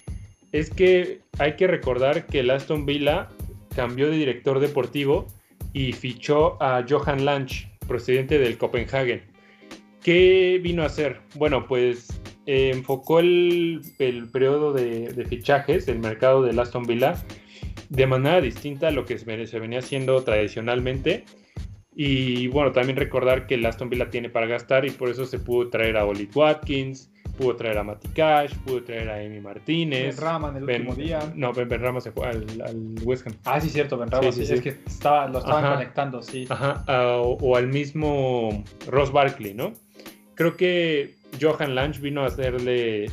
es 0.53 0.69
que 0.69 1.23
hay 1.39 1.57
que 1.57 1.67
recordar 1.67 2.27
que 2.27 2.41
el 2.41 2.51
Aston 2.51 2.85
Villa 2.85 3.29
cambió 3.75 4.11
de 4.11 4.19
director 4.19 4.61
deportivo 4.61 5.27
y 5.73 5.95
fichó 5.95 6.63
a 6.63 6.85
Johan 6.87 7.25
Lange 7.25 7.70
presidente 7.91 8.39
del 8.39 8.57
Copenhagen. 8.57 9.23
¿Qué 10.01 10.59
vino 10.63 10.83
a 10.83 10.87
hacer? 10.87 11.21
Bueno, 11.35 11.67
pues 11.67 12.09
eh, 12.47 12.71
enfocó 12.73 13.21
el, 13.21 13.83
periodo 14.33 14.73
de, 14.73 15.27
fichajes, 15.29 15.89
el 15.89 15.99
mercado 15.99 16.43
del 16.43 16.59
Aston 16.59 16.85
Villa, 16.85 17.23
de 17.91 18.07
manera 18.07 18.41
distinta 18.41 18.89
a 18.89 18.91
lo 18.93 19.05
que 19.05 19.19
se 19.19 19.59
venía 19.59 19.81
haciendo 19.81 20.23
tradicionalmente. 20.23 21.25
Y 21.95 22.47
bueno, 22.47 22.73
también 22.73 22.97
recordar 22.97 23.47
que 23.47 23.57
el 23.57 23.67
Aston 23.67 23.91
Villa 23.91 24.09
tiene 24.09 24.31
para 24.31 24.47
gastar 24.47 24.87
y 24.87 24.91
por 24.91 25.11
eso 25.11 25.27
se 25.27 25.39
pudo 25.41 25.69
traer 25.69 25.97
a 25.97 26.07
Oli 26.07 26.29
Watkins, 26.33 27.13
pudo 27.41 27.57
traer 27.57 27.79
a 27.79 27.83
Mati 27.83 28.09
Cash, 28.09 28.55
pudo 28.67 28.83
traer 28.83 29.09
a 29.09 29.23
Emi 29.23 29.41
Martínez. 29.41 30.17
Ben 30.17 30.25
Rama 30.25 30.49
en 30.51 30.57
el 30.57 30.65
último 30.65 30.95
día. 30.95 31.21
No, 31.35 31.53
Ben, 31.53 31.69
Rama 31.71 32.01
se 32.01 32.13
fue 32.13 32.27
al, 32.27 32.45
West 33.03 33.27
Ham. 33.27 33.35
Ah, 33.45 33.61
sí, 33.61 33.71
cierto, 33.71 33.97
Ben 33.97 34.11
Rama, 34.11 34.31
sí, 34.31 34.45
sí, 34.45 34.53
es 34.53 34.61
que 34.61 34.77
estaba, 34.87 35.27
lo 35.27 35.39
estaban 35.39 35.75
conectando, 35.75 36.23
sí. 36.23 36.47
Ajá, 36.51 36.85
o, 37.23 37.57
al 37.57 37.69
mismo 37.69 38.63
Ross 38.87 39.11
Barkley, 39.11 39.55
¿no? 39.55 39.73
Creo 40.35 40.57
que 40.57 41.15
Johan 41.41 41.75
Lange 41.75 42.01
vino 42.01 42.23
a 42.23 42.27
hacerle, 42.27 43.11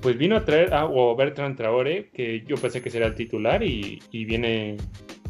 pues 0.00 0.16
vino 0.16 0.36
a 0.36 0.44
traer 0.44 0.72
a 0.72 0.86
o 0.86 1.16
Bertrand 1.16 1.56
Traore, 1.56 2.10
que 2.10 2.44
yo 2.46 2.56
pensé 2.56 2.80
que 2.80 2.90
sería 2.90 3.08
el 3.08 3.16
titular 3.16 3.64
y, 3.64 4.00
y 4.12 4.24
viene, 4.24 4.76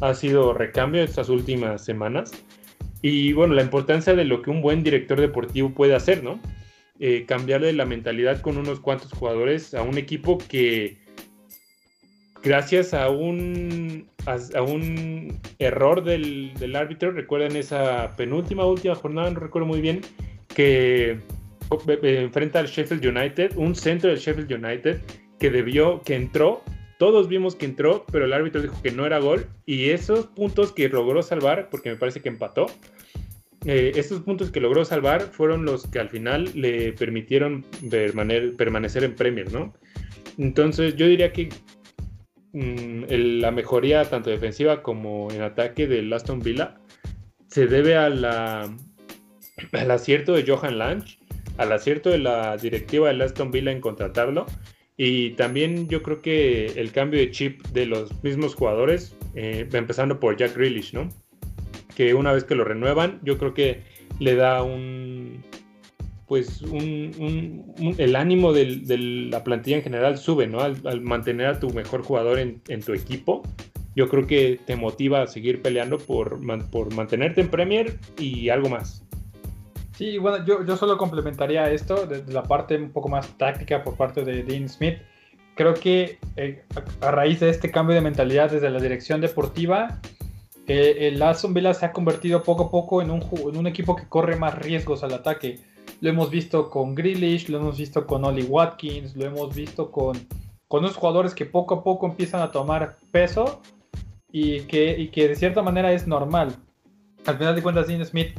ha 0.01 0.13
sido 0.13 0.53
recambio 0.53 1.01
estas 1.01 1.29
últimas 1.29 1.83
semanas. 1.83 2.31
Y 3.01 3.33
bueno, 3.33 3.55
la 3.55 3.63
importancia 3.63 4.13
de 4.13 4.25
lo 4.25 4.41
que 4.41 4.51
un 4.51 4.61
buen 4.61 4.83
director 4.83 5.19
deportivo 5.19 5.69
puede 5.71 5.95
hacer, 5.95 6.23
¿no? 6.23 6.39
Eh, 6.99 7.25
cambiarle 7.25 7.71
la 7.73 7.85
mentalidad 7.85 8.41
con 8.41 8.57
unos 8.57 8.79
cuantos 8.79 9.11
jugadores 9.13 9.73
a 9.73 9.81
un 9.83 9.97
equipo 9.97 10.37
que 10.37 10.97
gracias 12.43 12.93
a 12.93 13.09
un, 13.09 14.07
a, 14.25 14.61
un 14.61 15.39
error 15.59 16.03
del, 16.03 16.75
árbitro, 16.75 17.11
recuerden 17.11 17.55
esa 17.55 18.15
penúltima, 18.15 18.65
última 18.65 18.95
jornada, 18.95 19.29
no 19.29 19.39
recuerdo 19.39 19.67
muy 19.67 19.81
bien, 19.81 20.01
que 20.55 21.19
enfrenta 22.01 22.59
al 22.59 22.67
Sheffield 22.67 23.05
United, 23.05 23.55
un 23.55 23.75
centro 23.75 24.09
del 24.09 24.19
Sheffield 24.19 24.51
United 24.51 25.01
que 25.39 25.49
debió, 25.49 26.01
que 26.01 26.15
entró, 26.15 26.63
todos 26.97 27.29
vimos 27.29 27.55
que 27.55 27.65
entró, 27.65 28.05
pero 28.11 28.25
el 28.25 28.33
árbitro 28.33 28.61
dijo 28.61 28.81
que 28.81 28.91
no 28.91 29.05
era 29.05 29.19
gol 29.19 29.47
y 29.65 29.89
esos 29.91 30.27
puntos 30.27 30.73
que 30.73 30.89
logró 30.89 31.23
salvar, 31.23 31.69
porque 31.69 31.89
me 31.89 31.95
parece 31.95 32.21
que 32.21 32.29
empató, 32.29 32.65
eh, 33.65 33.91
estos 33.95 34.21
puntos 34.21 34.51
que 34.51 34.61
logró 34.61 34.85
salvar 34.85 35.21
fueron 35.21 35.65
los 35.65 35.85
que 35.87 35.99
al 35.99 36.09
final 36.09 36.49
le 36.55 36.93
permitieron 36.93 37.65
permanecer 38.57 39.03
en 39.03 39.15
Premier, 39.15 39.51
¿no? 39.51 39.73
Entonces 40.37 40.95
yo 40.95 41.07
diría 41.07 41.33
que 41.33 41.49
mm, 42.53 43.03
la 43.41 43.51
mejoría 43.51 44.05
tanto 44.05 44.29
defensiva 44.29 44.81
como 44.81 45.29
en 45.31 45.41
ataque 45.41 45.87
del 45.87 46.11
Aston 46.13 46.39
Villa 46.39 46.79
se 47.47 47.67
debe 47.67 47.95
al 47.97 48.23
acierto 49.91 50.33
de 50.33 50.45
Johan 50.47 50.77
Lange, 50.77 51.17
al 51.57 51.71
acierto 51.71 52.09
de 52.09 52.19
la 52.19 52.55
directiva 52.57 53.09
del 53.09 53.21
Aston 53.21 53.51
Villa 53.51 53.71
en 53.71 53.81
contratarlo 53.81 54.45
y 55.01 55.31
también 55.31 55.87
yo 55.87 56.03
creo 56.03 56.21
que 56.21 56.65
el 56.75 56.91
cambio 56.91 57.21
de 57.21 57.31
chip 57.31 57.65
de 57.67 57.85
los 57.85 58.21
mismos 58.21 58.53
jugadores, 58.53 59.15
eh, 59.33 59.65
empezando 59.71 60.19
por 60.19 60.35
Jack 60.35 60.57
Grealish, 60.57 60.93
¿no? 60.93 61.07
Que 61.99 62.13
una 62.13 62.31
vez 62.31 62.45
que 62.45 62.55
lo 62.55 62.63
renuevan, 62.63 63.19
yo 63.23 63.37
creo 63.37 63.53
que 63.53 63.83
le 64.19 64.35
da 64.35 64.63
un, 64.63 65.43
pues 66.29 66.61
un, 66.61 67.75
el 67.97 68.15
ánimo 68.15 68.53
de 68.53 69.27
la 69.29 69.43
plantilla 69.43 69.75
en 69.75 69.83
general 69.83 70.17
sube, 70.17 70.47
¿no? 70.47 70.61
Al, 70.61 71.01
mantener 71.01 71.47
a 71.47 71.59
tu 71.59 71.71
mejor 71.71 72.01
jugador 72.03 72.39
en, 72.39 72.61
tu 72.85 72.93
equipo, 72.93 73.43
yo 73.97 74.07
creo 74.07 74.25
que 74.27 74.61
te 74.65 74.77
motiva 74.77 75.23
a 75.23 75.27
seguir 75.27 75.61
peleando 75.61 75.97
por, 75.97 76.39
por 76.71 76.95
mantenerte 76.95 77.41
en 77.41 77.49
Premier 77.49 77.99
y 78.17 78.47
algo 78.47 78.69
más. 78.69 79.03
Sí, 79.91 80.19
bueno, 80.19 80.45
yo, 80.45 80.65
yo 80.65 80.77
solo 80.77 80.97
complementaría 80.97 81.69
esto 81.69 82.05
desde 82.05 82.31
la 82.31 82.43
parte 82.43 82.77
un 82.77 82.91
poco 82.93 83.09
más 83.09 83.27
táctica 83.37 83.83
por 83.83 83.97
parte 83.97 84.23
de 84.23 84.43
Dean 84.43 84.69
Smith. 84.69 84.99
Creo 85.55 85.73
que 85.73 86.17
eh, 86.37 86.63
a, 87.01 87.11
raíz 87.11 87.41
de 87.41 87.49
este 87.49 87.69
cambio 87.69 87.93
de 87.93 87.99
mentalidad 87.99 88.49
desde 88.49 88.69
la 88.69 88.79
dirección 88.79 89.19
deportiva, 89.19 89.99
eh, 90.69 91.07
el 91.07 91.21
Aston 91.21 91.53
Villa 91.53 91.73
se 91.73 91.85
ha 91.85 91.91
convertido 91.91 92.43
poco 92.43 92.65
a 92.65 92.71
poco 92.71 93.01
en 93.01 93.09
un, 93.11 93.67
equipo 93.67 93.95
que 93.95 94.07
corre 94.07 94.35
más 94.35 94.55
riesgos 94.55 95.03
al 95.03 95.13
ataque 95.13 95.59
lo 96.01 96.09
hemos 96.09 96.29
visto 96.29 96.69
con 96.69 96.95
Grealish, 96.95 97.49
lo 97.49 97.57
hemos 97.57 97.77
visto 97.77 98.05
con 98.05 98.23
Oli 98.23 98.43
Watkins, 98.43 99.15
lo 99.15 99.25
hemos 99.25 99.53
visto 99.53 99.91
con, 99.91 100.17
unos 100.69 100.95
jugadores 100.95 101.33
que 101.33 101.45
poco 101.45 101.75
a 101.75 101.83
poco 101.83 102.07
empiezan 102.07 102.41
a 102.41 102.51
tomar 102.51 102.97
peso 103.11 103.61
y 104.31 104.61
que, 104.61 105.09
que 105.11 105.27
de 105.27 105.35
cierta 105.35 105.61
manera 105.61 105.91
es 105.91 106.07
normal. 106.07 106.55
Al 107.25 107.37
final 107.37 107.55
de 107.55 107.61
cuentas, 107.61 107.87
Dean 107.87 108.05
Smith 108.05 108.37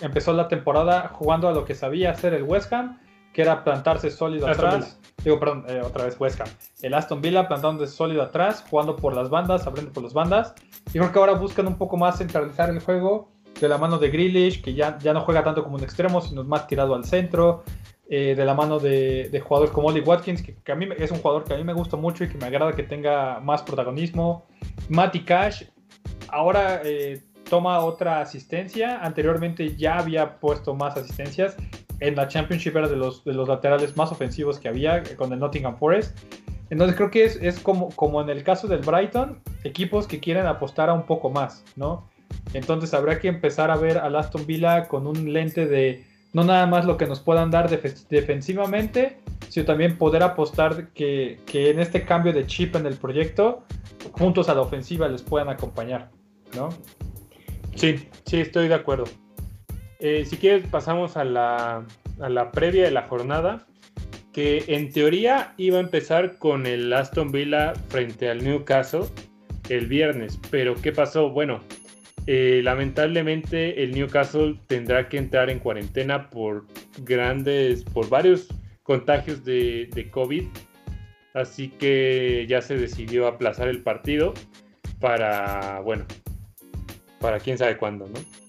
empezó 0.00 0.32
la 0.32 0.48
temporada 0.48 1.08
jugando 1.08 1.48
a 1.48 1.52
lo 1.52 1.64
que 1.64 1.74
sabía 1.74 2.12
hacer 2.12 2.34
el 2.34 2.44
West 2.44 2.72
Ham, 2.72 2.98
que 3.32 3.42
era 3.42 3.64
plantarse 3.64 4.10
sólido 4.10 4.46
atrás. 4.46 4.98
Digo, 5.24 5.38
perdón, 5.38 5.64
eh, 5.68 5.80
otra 5.84 6.04
vez 6.04 6.18
West 6.18 6.40
Ham. 6.40 6.48
El 6.82 6.94
Aston 6.94 7.20
Villa 7.20 7.46
plantándose 7.46 7.92
sólido 7.92 8.22
atrás, 8.22 8.64
jugando 8.68 8.96
por 8.96 9.14
las 9.14 9.30
bandas, 9.30 9.66
abriendo 9.66 9.92
por 9.92 10.02
las 10.02 10.12
bandas. 10.12 10.54
Y 10.88 10.98
creo 10.98 11.12
que 11.12 11.18
ahora 11.18 11.34
buscan 11.34 11.66
un 11.66 11.78
poco 11.78 11.96
más 11.96 12.18
centralizar 12.18 12.70
el 12.70 12.80
juego 12.80 13.30
de 13.60 13.68
la 13.68 13.78
mano 13.78 13.98
de 13.98 14.10
Grealish, 14.10 14.62
que 14.62 14.74
ya, 14.74 14.98
ya 14.98 15.12
no 15.12 15.20
juega 15.20 15.44
tanto 15.44 15.62
como 15.62 15.76
un 15.76 15.84
extremo, 15.84 16.20
sino 16.20 16.42
más 16.44 16.66
tirado 16.66 16.94
al 16.94 17.04
centro, 17.04 17.62
eh, 18.14 18.34
de 18.34 18.44
la 18.44 18.52
mano 18.52 18.78
de, 18.78 19.42
jugadores 19.42 19.72
como 19.72 19.88
Oli 19.88 20.00
Watkins, 20.00 20.42
que, 20.42 20.72
a 20.72 20.74
mí 20.74 20.86
es 20.98 21.10
un 21.10 21.18
jugador 21.18 21.44
que 21.44 21.54
a 21.54 21.56
mí 21.56 21.64
me 21.64 21.72
gusta 21.72 21.96
mucho 21.96 22.24
y 22.24 22.28
que 22.28 22.36
me 22.36 22.44
agrada 22.44 22.72
que 22.72 22.82
tenga 22.82 23.40
más 23.40 23.62
protagonismo. 23.62 24.44
Matty 24.88 25.20
Cash 25.20 25.64
ahora 26.28 26.82
eh, 26.84 27.22
toma 27.48 27.80
otra 27.80 28.20
asistencia, 28.20 28.98
anteriormente 29.02 29.76
ya 29.76 29.98
había 29.98 30.40
puesto 30.40 30.74
más 30.74 30.96
asistencias, 30.96 31.56
en 32.02 32.16
la 32.16 32.26
Championship 32.26 32.76
era 32.76 32.88
de 32.88 32.96
los, 32.96 33.24
de 33.24 33.32
los 33.32 33.48
laterales 33.48 33.96
más 33.96 34.10
ofensivos 34.10 34.58
que 34.58 34.68
había 34.68 35.02
con 35.16 35.32
el 35.32 35.38
Nottingham 35.38 35.76
Forest. 35.78 36.18
Entonces 36.68 36.96
creo 36.96 37.10
que 37.10 37.24
es, 37.24 37.36
es 37.36 37.60
como, 37.60 37.90
como 37.90 38.20
en 38.20 38.28
el 38.28 38.42
caso 38.42 38.66
del 38.66 38.80
Brighton, 38.80 39.40
equipos 39.62 40.06
que 40.06 40.18
quieren 40.18 40.46
apostar 40.46 40.88
a 40.88 40.94
un 40.94 41.04
poco 41.04 41.30
más, 41.30 41.64
¿no? 41.76 42.08
Entonces 42.54 42.92
habrá 42.94 43.20
que 43.20 43.28
empezar 43.28 43.70
a 43.70 43.76
ver 43.76 43.98
al 43.98 44.16
Aston 44.16 44.46
Villa 44.46 44.88
con 44.88 45.06
un 45.06 45.32
lente 45.32 45.66
de 45.66 46.04
no 46.32 46.44
nada 46.44 46.66
más 46.66 46.86
lo 46.86 46.96
que 46.96 47.06
nos 47.06 47.20
puedan 47.20 47.50
dar 47.50 47.68
defensivamente, 47.68 49.18
sino 49.48 49.66
también 49.66 49.98
poder 49.98 50.22
apostar 50.22 50.88
que, 50.88 51.38
en 51.52 51.78
este 51.78 52.04
cambio 52.04 52.32
de 52.32 52.46
chip 52.46 52.74
en 52.74 52.86
el 52.86 52.96
proyecto, 52.96 53.64
juntos 54.12 54.48
a 54.48 54.54
la 54.54 54.62
ofensiva 54.62 55.08
les 55.08 55.22
puedan 55.22 55.50
acompañar, 55.50 56.10
¿no? 56.56 56.70
Sí, 57.74 58.08
sí, 58.24 58.40
estoy 58.40 58.68
de 58.68 58.74
acuerdo. 58.74 59.04
Eh, 60.04 60.24
si 60.26 60.36
quieres, 60.36 60.66
pasamos 60.66 61.16
a 61.16 61.24
la, 61.24 61.86
a 62.20 62.28
la 62.28 62.50
previa 62.50 62.82
de 62.82 62.90
la 62.90 63.02
jornada, 63.02 63.68
que 64.32 64.64
en 64.66 64.92
teoría 64.92 65.54
iba 65.58 65.78
a 65.78 65.80
empezar 65.80 66.38
con 66.38 66.66
el 66.66 66.92
Aston 66.92 67.30
Villa 67.30 67.74
frente 67.88 68.28
al 68.28 68.42
Newcastle 68.42 69.04
el 69.68 69.86
viernes, 69.86 70.40
pero 70.50 70.74
¿qué 70.74 70.90
pasó? 70.90 71.30
Bueno, 71.30 71.60
eh, 72.26 72.62
lamentablemente 72.64 73.84
el 73.84 73.92
Newcastle 73.92 74.58
tendrá 74.66 75.08
que 75.08 75.18
entrar 75.18 75.50
en 75.50 75.60
cuarentena 75.60 76.30
por 76.30 76.66
grandes, 77.04 77.84
por 77.84 78.08
varios 78.08 78.48
contagios 78.82 79.44
de, 79.44 80.08
COVID. 80.10 80.44
Así 81.34 81.68
que 81.68 82.44
ya 82.48 82.60
se 82.60 82.76
decidió 82.76 83.28
aplazar 83.28 83.68
el 83.68 83.82
partido 83.82 84.34
para, 85.00 85.80
bueno, 85.80 86.04
para 87.20 87.38
quién 87.38 87.56
sabe 87.56 87.76
cuándo, 87.76 88.06
¿no? 88.08 88.41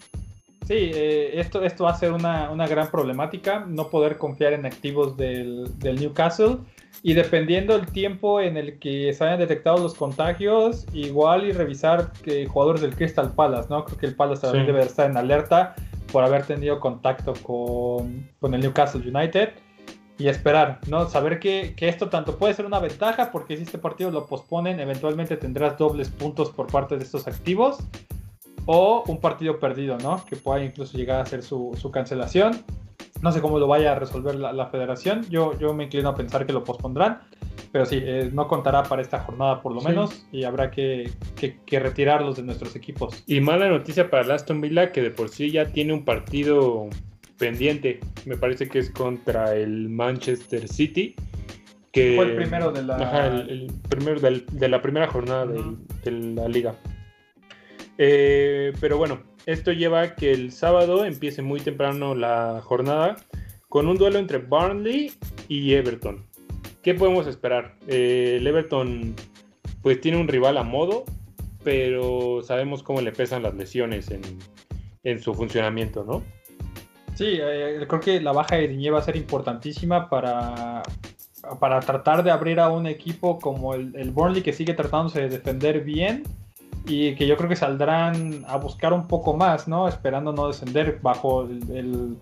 Sí, 0.65 0.91
eh, 0.93 1.39
esto, 1.39 1.63
esto 1.63 1.83
va 1.83 1.91
a 1.91 1.95
ser 1.95 2.13
una, 2.13 2.67
gran 2.67 2.89
problemática, 2.89 3.65
no 3.67 3.89
poder 3.89 4.17
confiar 4.17 4.53
en 4.53 4.65
activos 4.65 5.17
del, 5.17 5.77
del 5.79 5.99
Newcastle 5.99 6.57
y 7.01 7.13
dependiendo 7.13 7.75
el 7.75 7.87
tiempo 7.87 8.39
en 8.39 8.55
el 8.55 8.79
que 8.79 9.11
se 9.13 9.23
hayan 9.25 9.39
detectado 9.39 9.77
los 9.77 9.93
contagios, 9.93 10.85
igual 10.93 11.45
y 11.45 11.51
revisar 11.51 12.13
que 12.23 12.45
jugadores 12.45 12.81
del 12.81 12.95
Crystal 12.95 13.33
Palace, 13.33 13.67
¿no? 13.69 13.83
Creo 13.83 13.97
que 13.97 14.05
el 14.05 14.15
Palace 14.15 14.43
también 14.43 14.65
debe 14.65 14.83
estar 14.83 15.09
en 15.09 15.17
alerta 15.17 15.75
por 16.13 16.23
haber 16.23 16.45
tenido 16.45 16.79
contacto 16.79 17.33
con, 17.43 18.29
con 18.39 18.53
el 18.53 18.61
Newcastle 18.61 19.01
United 19.05 19.49
y 20.17 20.29
esperar, 20.29 20.79
¿no? 20.87 21.09
Saber 21.09 21.39
que, 21.39 21.73
que, 21.75 21.89
esto 21.89 22.07
tanto 22.07 22.37
puede 22.37 22.53
ser 22.53 22.65
una 22.65 22.79
ventaja 22.79 23.31
porque 23.31 23.57
si 23.57 23.63
este 23.63 23.79
partido 23.79 24.09
lo 24.11 24.25
posponen, 24.25 24.79
eventualmente 24.79 25.35
tendrás 25.35 25.77
dobles 25.77 26.09
puntos 26.09 26.51
por 26.51 26.67
parte 26.67 26.95
de 26.95 27.03
estos 27.03 27.27
activos 27.27 27.79
o 28.65 29.03
un 29.07 29.19
partido 29.19 29.59
perdido, 29.59 29.97
¿no? 29.97 30.23
Que 30.25 30.35
pueda 30.35 30.63
incluso 30.63 30.97
llegar 30.97 31.21
a 31.21 31.25
ser 31.25 31.43
su, 31.43 31.77
su 31.79 31.91
cancelación. 31.91 32.63
No 33.21 33.31
sé 33.31 33.41
cómo 33.41 33.57
lo 33.57 33.67
vaya 33.67 33.93
a 33.93 33.95
resolver 33.95 34.35
la, 34.35 34.65
federación. 34.67 35.25
Yo, 35.29 35.57
yo 35.57 35.73
me 35.73 35.85
inclino 35.85 36.09
a 36.09 36.15
pensar 36.15 36.45
que 36.45 36.51
lo 36.51 36.63
pospondrán. 36.63 37.21
Pero 37.71 37.87
sí, 37.87 37.99
eh, 38.03 38.29
no 38.31 38.47
contará 38.47 38.83
para 38.83 39.01
esta 39.01 39.19
jornada 39.21 39.61
por 39.61 39.73
lo 39.73 39.81
menos 39.81 40.25
y 40.31 40.43
habrá 40.43 40.69
que, 40.69 41.09
retirarlos 41.71 42.35
de 42.35 42.43
nuestros 42.43 42.75
equipos. 42.75 43.23
Y 43.25 43.41
mala 43.41 43.67
noticia 43.67 44.11
para 44.11 44.23
el 44.23 44.31
Aston 44.31 44.61
Villa 44.61 44.91
que 44.91 45.01
de 45.01 45.09
por 45.09 45.29
sí 45.29 45.49
ya 45.49 45.65
tiene 45.65 45.91
un 45.91 46.05
partido 46.05 46.87
pendiente. 47.39 47.99
Me 48.25 48.37
parece 48.37 48.69
que 48.69 48.77
es 48.77 48.91
contra 48.91 49.55
el 49.55 49.89
Manchester 49.89 50.67
City. 50.67 51.15
Que, 51.91 52.15
Fue 52.15 52.25
el 52.25 52.35
primero 52.35 52.71
de 52.71 52.83
la, 52.83 53.27
el, 53.27 53.71
primero 53.89 54.19
de 54.19 54.69
la 54.69 54.81
primera 54.81 55.07
jornada 55.07 55.47
de, 55.47 56.11
la 56.11 56.47
liga. 56.47 56.75
Eh, 57.97 58.73
pero 58.79 58.97
bueno, 58.97 59.21
esto 59.45 59.71
lleva 59.71 60.01
a 60.01 60.15
que 60.15 60.31
el 60.31 60.51
sábado 60.51 61.05
empiece 61.05 61.41
muy 61.41 61.59
temprano 61.59 62.15
la 62.15 62.61
jornada 62.63 63.17
con 63.69 63.87
un 63.87 63.97
duelo 63.97 64.19
entre 64.19 64.37
Burnley 64.37 65.11
y 65.47 65.73
Everton. 65.73 66.25
¿Qué 66.81 66.93
podemos 66.93 67.27
esperar? 67.27 67.75
Eh, 67.87 68.37
el 68.39 68.47
Everton 68.47 69.15
pues 69.81 69.99
tiene 70.01 70.17
un 70.17 70.27
rival 70.27 70.57
a 70.57 70.63
modo, 70.63 71.03
pero 71.63 72.41
sabemos 72.43 72.83
cómo 72.83 73.01
le 73.01 73.11
pesan 73.11 73.43
las 73.43 73.53
lesiones 73.53 74.11
en, 74.11 75.19
su 75.21 75.33
funcionamiento, 75.33 76.03
¿no? 76.05 76.23
Sí, 77.15 77.37
eh, 77.41 77.85
creo 77.87 77.99
que 77.99 78.21
la 78.21 78.31
baja 78.31 78.55
de 78.55 78.69
Diñé 78.69 78.89
va 78.89 78.99
a 78.99 79.03
ser 79.03 79.17
importantísima 79.17 80.09
para, 80.09 80.81
para 81.59 81.79
tratar 81.81 82.23
de 82.23 82.31
abrir 82.31 82.59
a 82.59 82.69
un 82.69 82.87
equipo 82.87 83.37
como 83.39 83.75
el, 83.75 83.93
el 83.95 84.11
Burnley 84.11 84.41
que 84.41 84.53
sigue 84.53 84.73
tratándose 84.73 85.21
de 85.21 85.29
defender 85.29 85.81
bien 85.81 86.23
y 86.85 87.15
que 87.15 87.27
yo 87.27 87.37
creo 87.37 87.49
que 87.49 87.55
saldrán 87.55 88.43
a 88.47 88.57
buscar 88.57 88.93
un 88.93 89.07
poco 89.07 89.35
más, 89.35 89.67
¿no? 89.67 89.87
Esperando 89.87 90.33
no 90.33 90.47
descender 90.47 90.99
bajo 91.01 91.43
el, 91.43 92.17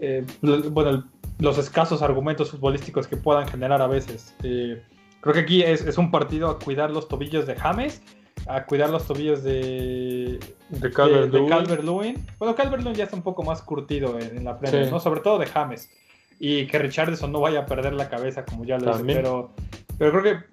eh, 0.00 0.24
bueno, 0.40 1.04
los 1.38 1.58
escasos 1.58 2.00
argumentos 2.02 2.50
futbolísticos 2.50 3.06
que 3.06 3.16
puedan 3.16 3.46
generar 3.48 3.82
a 3.82 3.86
veces. 3.86 4.34
Eh, 4.42 4.82
creo 5.20 5.34
que 5.34 5.40
aquí 5.40 5.62
es, 5.62 5.98
un 5.98 6.10
partido 6.10 6.48
a 6.48 6.58
cuidar 6.58 6.90
los 6.90 7.06
tobillos 7.08 7.46
de 7.46 7.54
James, 7.54 8.02
a 8.46 8.64
cuidar 8.64 8.88
los 8.88 9.06
tobillos 9.06 9.42
de, 9.42 10.40
de 10.70 10.90
Calvert-Lewin. 10.90 12.26
bueno, 12.38 12.54
Calvert-Lewin 12.54 12.94
ya 12.94 13.04
está 13.04 13.16
un 13.16 13.22
poco 13.22 13.42
más 13.42 13.60
curtido 13.60 14.18
en, 14.18 14.44
la 14.44 14.58
prensa, 14.58 14.90
¿no? 14.90 15.00
Sobre 15.00 15.20
todo 15.20 15.38
de 15.38 15.46
James. 15.46 15.90
Y 16.38 16.66
que 16.66 16.78
Richardson 16.78 17.30
no 17.30 17.40
vaya 17.40 17.60
a 17.60 17.66
perder 17.66 17.92
la 17.92 18.08
cabeza 18.08 18.44
como 18.44 18.64
ya 18.64 18.78
lo 18.78 18.90
hizo, 18.90 19.04
pero, 19.06 19.52
pero 19.96 20.10
creo 20.10 20.22
que 20.22 20.52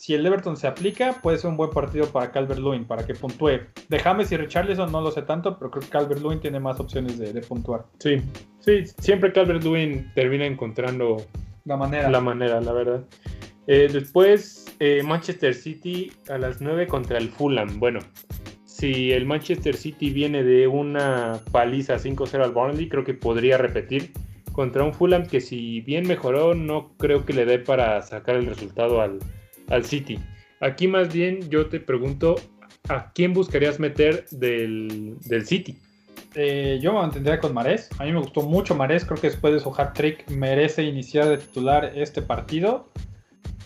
si 0.00 0.14
el 0.14 0.24
Everton 0.24 0.56
se 0.56 0.66
aplica, 0.66 1.20
puede 1.20 1.36
ser 1.36 1.50
un 1.50 1.58
buen 1.58 1.68
partido 1.68 2.06
para 2.06 2.32
Calvert-Lewin, 2.32 2.86
para 2.86 3.04
que 3.04 3.12
puntúe. 3.12 3.60
De 3.90 3.98
James 3.98 4.32
y 4.32 4.38
Richarlison 4.38 4.90
no 4.90 5.02
lo 5.02 5.10
sé 5.10 5.20
tanto, 5.20 5.58
pero 5.58 5.70
creo 5.70 5.82
que 5.82 5.90
Calvert-Lewin 5.90 6.40
tiene 6.40 6.58
más 6.58 6.80
opciones 6.80 7.18
de, 7.18 7.38
puntuar. 7.42 7.84
Sí, 7.98 8.16
sí, 8.60 8.84
siempre 8.98 9.30
Calvert-Lewin 9.30 10.10
termina 10.14 10.46
encontrando 10.46 11.18
la 11.66 11.76
manera. 11.76 12.08
La 12.08 12.22
manera, 12.22 12.62
la 12.62 12.72
verdad. 12.72 13.04
Eh, 13.66 13.90
después, 13.92 14.74
eh, 14.78 15.02
Manchester 15.04 15.52
City 15.52 16.10
a 16.30 16.38
las 16.38 16.62
9 16.62 16.86
contra 16.86 17.18
el 17.18 17.28
Fulham. 17.28 17.78
Bueno, 17.78 18.00
si 18.64 19.12
el 19.12 19.26
Manchester 19.26 19.76
City 19.76 20.08
viene 20.08 20.42
de 20.42 20.66
una 20.66 21.40
paliza 21.52 21.98
5-0 21.98 22.42
al 22.42 22.52
Burnley, 22.52 22.88
creo 22.88 23.04
que 23.04 23.12
podría 23.12 23.58
repetir 23.58 24.12
contra 24.52 24.82
un 24.82 24.94
Fulham 24.94 25.26
que 25.26 25.42
si 25.42 25.82
bien 25.82 26.08
mejoró, 26.08 26.54
no 26.54 26.94
creo 26.96 27.26
que 27.26 27.34
le 27.34 27.44
dé 27.44 27.58
para 27.58 28.00
sacar 28.00 28.36
el 28.36 28.46
resultado 28.46 29.02
al, 29.02 29.18
al 29.70 29.84
City. 29.84 30.18
Aquí 30.60 30.86
más 30.86 31.12
bien 31.12 31.48
yo 31.48 31.68
te 31.68 31.80
pregunto, 31.80 32.36
¿a 32.88 33.12
quién 33.12 33.32
buscarías 33.32 33.80
meter 33.80 34.26
del, 34.30 35.16
del 35.20 35.46
City? 35.46 35.78
Eh, 36.34 36.78
yo 36.80 36.92
me 36.92 37.00
mantendría 37.00 37.40
con 37.40 37.54
Marés. 37.54 37.88
A 37.98 38.04
mí 38.04 38.12
me 38.12 38.20
gustó 38.20 38.42
mucho 38.42 38.74
Marés. 38.74 39.04
Creo 39.04 39.20
que 39.20 39.28
después 39.28 39.54
de 39.54 39.60
su 39.60 39.74
hat 39.76 39.94
trick 39.94 40.28
merece 40.30 40.82
iniciar 40.82 41.28
de 41.28 41.38
titular 41.38 41.92
este 41.94 42.22
partido. 42.22 42.88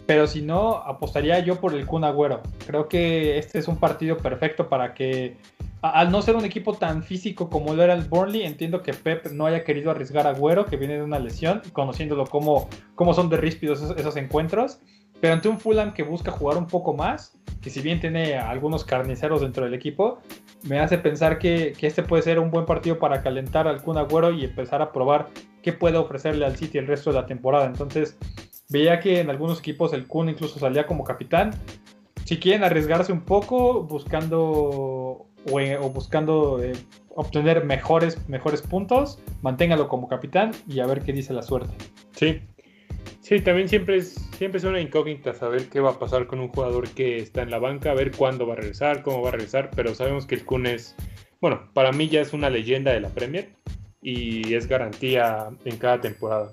Pero 0.06 0.26
si 0.26 0.42
no, 0.42 0.76
apostaría 0.76 1.38
yo 1.40 1.60
por 1.60 1.74
el 1.74 1.86
Kun 1.86 2.04
Agüero. 2.04 2.42
Creo 2.66 2.88
que 2.88 3.38
este 3.38 3.58
es 3.58 3.68
un 3.68 3.78
partido 3.78 4.18
perfecto 4.18 4.68
para 4.68 4.92
que, 4.92 5.38
al 5.80 6.10
no 6.10 6.20
ser 6.20 6.36
un 6.36 6.44
equipo 6.44 6.74
tan 6.74 7.02
físico 7.02 7.48
como 7.48 7.72
lo 7.72 7.82
era 7.82 7.94
el 7.94 8.04
Burnley, 8.04 8.42
entiendo 8.42 8.82
que 8.82 8.92
Pep 8.92 9.26
no 9.32 9.46
haya 9.46 9.64
querido 9.64 9.90
arriesgar 9.90 10.26
a 10.26 10.30
Agüero, 10.30 10.66
que 10.66 10.76
viene 10.76 10.96
de 10.96 11.02
una 11.02 11.18
lesión, 11.18 11.62
conociéndolo 11.72 12.26
cómo, 12.26 12.68
cómo 12.94 13.14
son 13.14 13.30
de 13.30 13.38
ríspidos 13.38 13.82
esos 13.96 14.16
encuentros. 14.16 14.78
Pero 15.24 15.32
ante 15.32 15.48
un 15.48 15.58
Fulham 15.58 15.94
que 15.94 16.02
busca 16.02 16.30
jugar 16.30 16.58
un 16.58 16.66
poco 16.66 16.92
más, 16.92 17.32
que 17.62 17.70
si 17.70 17.80
bien 17.80 17.98
tiene 17.98 18.36
algunos 18.36 18.84
carniceros 18.84 19.40
dentro 19.40 19.64
del 19.64 19.72
equipo, 19.72 20.18
me 20.64 20.80
hace 20.80 20.98
pensar 20.98 21.38
que, 21.38 21.72
que, 21.72 21.86
este 21.86 22.02
puede 22.02 22.22
ser 22.22 22.38
un 22.38 22.50
buen 22.50 22.66
partido 22.66 22.98
para 22.98 23.22
calentar 23.22 23.66
al 23.66 23.82
Kun 23.82 23.96
Agüero 23.96 24.32
y 24.32 24.44
empezar 24.44 24.82
a 24.82 24.92
probar 24.92 25.30
qué 25.62 25.72
puede 25.72 25.96
ofrecerle 25.96 26.44
al 26.44 26.56
City 26.56 26.76
el 26.76 26.86
resto 26.86 27.08
de 27.08 27.16
la 27.16 27.24
temporada. 27.24 27.64
Entonces, 27.64 28.18
veía 28.68 29.00
que 29.00 29.20
en 29.20 29.30
algunos 29.30 29.60
equipos 29.60 29.94
el 29.94 30.06
Kun 30.06 30.28
incluso 30.28 30.58
salía 30.58 30.84
como 30.84 31.04
capitán. 31.04 31.52
Si 32.26 32.36
quieren 32.36 32.62
arriesgarse 32.62 33.10
un 33.10 33.22
poco, 33.22 33.82
buscando 33.82 34.42
o, 34.42 35.26
o 35.50 35.88
buscando 35.88 36.62
eh, 36.62 36.74
obtener 37.08 37.64
mejores, 37.64 38.28
mejores 38.28 38.60
puntos, 38.60 39.20
manténgalo 39.40 39.88
como 39.88 40.06
capitán 40.06 40.50
y 40.68 40.80
a 40.80 40.86
ver 40.86 41.00
qué 41.00 41.14
dice 41.14 41.32
la 41.32 41.40
suerte. 41.40 41.74
Sí, 42.12 42.42
Sí, 43.20 43.40
también 43.40 43.68
siempre 43.68 43.96
es, 43.96 44.14
siempre 44.36 44.66
una 44.68 44.80
incógnita 44.80 45.32
saber 45.32 45.68
qué 45.68 45.80
va 45.80 45.92
a 45.92 45.98
pasar 45.98 46.26
con 46.26 46.40
un 46.40 46.48
jugador 46.48 46.88
que 46.90 47.18
está 47.18 47.42
en 47.42 47.50
la 47.50 47.58
banca, 47.58 47.90
a 47.90 47.94
ver 47.94 48.10
cuándo 48.10 48.46
va 48.46 48.52
a 48.52 48.56
regresar, 48.56 49.02
cómo 49.02 49.22
va 49.22 49.30
a 49.30 49.32
regresar, 49.32 49.70
pero 49.74 49.94
sabemos 49.94 50.26
que 50.26 50.34
el 50.34 50.44
Kun 50.44 50.66
es, 50.66 50.94
bueno, 51.40 51.70
para 51.72 51.92
mí 51.92 52.08
ya 52.08 52.20
es 52.20 52.32
una 52.32 52.50
leyenda 52.50 52.92
de 52.92 53.00
la 53.00 53.08
Premier 53.08 53.50
y 54.02 54.52
es 54.54 54.66
garantía 54.66 55.48
en 55.64 55.76
cada 55.78 56.00
temporada. 56.00 56.52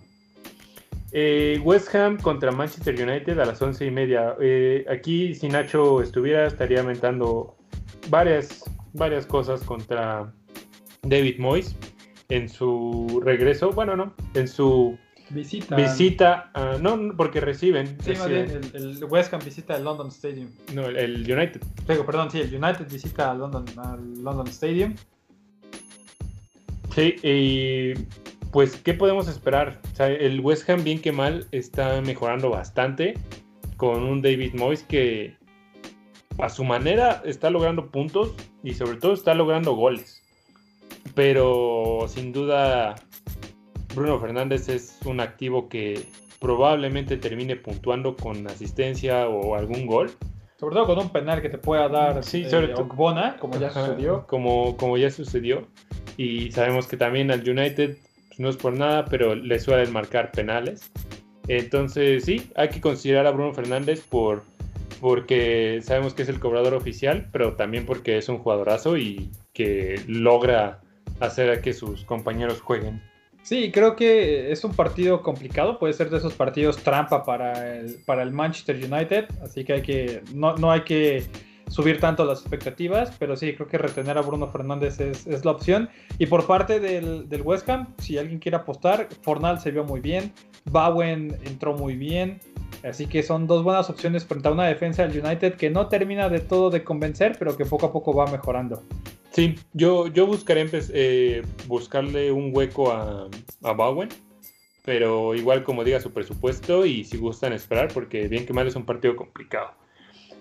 Eh, 1.12 1.60
West 1.64 1.94
Ham 1.94 2.18
contra 2.18 2.52
Manchester 2.52 2.96
United 2.96 3.38
a 3.40 3.46
las 3.46 3.62
once 3.62 3.86
y 3.86 3.92
media. 3.92 4.36
Eh, 4.40 4.86
aquí, 4.90 5.36
si 5.36 5.50
Nacho 5.50 6.02
estuviera, 6.02 6.48
estaría 6.48 6.80
aumentando 6.80 7.58
varias, 8.10 8.64
varias 8.94 9.26
cosas 9.26 9.62
contra 9.62 10.34
David 11.04 11.38
Moyes 11.38 11.76
en 12.30 12.48
su 12.48 13.22
regreso. 13.26 13.72
Bueno, 13.72 13.98
no, 13.98 14.16
en 14.36 14.48
su 14.48 14.98
Visita. 15.34 15.76
Visita, 15.76 16.52
uh, 16.56 16.82
no, 16.82 17.16
porque 17.16 17.40
reciben. 17.40 17.98
Sí, 18.04 18.14
reciben. 18.14 18.62
El, 18.74 18.98
el, 18.98 19.04
West 19.06 19.34
Ham 19.34 19.42
visita 19.44 19.78
el 19.78 19.84
London 19.84 20.10
Stadium. 20.10 20.50
No, 20.74 20.88
el, 20.88 20.98
el 20.98 21.32
United. 21.32 21.62
Digo, 21.88 22.06
perdón, 22.06 22.30
sí, 22.32 22.42
el 22.42 22.54
United 22.54 22.88
visita 22.92 23.32
al 23.32 23.40
London, 23.40 23.66
al 23.78 24.24
London 24.24 24.48
Stadium. 24.48 24.96
Sí, 26.94 27.16
y 27.24 27.94
pues, 28.52 28.76
¿qué 28.76 28.94
podemos 28.94 29.30
esperar? 29.30 29.80
O 29.94 29.96
sea, 29.96 30.08
el 30.08 30.42
West 30.42 30.70
Ham, 30.70 30.84
bien 30.84 31.00
que 31.00 31.12
mal, 31.12 31.48
está 31.52 32.02
mejorando 32.02 32.50
bastante 32.50 33.14
con 33.78 34.04
un 34.04 34.22
David 34.22 34.54
Moyes 34.54 34.84
que 34.84 35.36
a 36.38 36.50
su 36.50 36.64
manera 36.64 37.22
está 37.26 37.50
logrando 37.50 37.90
puntos 37.90 38.34
y 38.64 38.74
sobre 38.74 38.98
todo 38.98 39.14
está 39.14 39.34
logrando 39.34 39.74
goles. 39.74 40.22
Pero 41.16 42.06
sin 42.08 42.34
duda 42.34 42.96
Bruno 43.96 44.20
Fernández 44.20 44.70
es 44.70 44.98
un 45.06 45.20
activo 45.20 45.68
que 45.68 46.06
probablemente 46.40 47.18
termine 47.18 47.56
puntuando 47.56 48.16
con 48.16 48.48
asistencia 48.48 49.28
o 49.28 49.56
algún 49.56 49.86
gol. 49.86 50.12
Sobre 50.60 50.76
todo 50.76 50.88
con 50.88 51.00
un 51.00 51.10
penal 51.10 51.42
que 51.42 51.50
te 51.50 51.58
pueda 51.58 51.88
dar 51.90 52.24
sí, 52.24 52.50
sobre 52.50 52.72
eh, 52.72 52.76
Ogbona, 52.76 53.38
como 53.40 53.60
ya 53.60 53.70
sucedió. 53.72 54.26
Como, 54.28 54.78
como 54.78 54.98
ya 54.98 55.10
sucedió. 55.10 55.68
Y 56.18 56.52
sabemos 56.52 56.88
que 56.88 56.98
también 56.98 57.32
al 57.32 57.48
United 57.48 57.98
pues, 58.28 58.40
no 58.40 58.50
es 58.50 58.58
por 58.58 58.74
nada, 58.74 59.06
pero 59.06 59.36
le 59.36 59.60
suelen 59.60 59.92
marcar 59.92 60.32
penales. 60.32 60.92
Entonces 61.48 62.26
sí, 62.26 62.52
hay 62.56 62.70
que 62.70 62.82
considerar 62.82 63.26
a 63.26 63.32
Bruno 63.32 63.54
Fernández 63.54 64.02
por, 64.02 64.44
porque 65.00 65.80
sabemos 65.84 66.14
que 66.14 66.22
es 66.22 66.30
el 66.30 66.40
cobrador 66.40 66.74
oficial, 66.74 67.28
pero 67.32 67.56
también 67.56 67.86
porque 67.86 68.18
es 68.18 68.30
un 68.30 68.38
jugadorazo 68.38 68.98
y 68.98 69.32
que 69.54 70.02
logra 70.08 70.82
hacer 71.20 71.50
a 71.50 71.62
que 71.62 71.74
sus 71.74 72.06
compañeros 72.06 72.62
jueguen. 72.62 73.02
Sí, 73.44 73.72
creo 73.72 73.96
que 73.96 74.52
es 74.52 74.64
un 74.64 74.74
partido 74.74 75.24
complicado, 75.24 75.80
puede 75.80 75.94
ser 75.94 76.10
de 76.10 76.18
esos 76.18 76.34
partidos 76.34 76.78
trampa 76.78 77.24
para 77.24 77.78
el, 77.78 77.96
para 78.06 78.22
el 78.22 78.32
Manchester 78.32 78.76
United, 78.76 79.26
así 79.44 79.64
que 79.64 79.74
hay 79.74 79.82
que 79.82 80.22
no, 80.34 80.56
no 80.58 80.72
hay 80.72 80.82
que 80.82 81.26
subir 81.68 82.00
tanto 82.00 82.24
las 82.26 82.42
expectativas, 82.42 83.14
pero 83.18 83.36
sí, 83.36 83.54
creo 83.56 83.68
que 83.68 83.78
retener 83.78 84.18
a 84.18 84.22
Bruno 84.22 84.48
Fernández 84.48 85.00
es, 85.00 85.26
es 85.26 85.46
la 85.46 85.52
opción. 85.52 85.90
Y 86.20 86.28
por 86.28 86.46
parte 86.46 86.80
del, 86.80 87.30
del, 87.30 87.42
West 87.42 87.68
Ham, 87.70 87.88
si 87.98 88.18
alguien 88.18 88.40
quiere 88.40 88.58
apostar, 88.58 89.08
Fornal 89.22 89.60
se 89.60 89.72
vio 89.72 89.86
muy 89.86 90.02
bien, 90.02 90.34
Bowen 90.66 91.38
entró 91.46 91.74
muy 91.74 91.96
bien, 91.96 92.40
así 92.84 93.08
que 93.08 93.24
son 93.24 93.48
dos 93.48 93.64
buenas 93.64 93.90
opciones 93.90 94.26
frente 94.26 94.50
a 94.50 94.52
una 94.52 94.66
defensa 94.66 95.08
del 95.08 95.26
United 95.26 95.56
que 95.56 95.70
no 95.70 95.88
termina 95.88 96.30
de 96.30 96.42
todo 96.42 96.70
de 96.70 96.84
convencer, 96.84 97.38
pero 97.40 97.58
que 97.58 97.66
poco 97.66 97.88
a 97.88 97.92
poco 97.92 98.14
va 98.14 98.28
mejorando. 98.28 98.84
Sí, 99.32 99.56
yo, 99.74 100.08
yo 100.08 100.28
buscaré 100.28 100.70
eh, 100.74 101.42
buscarle 101.68 102.32
un 102.34 102.52
hueco 102.54 102.92
a, 102.92 103.30
a, 103.64 103.72
Bowen, 103.72 104.10
pero 104.84 105.34
igual 105.36 105.64
como 105.64 105.86
diga 105.86 106.02
su 106.02 106.12
presupuesto 106.12 106.86
y 106.86 107.06
si 107.06 107.18
gustan 107.18 107.54
esperar, 107.54 107.94
porque 107.94 108.28
bien 108.28 108.46
que 108.46 108.52
mal 108.52 108.68
es 108.68 108.76
un 108.76 108.86
partido 108.86 109.16
complicado. 109.16 109.72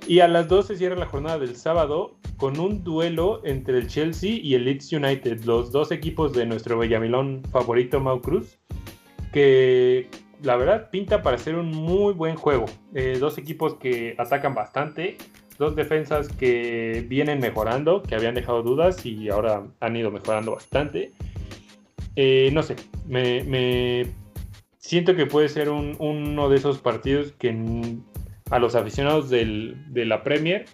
Y 0.08 0.20
a 0.20 0.28
las 0.28 0.48
12 0.48 0.76
cierra 0.76 0.96
la 0.96 1.06
jornada 1.06 1.38
del 1.38 1.54
sábado 1.56 2.16
con 2.36 2.58
un 2.58 2.82
duelo 2.82 3.42
entre 3.44 3.78
el 3.78 3.86
Chelsea 3.86 4.32
y 4.42 4.54
el 4.54 4.64
Leeds 4.64 4.92
United, 4.92 5.44
los 5.44 5.70
dos 5.70 5.92
equipos 5.92 6.32
de 6.32 6.46
nuestro 6.46 6.78
Bellamilón 6.78 7.42
favorito 7.52 8.00
Mau 8.00 8.20
Cruz, 8.20 8.58
que 9.32 10.08
la 10.42 10.56
verdad 10.56 10.90
pinta 10.90 11.22
para 11.22 11.38
ser 11.38 11.56
un 11.56 11.70
muy 11.70 12.12
buen 12.14 12.34
juego. 12.34 12.64
Eh, 12.94 13.18
dos 13.20 13.38
equipos 13.38 13.74
que 13.74 14.16
atacan 14.18 14.54
bastante, 14.54 15.16
dos 15.60 15.76
defensas 15.76 16.28
que 16.30 17.04
vienen 17.06 17.38
mejorando, 17.38 18.02
que 18.02 18.14
habían 18.14 18.34
dejado 18.34 18.62
dudas 18.62 19.04
y 19.04 19.28
ahora 19.28 19.62
han 19.78 19.94
ido 19.94 20.10
mejorando 20.10 20.52
bastante. 20.52 21.12
Eh, 22.16 22.48
no 22.54 22.62
sé, 22.62 22.76
me, 23.06 23.44
me, 23.44 24.06
siento 24.78 25.14
que 25.14 25.26
puede 25.26 25.50
ser 25.50 25.68
un, 25.68 25.96
uno 25.98 26.48
de 26.48 26.56
esos 26.56 26.78
partidos 26.78 27.32
que 27.32 27.54
a 28.50 28.58
los 28.58 28.74
aficionados 28.74 29.28
del, 29.28 29.76
de 29.92 30.06
la 30.06 30.22
Premier 30.22 30.64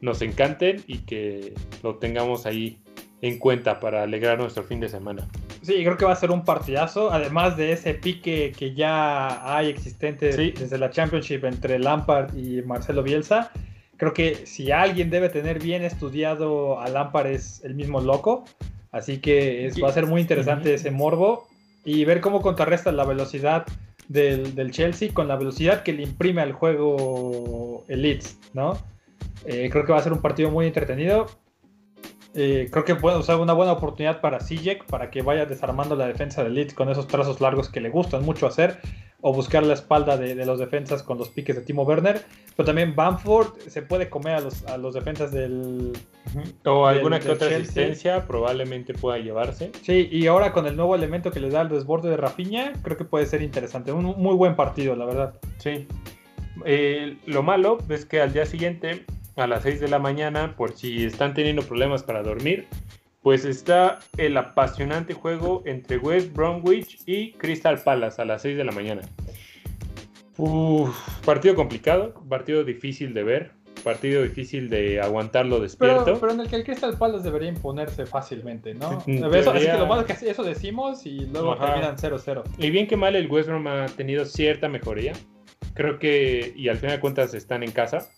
nos 0.00 0.20
encanten 0.22 0.82
y 0.88 0.98
que 0.98 1.54
lo 1.84 1.98
tengamos 1.98 2.44
ahí 2.44 2.78
en 3.20 3.38
cuenta 3.38 3.78
para 3.78 4.02
alegrar 4.02 4.38
nuestro 4.38 4.64
fin 4.64 4.80
de 4.80 4.88
semana. 4.88 5.28
Sí, 5.62 5.74
creo 5.84 5.96
que 5.96 6.04
va 6.04 6.12
a 6.12 6.16
ser 6.16 6.32
un 6.32 6.44
partidazo, 6.44 7.12
además 7.12 7.56
de 7.56 7.70
ese 7.70 7.94
pique 7.94 8.52
que 8.58 8.74
ya 8.74 9.56
hay 9.56 9.68
existente 9.68 10.32
Sí. 10.32 10.52
desde 10.58 10.78
la 10.78 10.90
Championship 10.90 11.44
entre 11.44 11.78
Lampard 11.78 12.36
y 12.36 12.60
Marcelo 12.62 13.04
Bielsa. 13.04 13.52
Creo 14.02 14.14
que 14.14 14.46
si 14.46 14.72
alguien 14.72 15.10
debe 15.10 15.28
tener 15.28 15.60
bien 15.62 15.84
estudiado 15.84 16.80
a 16.80 16.88
Lampard 16.88 17.28
es 17.28 17.62
el 17.62 17.76
mismo 17.76 18.00
loco, 18.00 18.42
así 18.90 19.18
que 19.18 19.64
es- 19.66 19.80
va 19.80 19.90
a 19.90 19.92
ser 19.92 20.06
muy 20.08 20.20
interesante 20.20 20.74
ese 20.74 20.90
morbo 20.90 21.46
y 21.84 22.04
ver 22.04 22.20
cómo 22.20 22.42
contrarresta 22.42 22.90
la 22.90 23.04
velocidad 23.04 23.64
del, 24.08 24.56
del 24.56 24.72
Chelsea 24.72 25.14
con 25.14 25.28
la 25.28 25.36
velocidad 25.36 25.84
que 25.84 25.92
le 25.92 26.02
imprime 26.02 26.42
al 26.42 26.50
juego 26.50 27.84
el 27.86 28.02
Leeds, 28.02 28.38
¿no? 28.54 28.76
Eh, 29.46 29.68
creo 29.70 29.84
que 29.86 29.92
va 29.92 29.98
a 30.00 30.02
ser 30.02 30.12
un 30.12 30.20
partido 30.20 30.50
muy 30.50 30.66
entretenido. 30.66 31.26
Eh, 32.34 32.68
creo 32.72 32.84
que 32.86 32.94
puede 32.94 33.18
usar 33.18 33.36
una 33.36 33.52
buena 33.52 33.72
oportunidad 33.72 34.22
para 34.22 34.40
Sijek 34.40 34.86
para 34.86 35.10
que 35.10 35.20
vaya 35.20 35.44
desarmando 35.44 35.96
la 35.96 36.06
defensa 36.06 36.42
del 36.42 36.54
Leeds 36.54 36.72
con 36.72 36.88
esos 36.88 37.06
trazos 37.06 37.40
largos 37.42 37.68
que 37.68 37.80
le 37.82 37.90
gustan 37.90 38.24
mucho 38.24 38.46
hacer 38.46 38.78
o 39.20 39.34
buscar 39.34 39.62
la 39.62 39.74
espalda 39.74 40.16
de, 40.16 40.34
de 40.34 40.46
los 40.46 40.58
defensas 40.58 41.02
con 41.02 41.18
los 41.18 41.28
piques 41.28 41.54
de 41.56 41.62
Timo 41.62 41.82
Werner. 41.82 42.22
Pero 42.56 42.66
también 42.66 42.96
Bamford 42.96 43.58
se 43.68 43.82
puede 43.82 44.08
comer 44.08 44.34
a 44.36 44.40
los, 44.40 44.64
a 44.64 44.78
los 44.78 44.94
defensas 44.94 45.30
del, 45.30 45.92
O 46.64 46.88
Del- 46.88 46.96
alguna 46.98 47.20
que 47.20 47.30
otra 47.30 47.48
Chelsea. 47.48 47.58
asistencia 47.84 48.26
probablemente 48.26 48.94
pueda 48.94 49.18
llevarse. 49.18 49.70
Sí, 49.82 50.08
y 50.10 50.26
ahora 50.26 50.52
con 50.52 50.66
el 50.66 50.74
nuevo 50.74 50.94
elemento 50.94 51.30
que 51.30 51.38
le 51.40 51.50
da 51.50 51.60
el 51.60 51.68
desborde 51.68 52.08
de 52.08 52.16
Rafinha, 52.16 52.72
creo 52.82 52.96
que 52.96 53.04
puede 53.04 53.26
ser 53.26 53.42
interesante. 53.42 53.92
Un 53.92 54.04
muy 54.06 54.34
buen 54.34 54.56
partido, 54.56 54.96
la 54.96 55.04
verdad. 55.04 55.34
Sí. 55.58 55.86
Eh, 56.64 57.18
lo 57.26 57.42
malo 57.42 57.78
es 57.90 58.04
que 58.06 58.20
al 58.20 58.32
día 58.32 58.44
siguiente, 58.46 59.04
a 59.36 59.46
las 59.46 59.62
6 59.62 59.80
de 59.80 59.88
la 59.88 59.98
mañana, 59.98 60.54
por 60.56 60.72
si 60.76 61.04
están 61.04 61.34
teniendo 61.34 61.62
problemas 61.62 62.02
para 62.02 62.22
dormir, 62.22 62.66
pues 63.22 63.44
está 63.44 64.00
el 64.18 64.36
apasionante 64.36 65.14
juego 65.14 65.62
entre 65.64 65.96
West 65.98 66.32
Bromwich 66.32 67.00
y 67.06 67.32
Crystal 67.32 67.78
Palace 67.82 68.20
a 68.20 68.24
las 68.24 68.42
6 68.42 68.56
de 68.56 68.64
la 68.64 68.72
mañana. 68.72 69.02
Uf, 70.38 70.96
partido 71.24 71.54
complicado, 71.54 72.14
partido 72.28 72.64
difícil 72.64 73.12
de 73.14 73.22
ver, 73.22 73.50
partido 73.84 74.22
difícil 74.22 74.70
de 74.70 75.00
aguantarlo 75.00 75.60
despierto. 75.60 76.04
Pero, 76.04 76.20
pero 76.20 76.32
en 76.32 76.40
el 76.40 76.48
que 76.48 76.56
el 76.56 76.64
Crystal 76.64 76.96
Palace 76.96 77.22
debería 77.24 77.48
imponerse 77.48 78.06
fácilmente, 78.06 78.74
¿no? 78.74 79.02
Eso- 79.06 79.26
así 79.26 79.42
teoría- 79.42 79.72
que 79.72 79.78
lo 79.78 79.86
malo 79.86 80.04
es 80.06 80.18
que 80.18 80.30
eso 80.30 80.42
decimos 80.42 81.04
y 81.06 81.26
luego 81.26 81.52
Ajá. 81.52 81.66
terminan 81.66 81.96
0-0. 81.98 82.42
Y 82.58 82.70
bien 82.70 82.86
que 82.86 82.96
mal 82.96 83.14
el 83.14 83.30
West 83.30 83.48
Brom 83.48 83.66
ha 83.66 83.86
tenido 83.86 84.24
cierta 84.24 84.68
mejoría. 84.68 85.12
Creo 85.74 85.98
que, 85.98 86.52
y 86.56 86.68
al 86.68 86.76
final 86.78 86.96
de 86.96 87.00
cuentas 87.00 87.34
están 87.34 87.62
en 87.62 87.70
casa. 87.70 88.10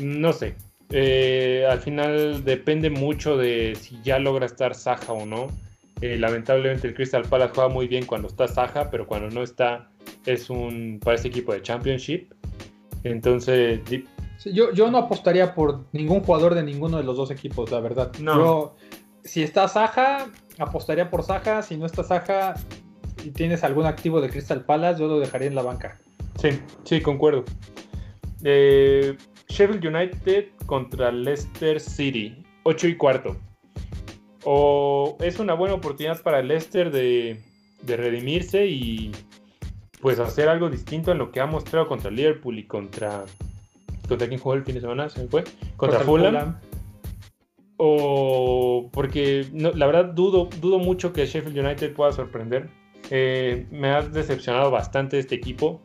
No 0.00 0.32
sé. 0.32 0.56
Eh, 0.90 1.66
al 1.68 1.80
final 1.80 2.44
depende 2.44 2.90
mucho 2.90 3.36
de 3.36 3.76
si 3.80 4.00
ya 4.02 4.18
logra 4.18 4.46
estar 4.46 4.74
Saja 4.74 5.12
o 5.12 5.26
no. 5.26 5.48
Eh, 6.00 6.18
lamentablemente 6.18 6.88
el 6.88 6.94
Crystal 6.94 7.22
Palace 7.22 7.52
juega 7.54 7.68
muy 7.68 7.88
bien 7.88 8.04
cuando 8.04 8.28
está 8.28 8.46
Saja, 8.48 8.90
pero 8.90 9.06
cuando 9.06 9.30
no 9.30 9.42
está 9.42 9.88
es 10.26 10.50
un 10.50 11.00
para 11.02 11.16
ese 11.16 11.28
equipo 11.28 11.52
de 11.52 11.62
Championship. 11.62 12.32
Entonces, 13.04 13.80
yo, 14.44 14.72
yo 14.72 14.90
no 14.90 14.98
apostaría 14.98 15.54
por 15.54 15.84
ningún 15.92 16.20
jugador 16.20 16.54
de 16.54 16.62
ninguno 16.62 16.96
de 16.96 17.04
los 17.04 17.16
dos 17.16 17.30
equipos, 17.30 17.70
la 17.70 17.80
verdad. 17.80 18.12
No. 18.18 18.74
si 19.22 19.42
está 19.42 19.68
Saja, 19.68 20.30
apostaría 20.58 21.10
por 21.10 21.22
Saja. 21.22 21.62
Si 21.62 21.76
no 21.76 21.86
está 21.86 22.02
Saja 22.02 22.54
y 23.24 23.30
tienes 23.30 23.62
algún 23.64 23.86
activo 23.86 24.20
de 24.20 24.30
Crystal 24.30 24.64
Palace, 24.64 25.00
yo 25.00 25.08
lo 25.08 25.18
dejaría 25.18 25.48
en 25.48 25.54
la 25.54 25.62
banca. 25.62 25.98
Sí, 26.40 26.60
sí, 26.84 27.00
concuerdo. 27.00 27.44
Eh, 28.42 29.16
Sheffield 29.48 29.84
United 29.84 30.46
contra 30.66 31.12
Leicester 31.12 31.80
City, 31.80 32.42
8 32.64 32.88
y 32.88 32.96
cuarto. 32.96 33.36
O 34.44 35.16
es 35.20 35.38
una 35.38 35.54
buena 35.54 35.74
oportunidad 35.74 36.22
para 36.22 36.42
Leicester 36.42 36.90
de, 36.90 37.40
de 37.82 37.96
redimirse 37.96 38.66
y 38.66 39.12
pues 40.00 40.18
hacer 40.18 40.48
algo 40.48 40.68
distinto 40.68 41.12
en 41.12 41.18
lo 41.18 41.32
que 41.32 41.40
ha 41.40 41.46
mostrado 41.46 41.86
contra 41.86 42.10
Liverpool 42.10 42.58
y 42.58 42.64
contra 42.66 43.24
contra 44.08 44.28
quién 44.28 44.38
jugó 44.38 44.54
el 44.54 44.64
fin 44.64 44.74
de 44.74 44.82
semana, 44.82 45.08
se 45.08 45.22
me 45.22 45.28
fue, 45.28 45.44
contra, 45.76 46.00
Fulham. 46.00 46.58
O 47.76 48.90
porque 48.92 49.46
la 49.52 49.86
verdad 49.86 50.06
dudo, 50.06 50.48
dudo 50.60 50.78
mucho 50.78 51.12
que 51.12 51.26
Sheffield 51.26 51.58
United 51.58 51.94
pueda 51.94 52.12
sorprender. 52.12 52.68
Eh, 53.10 53.66
me 53.70 53.88
ha 53.88 54.02
decepcionado 54.02 54.70
bastante 54.70 55.18
este 55.18 55.34
equipo 55.34 55.80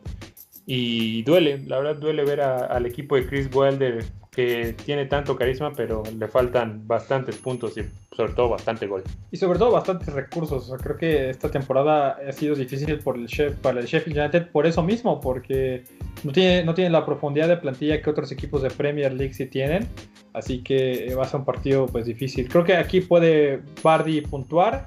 y 0.66 1.22
duele, 1.22 1.62
la 1.66 1.78
verdad 1.78 1.96
duele 1.96 2.24
ver 2.24 2.40
al 2.40 2.86
equipo 2.86 3.16
de 3.16 3.26
Chris 3.26 3.48
Wilder 3.52 4.04
que 4.30 4.76
tiene 4.84 5.06
tanto 5.06 5.34
carisma, 5.34 5.72
pero 5.74 6.02
le 6.16 6.28
faltan 6.28 6.86
bastantes 6.86 7.36
puntos 7.36 7.76
y 7.76 7.82
sobre 8.14 8.32
todo 8.32 8.50
bastante 8.50 8.86
gol. 8.86 9.02
Y 9.32 9.36
sobre 9.36 9.58
todo 9.58 9.72
bastantes 9.72 10.12
recursos. 10.14 10.72
creo 10.80 10.96
que 10.96 11.30
esta 11.30 11.50
temporada 11.50 12.18
ha 12.26 12.32
sido 12.32 12.54
difícil 12.54 12.98
por 13.00 13.16
el 13.16 13.28
para 13.60 13.80
el 13.80 13.86
Sheffield 13.86 14.18
United 14.18 14.50
por 14.52 14.66
eso 14.66 14.82
mismo, 14.82 15.20
porque 15.20 15.82
no 16.22 16.30
tiene, 16.30 16.64
no 16.64 16.74
tiene 16.74 16.90
la 16.90 17.04
profundidad 17.04 17.48
de 17.48 17.56
plantilla 17.56 18.00
que 18.00 18.10
otros 18.10 18.30
equipos 18.30 18.62
de 18.62 18.70
Premier 18.70 19.12
League 19.12 19.34
sí 19.34 19.46
tienen. 19.46 19.88
Así 20.32 20.62
que 20.62 21.12
va 21.16 21.24
a 21.24 21.28
ser 21.28 21.40
un 21.40 21.46
partido 21.46 21.86
pues 21.86 22.06
difícil. 22.06 22.48
Creo 22.48 22.62
que 22.62 22.76
aquí 22.76 23.00
puede 23.00 23.62
Bardi 23.82 24.20
puntuar. 24.20 24.86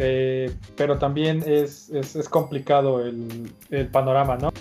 Eh, 0.00 0.52
pero 0.76 0.96
también 0.96 1.42
es, 1.44 1.90
es, 1.90 2.28
complicado 2.28 3.04
el, 3.04 3.50
el 3.70 3.88
panorama, 3.88 4.36
¿no? 4.36 4.52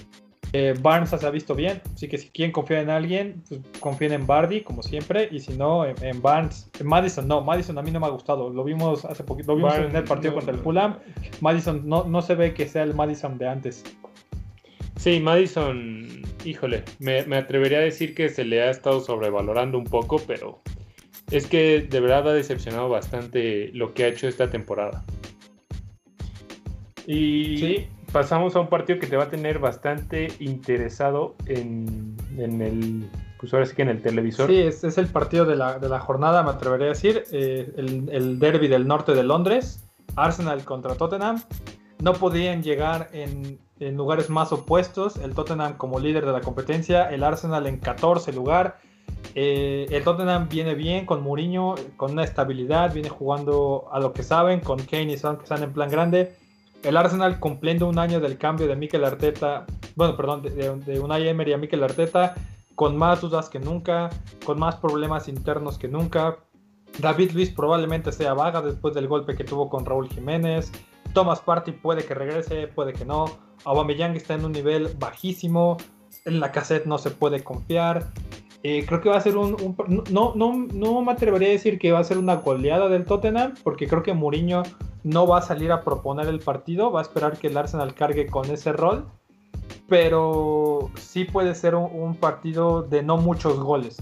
Eh, 0.54 0.74
Barnes 0.80 1.10
se 1.10 1.26
ha 1.26 1.30
visto 1.30 1.56
bien, 1.56 1.82
así 1.94 2.08
que 2.08 2.18
si 2.18 2.30
quieren 2.30 2.52
confiar 2.52 2.82
en 2.82 2.90
alguien, 2.90 3.44
pues 3.50 3.62
confíen 3.80 4.14
en 4.14 4.26
Bardi, 4.26 4.62
como 4.62 4.82
siempre, 4.82 5.28
y 5.30 5.40
si 5.40 5.54
no, 5.58 5.86
en, 5.86 6.22
Barnes. 6.22 6.70
En 6.80 6.88
Madison, 6.88 7.28
no, 7.28 7.42
Madison 7.42 7.78
a 7.78 7.82
mí 7.82 7.92
no 7.92 8.00
me 8.00 8.06
ha 8.06 8.10
gustado. 8.10 8.50
Lo 8.50 8.64
vimos 8.64 9.04
hace 9.04 9.24
poquito, 9.24 9.52
lo 9.52 9.58
vimos 9.58 9.76
en 9.76 9.96
el 9.96 10.04
partido 10.06 10.34
contra 10.34 10.54
el 10.54 10.60
Fulham. 10.60 10.98
Madison 11.42 11.88
no, 11.88 12.06
no 12.06 12.22
se 12.22 12.36
ve 12.36 12.54
que 12.54 12.68
sea 12.68 12.84
el 12.84 12.94
Madison 12.94 13.38
de 13.38 13.48
antes. 13.48 13.84
Sí, 14.96 15.20
Madison, 15.20 16.08
híjole, 16.46 16.84
me, 17.00 17.24
me 17.26 17.38
atrevería 17.38 17.80
a 17.80 17.82
decir 17.82 18.16
que 18.16 18.30
se 18.30 18.46
le 18.46 18.62
ha 18.62 18.70
estado 18.70 19.02
sobrevalorando 19.02 19.78
un 19.78 19.84
poco, 19.84 20.20
pero 20.26 20.62
es 21.30 21.46
que 21.46 21.82
de 21.82 22.00
verdad 22.00 22.30
ha 22.30 22.34
decepcionado 22.34 22.88
bastante 22.88 23.70
lo 23.74 23.94
que 23.94 24.06
ha 24.06 24.08
hecho 24.08 24.28
esta 24.28 24.50
temporada. 24.50 25.04
Y 27.06 27.58
sí 27.58 27.88
pasamos 28.12 28.56
a 28.56 28.60
un 28.60 28.68
partido 28.68 29.00
que 29.00 29.08
te 29.08 29.18
va 29.18 29.26
a 29.26 29.30
tener 29.30 29.60
bastante 29.60 30.32
interesado 30.40 31.36
en, 31.46 32.16
el, 32.38 33.10
pues 33.40 33.54
ahora 33.54 33.66
sí 33.66 33.76
que 33.76 33.82
en 33.82 33.90
el 33.90 34.02
televisor. 34.02 34.50
Sí, 34.50 34.60
es, 34.60 34.84
es 34.84 34.98
el 34.98 35.08
partido 35.08 35.46
de 35.46 35.56
la, 35.56 36.00
jornada, 36.00 36.44
me 36.44 36.52
atrevería 36.52 36.88
a 36.88 36.90
decir, 36.90 37.24
eh, 37.32 37.72
el, 37.78 38.40
derby 38.40 38.68
del 38.68 38.88
norte 38.88 39.14
de 39.14 39.24
Londres, 39.24 39.86
Arsenal 40.16 40.64
contra 40.64 40.96
Tottenham. 40.96 41.42
No 42.00 42.14
podían 42.14 42.62
llegar 42.62 43.10
en, 43.12 43.60
lugares 43.80 44.30
más 44.30 44.52
opuestos, 44.52 45.18
el 45.18 45.34
Tottenham 45.34 45.78
como 45.78 46.00
líder 46.00 46.26
de 46.26 46.32
la 46.32 46.42
competencia, 46.42 47.10
el 47.10 47.24
Arsenal 47.24 47.68
en 47.68 47.78
14 47.78 48.32
lugar. 48.34 48.80
Eh, 49.36 49.88
el 49.92 50.04
Tottenham 50.04 50.48
viene 50.50 50.76
bien 50.76 51.06
con 51.06 51.22
Mourinho, 51.22 51.76
con 51.96 52.12
una 52.12 52.24
estabilidad, 52.24 52.94
viene 52.94 53.10
jugando 53.10 53.88
a 53.92 54.00
lo 54.00 54.14
que 54.14 54.24
saben, 54.24 54.60
con 54.60 54.80
Kane 54.80 55.14
y 55.14 55.18
Son 55.18 55.38
que 55.38 55.44
están 55.44 55.64
en 55.64 55.74
plan 55.74 55.90
grande 55.90 56.36
el 56.84 56.98
Arsenal 56.98 57.40
cumpliendo 57.40 57.88
un 57.88 58.00
año 58.00 58.20
del 58.20 58.38
cambio 58.38 58.68
de 58.68 58.76
Mikel 58.76 59.04
Arteta, 59.04 59.66
bueno, 59.96 60.16
perdón, 60.16 60.42
de, 60.42 60.50
de, 60.76 61.00
Unai 61.00 61.28
Emery 61.28 61.54
a 61.54 61.58
Mikel 61.58 61.84
Arteta, 61.84 62.36
con 62.76 62.96
más 62.96 63.22
dudas 63.22 63.50
que 63.50 63.60
nunca, 63.60 64.10
con 64.46 64.60
más 64.60 64.76
problemas 64.76 65.28
internos 65.28 65.78
que 65.78 65.88
nunca. 65.88 66.38
David 67.00 67.32
Luis 67.32 67.50
probablemente 67.50 68.12
sea 68.12 68.34
vaga 68.34 68.62
después 68.62 68.94
del 68.94 69.08
golpe 69.08 69.36
que 69.36 69.44
tuvo 69.44 69.70
con 69.70 69.86
Raúl 69.86 70.10
Jiménez. 70.10 70.72
Thomas 71.14 71.40
Party 71.40 71.72
puede 71.72 72.06
que 72.06 72.14
regrese, 72.14 72.68
puede 72.68 72.94
que 72.94 73.06
no. 73.06 73.26
Aubameyang 73.66 74.16
está 74.16 74.36
en 74.36 74.46
un 74.46 74.52
nivel 74.52 74.90
bajísimo. 75.00 75.78
En 76.26 76.40
la 76.40 76.52
cassette 76.52 76.86
no 76.86 76.98
se 76.98 77.12
puede 77.12 77.44
confiar. 77.44 78.12
Eh, 78.64 78.86
creo 78.86 79.02
que 79.02 79.10
va 79.10 79.18
a 79.18 79.22
ser 79.22 79.38
un, 79.38 79.76
no, 80.10 80.34
no, 80.36 80.68
no, 80.74 81.02
me 81.02 81.12
atrevería 81.12 81.50
a 81.50 81.52
decir 81.52 81.78
que 81.78 81.92
va 81.92 82.00
a 82.00 82.04
ser 82.04 82.18
una 82.18 82.36
goleada 82.36 82.90
del 82.90 83.06
Tottenham, 83.06 83.54
porque 83.64 83.88
creo 83.88 84.04
que 84.04 84.14
Mourinho 84.14 84.64
no 85.04 85.28
va 85.28 85.40
a 85.40 85.42
salir 85.42 85.72
a 85.72 85.84
proponer 85.84 86.28
el 86.28 86.40
partido, 86.40 86.92
va 86.92 87.00
a 87.00 87.04
esperar 87.04 87.38
que 87.38 87.48
el 87.48 87.58
Arsenal 87.58 87.94
cargue 87.94 88.28
con 88.28 88.50
ese 88.50 88.74
rol, 88.74 89.06
pero 89.88 90.92
sí 90.96 91.26
puede 91.26 91.56
ser 91.56 91.76
un, 91.76 92.16
partido 92.16 92.82
de 92.82 93.04
no 93.04 93.18
muchos 93.18 93.60
goles. 93.60 93.98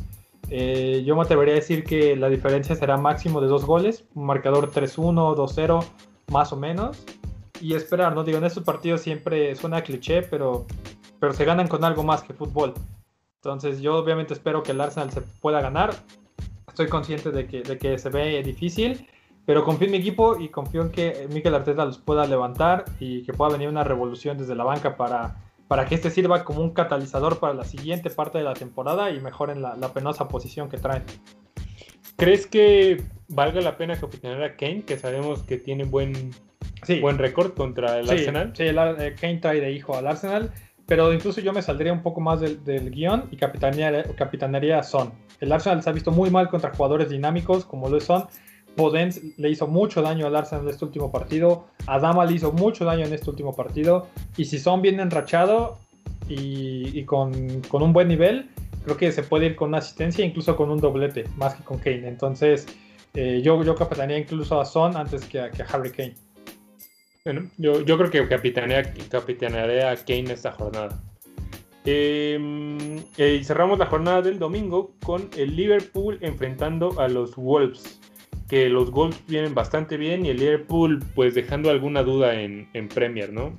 Eh, 0.49 1.03
yo 1.06 1.16
me 1.16 1.24
atrevería 1.24 1.53
a 1.53 1.58
decir 1.58 1.84
que 1.84 2.16
la 2.16 2.30
diferencia 2.30 2.76
será 2.76 2.97
máximo 2.97 3.41
de 3.41 3.47
dos 3.47 3.66
goles, 3.66 4.06
marcador 4.14 4.72
3-1, 4.72 5.36
2-0, 5.36 5.86
más 6.32 6.53
o 6.53 6.56
menos. 6.56 7.03
Y 7.62 7.74
esperar, 7.74 8.16
no 8.16 8.24
digo, 8.24 8.38
en 8.38 8.45
estos 8.45 8.64
partidos 8.64 9.01
siempre 9.01 9.56
suena 9.56 9.84
cliché, 9.84 10.22
pero, 10.24 10.66
pero 11.20 11.34
se 11.34 11.45
ganan 11.45 11.68
con 11.68 11.84
algo 11.84 12.03
más 12.03 12.24
que 12.24 12.34
fútbol. 12.34 12.74
Entonces 13.46 13.80
yo 13.80 13.98
obviamente 13.98 14.34
espero 14.34 14.64
que 14.64 14.72
el 14.72 14.82
Arsenal 14.82 15.12
se 15.12 15.22
pueda 15.22 15.62
ganar. 15.62 15.93
Estoy 16.68 16.88
consciente 16.88 17.32
de 17.32 17.46
que, 17.46 17.62
de 17.62 17.78
que 17.78 17.98
se 18.00 18.10
ve 18.10 18.41
difícil, 18.41 19.08
pero 19.46 19.64
confío 19.64 19.86
en 19.86 19.91
mi 19.91 19.98
equipo 20.00 20.39
y 20.39 20.50
confío 20.50 20.82
en 20.82 20.91
que 20.91 21.28
Mikel 21.32 21.54
Arteta 21.54 21.86
los 21.86 22.00
pueda 22.00 22.26
levantar 22.26 22.86
y 23.00 23.24
que 23.24 23.34
pueda 23.34 23.52
venir 23.52 23.70
una 23.70 23.84
revolución 23.84 24.38
desde 24.38 24.56
la 24.56 24.64
banca 24.64 24.98
para, 24.98 25.36
para 25.68 25.86
que 25.86 25.96
este 25.96 26.10
sirva 26.10 26.43
como 26.43 26.62
un 26.62 26.72
catalizador 26.72 27.39
para 27.39 27.54
la 27.54 27.64
siguiente 27.64 28.10
parte 28.10 28.39
de 28.39 28.43
la 28.43 28.56
temporada 28.56 29.12
y 29.12 29.20
mejoren 29.20 29.62
la, 29.62 29.76
la 29.76 29.93
penosa 29.93 30.28
posición 30.28 30.68
que 30.68 30.78
traen. 30.78 31.04
¿Crees 32.18 32.48
que 32.48 33.04
valga 33.28 33.62
la 33.62 33.78
pena 33.78 34.00
capitanear 34.00 34.43
a 34.43 34.56
Kane, 34.56 34.84
que 34.84 34.98
sabemos 34.98 35.43
que 35.43 35.58
tiene 35.58 35.84
buen, 35.84 36.32
buen 37.02 37.18
récord 37.18 37.54
contra 37.54 38.00
el 38.00 38.10
Arsenal? 38.10 38.54
Sí, 38.56 38.64
el, 38.64 38.78
eh, 38.78 39.16
Kane 39.20 39.38
trae 39.38 39.60
de 39.60 39.72
hijo 39.72 39.98
al 39.98 40.08
Arsenal. 40.08 40.52
Pero 40.88 41.12
incluso 41.12 41.42
yo 41.42 41.52
me 41.52 41.62
saldría 41.62 41.92
un 41.92 42.04
poco 42.04 42.22
más 42.22 42.40
del, 42.42 42.92
guion 42.92 43.26
y 43.32 43.38
capitanearía, 43.38 44.80
a 44.80 44.84
Son. 44.84 45.12
El 45.40 45.52
Arsenal 45.52 45.82
se 45.82 45.90
ha 45.90 45.94
visto 45.94 46.12
muy 46.12 46.30
mal 46.30 46.50
contra 46.50 46.74
jugadores 46.74 47.10
dinámicos 47.10 47.66
como 47.66 47.90
lo 47.90 47.98
es 47.98 48.04
Son. 48.04 48.26
Podence 48.76 49.22
le 49.38 49.50
hizo 49.50 49.68
mucho 49.68 50.02
daño 50.02 50.28
al 50.28 50.36
Arsenal 50.36 50.66
en 50.66 50.72
este 50.72 50.86
último 50.86 51.12
partido. 51.12 51.66
Adama 51.88 52.26
le 52.26 52.34
hizo 52.34 52.52
mucho 52.52 52.86
daño 52.86 53.06
en 53.06 53.14
este 53.14 53.30
último 53.30 53.56
partido. 53.56 54.08
Y 54.38 54.46
si 54.46 54.60
Son 54.60 54.82
viene 54.82 55.02
enrachado 55.02 55.80
y, 56.28 57.04
con, 57.06 57.32
un 57.72 57.94
buen 57.94 58.08
nivel, 58.08 58.50
creo 58.84 58.98
que 58.98 59.12
se 59.12 59.24
puede 59.24 59.48
ir 59.48 59.56
con 59.56 59.70
una 59.70 59.80
asistencia, 59.80 60.24
incluso 60.24 60.56
con 60.56 60.70
un 60.70 60.80
doblete, 60.80 61.24
más 61.36 61.56
que 61.56 61.64
con 61.64 61.80
Kane. 61.80 62.08
Entonces, 62.08 62.68
eh, 63.16 63.42
yo, 63.44 63.64
yo 63.64 63.74
capitanearía 63.76 64.20
incluso 64.20 64.62
a 64.62 64.66
Son 64.66 64.96
antes 64.98 65.26
que 65.26 65.40
a, 65.40 65.50
que 65.50 65.64
a 65.64 65.66
Harry 65.66 65.92
Kane. 65.92 66.25
Bueno, 67.26 67.50
yo, 67.58 67.82
yo 67.82 67.98
creo 67.98 68.12
que 68.12 68.28
capitanearé, 68.28 69.84
a 69.84 69.96
Kane 69.96 70.32
esta 70.32 70.52
jornada. 70.52 71.02
Em, 71.84 73.00
y 73.18 73.44
cerramos 73.44 73.80
la 73.80 73.88
jornada 73.88 74.22
del 74.22 74.38
domingo 74.38 74.92
con 75.04 75.32
el 75.36 75.56
Liverpool 75.56 76.20
enfrentando 76.22 77.00
a 77.00 77.08
los 77.08 77.36
Wolves. 77.36 78.00
Que 78.48 78.70
los 78.70 78.92
Wolves 78.92 79.24
vienen 79.28 79.56
bastante 79.56 79.98
bien 79.98 80.24
y 80.24 80.30
el 80.30 80.38
Liverpool, 80.38 81.04
pues 81.16 81.34
dejando 81.34 81.72
alguna 81.72 82.04
duda 82.04 82.40
en, 82.40 82.70
en 82.74 82.90
Premier, 82.90 83.34
¿no? 83.34 83.58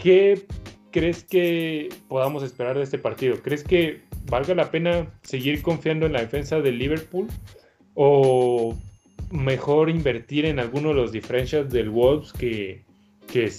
¿Qué 0.00 0.46
crees 0.92 1.24
que 1.24 1.88
podamos 2.06 2.44
esperar 2.44 2.76
de 2.76 2.84
este 2.84 2.98
partido? 2.98 3.42
¿Crees 3.42 3.64
que 3.64 4.02
valga 4.30 4.54
la 4.54 4.70
pena 4.70 5.08
seguir 5.22 5.62
confiando 5.62 6.06
en 6.06 6.12
la 6.12 6.20
defensa 6.20 6.60
del 6.60 6.78
Liverpool? 6.78 7.26
¿O 7.94 8.76
mejor 9.30 9.90
invertir 9.90 10.44
en 10.46 10.58
alguno 10.58 10.90
de 10.90 10.94
los 10.94 11.12
differentials 11.12 11.72
del 11.72 11.90
Wolves 11.90 12.32
que, 12.32 12.84
que, 13.26 13.50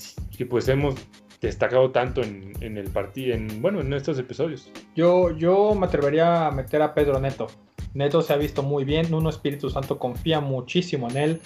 pues 0.45 0.67
hemos 0.67 0.95
destacado 1.41 1.91
tanto 1.91 2.21
en, 2.23 2.55
el 2.59 2.89
partido, 2.89 3.35
en, 3.35 3.61
bueno, 3.61 3.81
en 3.81 3.93
estos 3.93 4.17
episodios. 4.17 4.71
Yo, 4.95 5.31
yo 5.37 5.75
me 5.75 5.85
atrevería 5.85 6.47
a 6.47 6.51
meter 6.51 6.81
a 6.81 6.93
Pedro 6.93 7.19
Neto. 7.19 7.47
Neto 7.93 8.21
se 8.21 8.33
ha 8.33 8.37
visto 8.37 8.63
muy 8.63 8.85
bien, 8.85 9.09
Nuno 9.09 9.29
Espíritu 9.29 9.69
Santo 9.69 9.97
confía 9.97 10.39
muchísimo 10.39 11.09
en 11.09 11.17
él. 11.17 11.41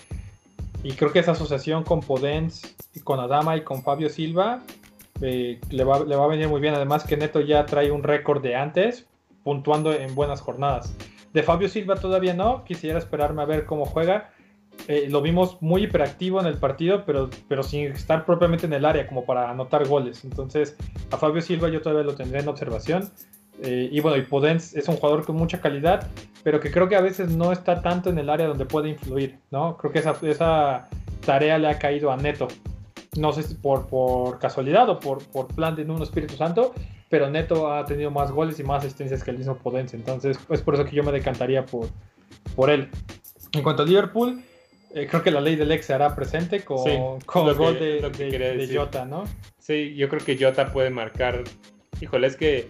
Y 0.84 0.94
creo 0.94 1.12
que 1.12 1.20
esa 1.20 1.32
asociación 1.32 1.84
con 1.84 2.00
Podens, 2.00 2.76
con 3.04 3.20
Adama 3.20 3.56
y 3.56 3.62
con 3.62 3.84
Fabio 3.84 4.10
Silva 4.10 4.64
eh, 5.22 5.60
le, 5.70 5.84
va, 5.84 6.04
le 6.04 6.16
va 6.16 6.26
a 6.26 6.28
venir 6.28 6.48
muy 6.48 6.60
bien. 6.60 6.74
Además 6.74 7.04
que 7.04 7.18
Neto 7.18 7.40
ya 7.42 7.66
trae 7.66 7.92
un 7.92 8.04
récord 8.04 8.42
de 8.42 8.56
antes 8.56 9.06
puntuando 9.44 9.94
en 9.94 10.16
buenas 10.16 10.42
jornadas. 10.42 10.94
De 11.34 11.44
Fabio 11.44 11.70
Silva 11.70 11.96
todavía 11.96 12.34
no, 12.34 12.64
quisiera 12.66 13.00
esperarme 13.00 13.42
a 13.42 13.46
ver 13.46 13.66
cómo 13.66 13.86
juega. 13.86 14.32
Eh, 14.88 15.08
lo 15.10 15.22
vimos 15.22 15.62
muy 15.62 15.84
hiperactivo 15.84 16.40
en 16.40 16.48
el 16.48 16.58
partido, 16.58 17.06
pero, 17.06 17.30
pero 17.48 17.64
sin 17.64 17.92
estar 17.92 18.26
propiamente 18.26 18.66
en 18.66 18.74
el 18.74 18.86
área 18.86 19.08
como 19.08 19.26
para 19.26 19.50
anotar 19.50 19.88
goles. 19.88 20.24
Entonces, 20.24 20.76
a 21.12 21.18
Fabio 21.18 21.42
Silva 21.42 21.70
yo 21.70 21.82
todavía 21.82 22.04
lo 22.04 22.16
tendré 22.16 22.40
en 22.40 22.48
observación. 22.48 23.10
Eh, 23.64 23.90
y 23.92 24.00
bueno, 24.00 24.18
y 24.18 24.48
es 24.56 24.88
un 24.88 24.96
jugador 24.96 25.24
con 25.24 25.36
mucha 25.36 25.62
calidad, 25.62 26.08
pero 26.44 26.60
que 26.60 26.72
creo 26.72 26.90
que 26.90 26.96
a 26.96 27.02
veces 27.02 27.30
no 27.30 27.52
está 27.52 27.82
tanto 27.82 28.10
en 28.10 28.18
el 28.18 28.30
área 28.30 28.48
donde 28.48 28.66
puede 28.66 28.90
influir, 28.90 29.38
¿no? 29.52 29.78
Creo 29.78 29.92
que 29.92 30.00
esa, 30.00 30.16
esa 30.24 30.90
tarea 31.24 31.60
le 31.60 31.68
ha 31.68 31.78
caído 31.78 32.12
a 32.12 32.18
Neto. 32.18 32.48
No 33.18 33.34
sé 33.34 33.44
si 33.44 33.56
por, 33.56 33.88
por 33.88 34.40
casualidad 34.40 34.90
o 34.90 35.00
por, 35.00 35.24
por 35.26 35.48
plan 35.48 35.76
de 35.76 35.84
un 35.84 36.02
Espíritu 36.02 36.36
Santo, 36.36 36.74
pero 37.10 37.30
Neto 37.30 37.72
ha 37.72 37.86
tenido 37.86 38.10
más 38.10 38.32
goles 38.32 38.60
y 38.60 38.64
más 38.64 38.86
asistencias 38.86 39.24
que 39.24 39.32
el 39.32 39.38
mismo 39.38 39.58
Podence. 39.58 39.98
Entonces, 39.98 40.40
es 40.50 40.62
por 40.62 40.76
eso 40.76 40.86
que 40.86 40.96
yo 40.96 41.04
me 41.04 41.12
decantaría 41.12 41.66
por, 41.66 41.88
por 42.56 42.70
él. 42.70 42.90
En 43.52 43.64
cuanto 43.64 43.84
a 43.84 43.86
Liverpool, 43.86 44.42
eh, 44.94 45.08
creo 45.10 45.22
que 45.22 45.32
la 45.32 45.42
ley 45.42 45.58
del 45.58 45.72
ex 45.72 45.86
se 45.86 45.94
hará 45.94 46.16
presente 46.16 46.64
con, 46.64 47.20
con 47.26 47.48
el 47.48 47.56
gol 47.56 47.80
de, 47.80 48.02
de, 48.02 48.70
Jota, 48.74 49.06
¿no? 49.06 49.26
Sí, 49.60 49.94
yo 49.96 50.08
creo 50.08 50.24
que 50.24 50.38
Jota 50.38 50.72
puede 50.72 50.90
marcar. 50.90 51.44
Híjole, 52.00 52.28
es 52.28 52.38
que 52.38 52.70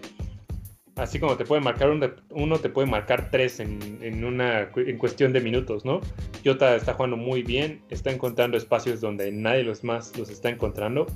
así 0.96 1.18
como 1.18 1.36
te 1.36 1.44
puede 1.44 1.60
marcar 1.62 1.90
uno, 2.30 2.58
te 2.58 2.68
puede 2.68 2.86
marcar 2.86 3.30
tres 3.30 3.60
en, 3.60 4.24
una, 4.24 4.70
en 4.76 4.98
cuestión 4.98 5.32
de 5.32 5.40
minutos, 5.40 5.84
¿no? 5.84 6.00
Jota 6.44 6.76
está 6.76 6.94
jugando 6.94 7.16
muy 7.16 7.42
bien, 7.42 7.82
está 7.90 8.10
encontrando 8.10 8.56
espacios 8.56 9.00
donde 9.00 9.30
nadie 9.32 9.62
los 9.62 9.84
más 9.84 10.16
los 10.18 10.30
está 10.30 10.50
encontrando. 10.50 11.06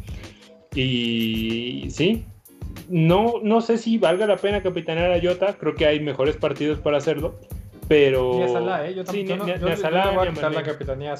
Y 0.75 1.87
sí, 1.91 2.27
no, 2.89 3.35
no 3.43 3.61
sé 3.61 3.79
si 3.79 3.99
valga 3.99 4.27
la 4.27 4.37
pena 4.37 4.63
capitanear 4.63 5.13
a 5.13 5.21
Jota, 5.21 5.55
creo 5.55 5.75
que 5.75 5.87
hay 5.87 6.01
mejores 6.01 6.37
partidos 6.37 6.79
para 6.79 6.99
hacerlo, 6.99 7.39
pero... 7.89 8.35
Ni 8.35 8.43
a 8.43 8.49
Salah, 8.49 8.89
¿eh? 8.89 8.95
Yo 8.95 9.05
sí, 9.07 9.25
ni, 9.25 9.33
a 9.33 9.37
la 9.39 10.63
capitanía. 10.63 11.15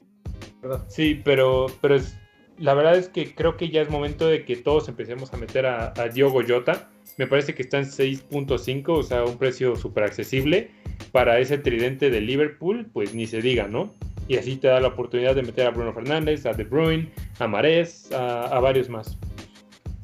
Sí, 0.89 1.21
pero, 1.25 1.67
pero 1.81 1.95
es, 1.95 2.19
la 2.59 2.75
verdad 2.75 2.97
es 2.97 3.09
que 3.09 3.35
creo 3.35 3.57
que 3.57 3.69
ya 3.69 3.83
es 3.83 3.91
momento 3.91 4.27
de 4.27 4.45
que 4.45 4.57
todos 4.57 4.89
empecemos 4.89 5.33
a 5.33 5.37
meter 5.37 5.67
a, 5.67 5.93
a 5.97 6.09
Diogo 6.09 6.41
Jota. 6.47 6.89
Me 7.19 7.27
parece 7.27 7.55
que 7.55 7.63
está 7.63 7.79
en 7.79 7.87
6.5, 7.87 8.89
o 8.89 9.03
sea, 9.03 9.25
un 9.25 9.39
precio 9.39 9.77
súper 9.77 10.05
accesible. 10.05 10.71
Para 11.13 11.39
ese 11.39 11.59
tridente 11.59 12.11
de 12.11 12.21
Liverpool, 12.21 12.89
pues 12.93 13.15
ni 13.15 13.27
se 13.27 13.41
diga, 13.41 13.69
¿no? 13.69 13.95
Y 14.29 14.37
así 14.37 14.57
te 14.57 14.69
da 14.69 14.81
la 14.81 14.89
oportunidad 14.89 15.35
de 15.35 15.43
meter 15.43 15.67
a 15.67 15.71
Bruno 15.71 15.93
Fernández, 15.93 16.47
a 16.47 16.53
De 16.53 16.65
Bruyne, 16.65 17.11
a 17.39 17.47
Marés, 17.47 18.11
a 18.13 18.59
varios 18.61 18.89
más. 18.89 19.17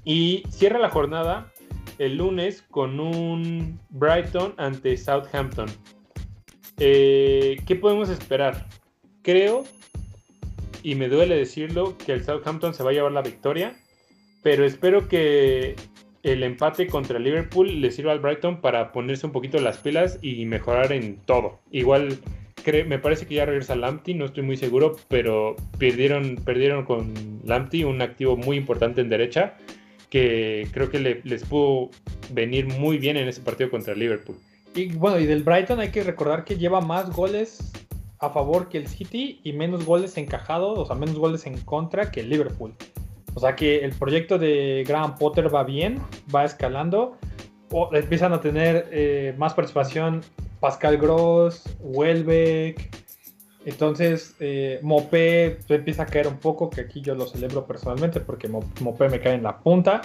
Y 0.05 0.43
cierra 0.51 0.79
la 0.79 0.91
jornada 0.91 1.53
el 1.99 2.17
lunes 2.17 2.63
con 2.71 2.99
un 2.99 3.79
Brighton 3.91 4.55
ante 4.57 4.97
Southampton. 4.97 5.69
Eh, 6.79 7.61
¿Qué 7.67 7.77
podemos 7.77 8.09
esperar? 8.09 8.67
Creo, 9.23 9.65
y 10.83 10.95
me 10.97 11.09
duele 11.09 11.37
decirlo, 11.37 11.97
que 11.97 12.13
el 12.13 12.25
Southampton 12.25 12.75
se 12.75 12.83
va 12.83 12.91
a 12.91 12.93
llevar 12.93 13.13
la 13.13 13.23
victoria, 13.23 13.77
pero 14.43 14.65
espero 14.65 15.07
que 15.07 15.77
el 16.23 16.43
empate 16.43 16.87
contra 16.87 17.19
Liverpool 17.19 17.81
le 17.81 17.91
sirva 17.91 18.13
al 18.13 18.21
Brighton 18.21 18.61
para 18.61 18.93
ponerse 18.93 19.27
un 19.27 19.33
poquito 19.33 19.59
las 19.59 19.79
pilas 19.79 20.19
y 20.23 20.45
mejorar 20.45 20.93
en 20.93 21.17
todo. 21.17 21.59
Igual 21.71 22.19
me 22.87 22.99
parece 22.99 23.27
que 23.27 23.35
ya 23.35 23.45
regresa 23.45 23.75
Lamptey, 23.75 24.15
no 24.15 24.27
estoy 24.27 24.45
muy 24.45 24.57
seguro, 24.57 24.97
pero 25.09 25.57
perdieron, 25.79 26.37
perdieron 26.37 26.85
con 26.85 27.13
Lamptey 27.45 27.85
un 27.85 28.01
activo 28.03 28.37
muy 28.37 28.57
importante 28.57 29.01
en 29.01 29.09
derecha 29.09 29.55
que 30.11 30.69
creo 30.73 30.91
que 30.91 31.23
les 31.25 31.45
pudo 31.45 31.91
venir 32.31 32.67
muy 32.67 32.99
bien 32.99 33.17
en 33.17 33.29
ese 33.29 33.41
partido 33.41 33.71
contra 33.71 33.95
Liverpool. 33.95 34.37
Y 34.75 34.93
bueno, 34.93 35.19
y 35.19 35.27
del 35.27 35.43
Brighton 35.43 35.81
hay 35.81 35.91
que 35.91 36.03
recordar 36.03 36.45
que 36.45 36.57
lleva 36.57 36.81
más 36.81 37.11
goles 37.11 37.73
a 38.19 38.31
favor 38.31 38.69
que 38.69 38.79
el 38.79 38.87
City 38.87 39.41
y 39.43 39.53
menos 39.53 39.85
goles 39.85 40.17
encajados, 40.17 40.79
o 40.79 40.87
sea, 40.87 40.95
menos 40.95 41.17
goles 41.17 41.47
en 41.47 41.59
contra 41.63 42.11
que 42.11 42.21
el 42.21 42.29
Liverpool. 42.29 42.75
O 43.35 43.41
sea 43.41 43.57
que 43.57 43.85
el 43.85 43.93
proyecto 43.93 44.39
de 44.39 44.85
Graham 44.87 45.17
Potter 45.17 45.55
va 45.55 45.65
bien, 45.65 46.01
va 46.35 46.45
escalando. 46.45 47.17
O 47.71 47.89
empiezan 47.95 48.33
a 48.33 48.41
tener 48.41 48.89
eh, 48.91 49.35
más 49.39 49.55
participación 49.55 50.21
Pascal 50.61 50.99
Gross, 50.99 51.65
Welbeck, 51.81 53.03
entonces, 53.65 54.35
eh, 54.41 54.81
Mopé 54.83 55.59
empieza 55.69 56.03
a 56.03 56.07
caer 56.07 56.27
un 56.27 56.39
poco, 56.39 56.69
que 56.69 56.81
aquí 56.81 57.01
yo 57.01 57.15
lo 57.15 57.27
celebro 57.27 57.67
personalmente 57.67 58.21
porque 58.21 58.49
Mopé 58.49 59.09
me 59.09 59.21
cae 59.21 59.35
en 59.35 59.45
la 59.45 59.59
punta. 59.59 60.01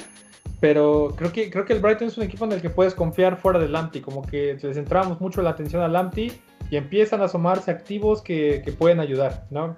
Pero 0.60 1.14
creo 1.16 1.32
que, 1.32 1.52
creo 1.52 1.66
que 1.66 1.74
el 1.74 1.80
Brighton 1.80 2.08
es 2.08 2.18
un 2.18 2.24
equipo 2.24 2.46
en 2.46 2.52
el 2.54 2.62
que 2.62 2.70
puedes 2.70 2.94
confiar 2.94 3.38
fuera 3.38 3.60
del 3.60 3.72
Lamptey. 3.72 4.02
Como 4.02 4.22
que 4.24 4.58
le 4.62 4.74
centramos 4.74 5.22
mucho 5.22 5.42
la 5.42 5.52
atención 5.52 5.82
al 5.82 5.94
Lamptey 5.94 6.32
y 6.70 6.78
empiezan 6.78 7.22
a 7.22 7.26
asomarse 7.26 7.72
activos 7.72 8.22
que, 8.22 8.62
que, 8.64 8.72
pueden 8.72 9.00
ayudar, 9.00 9.46
¿no? 9.52 9.76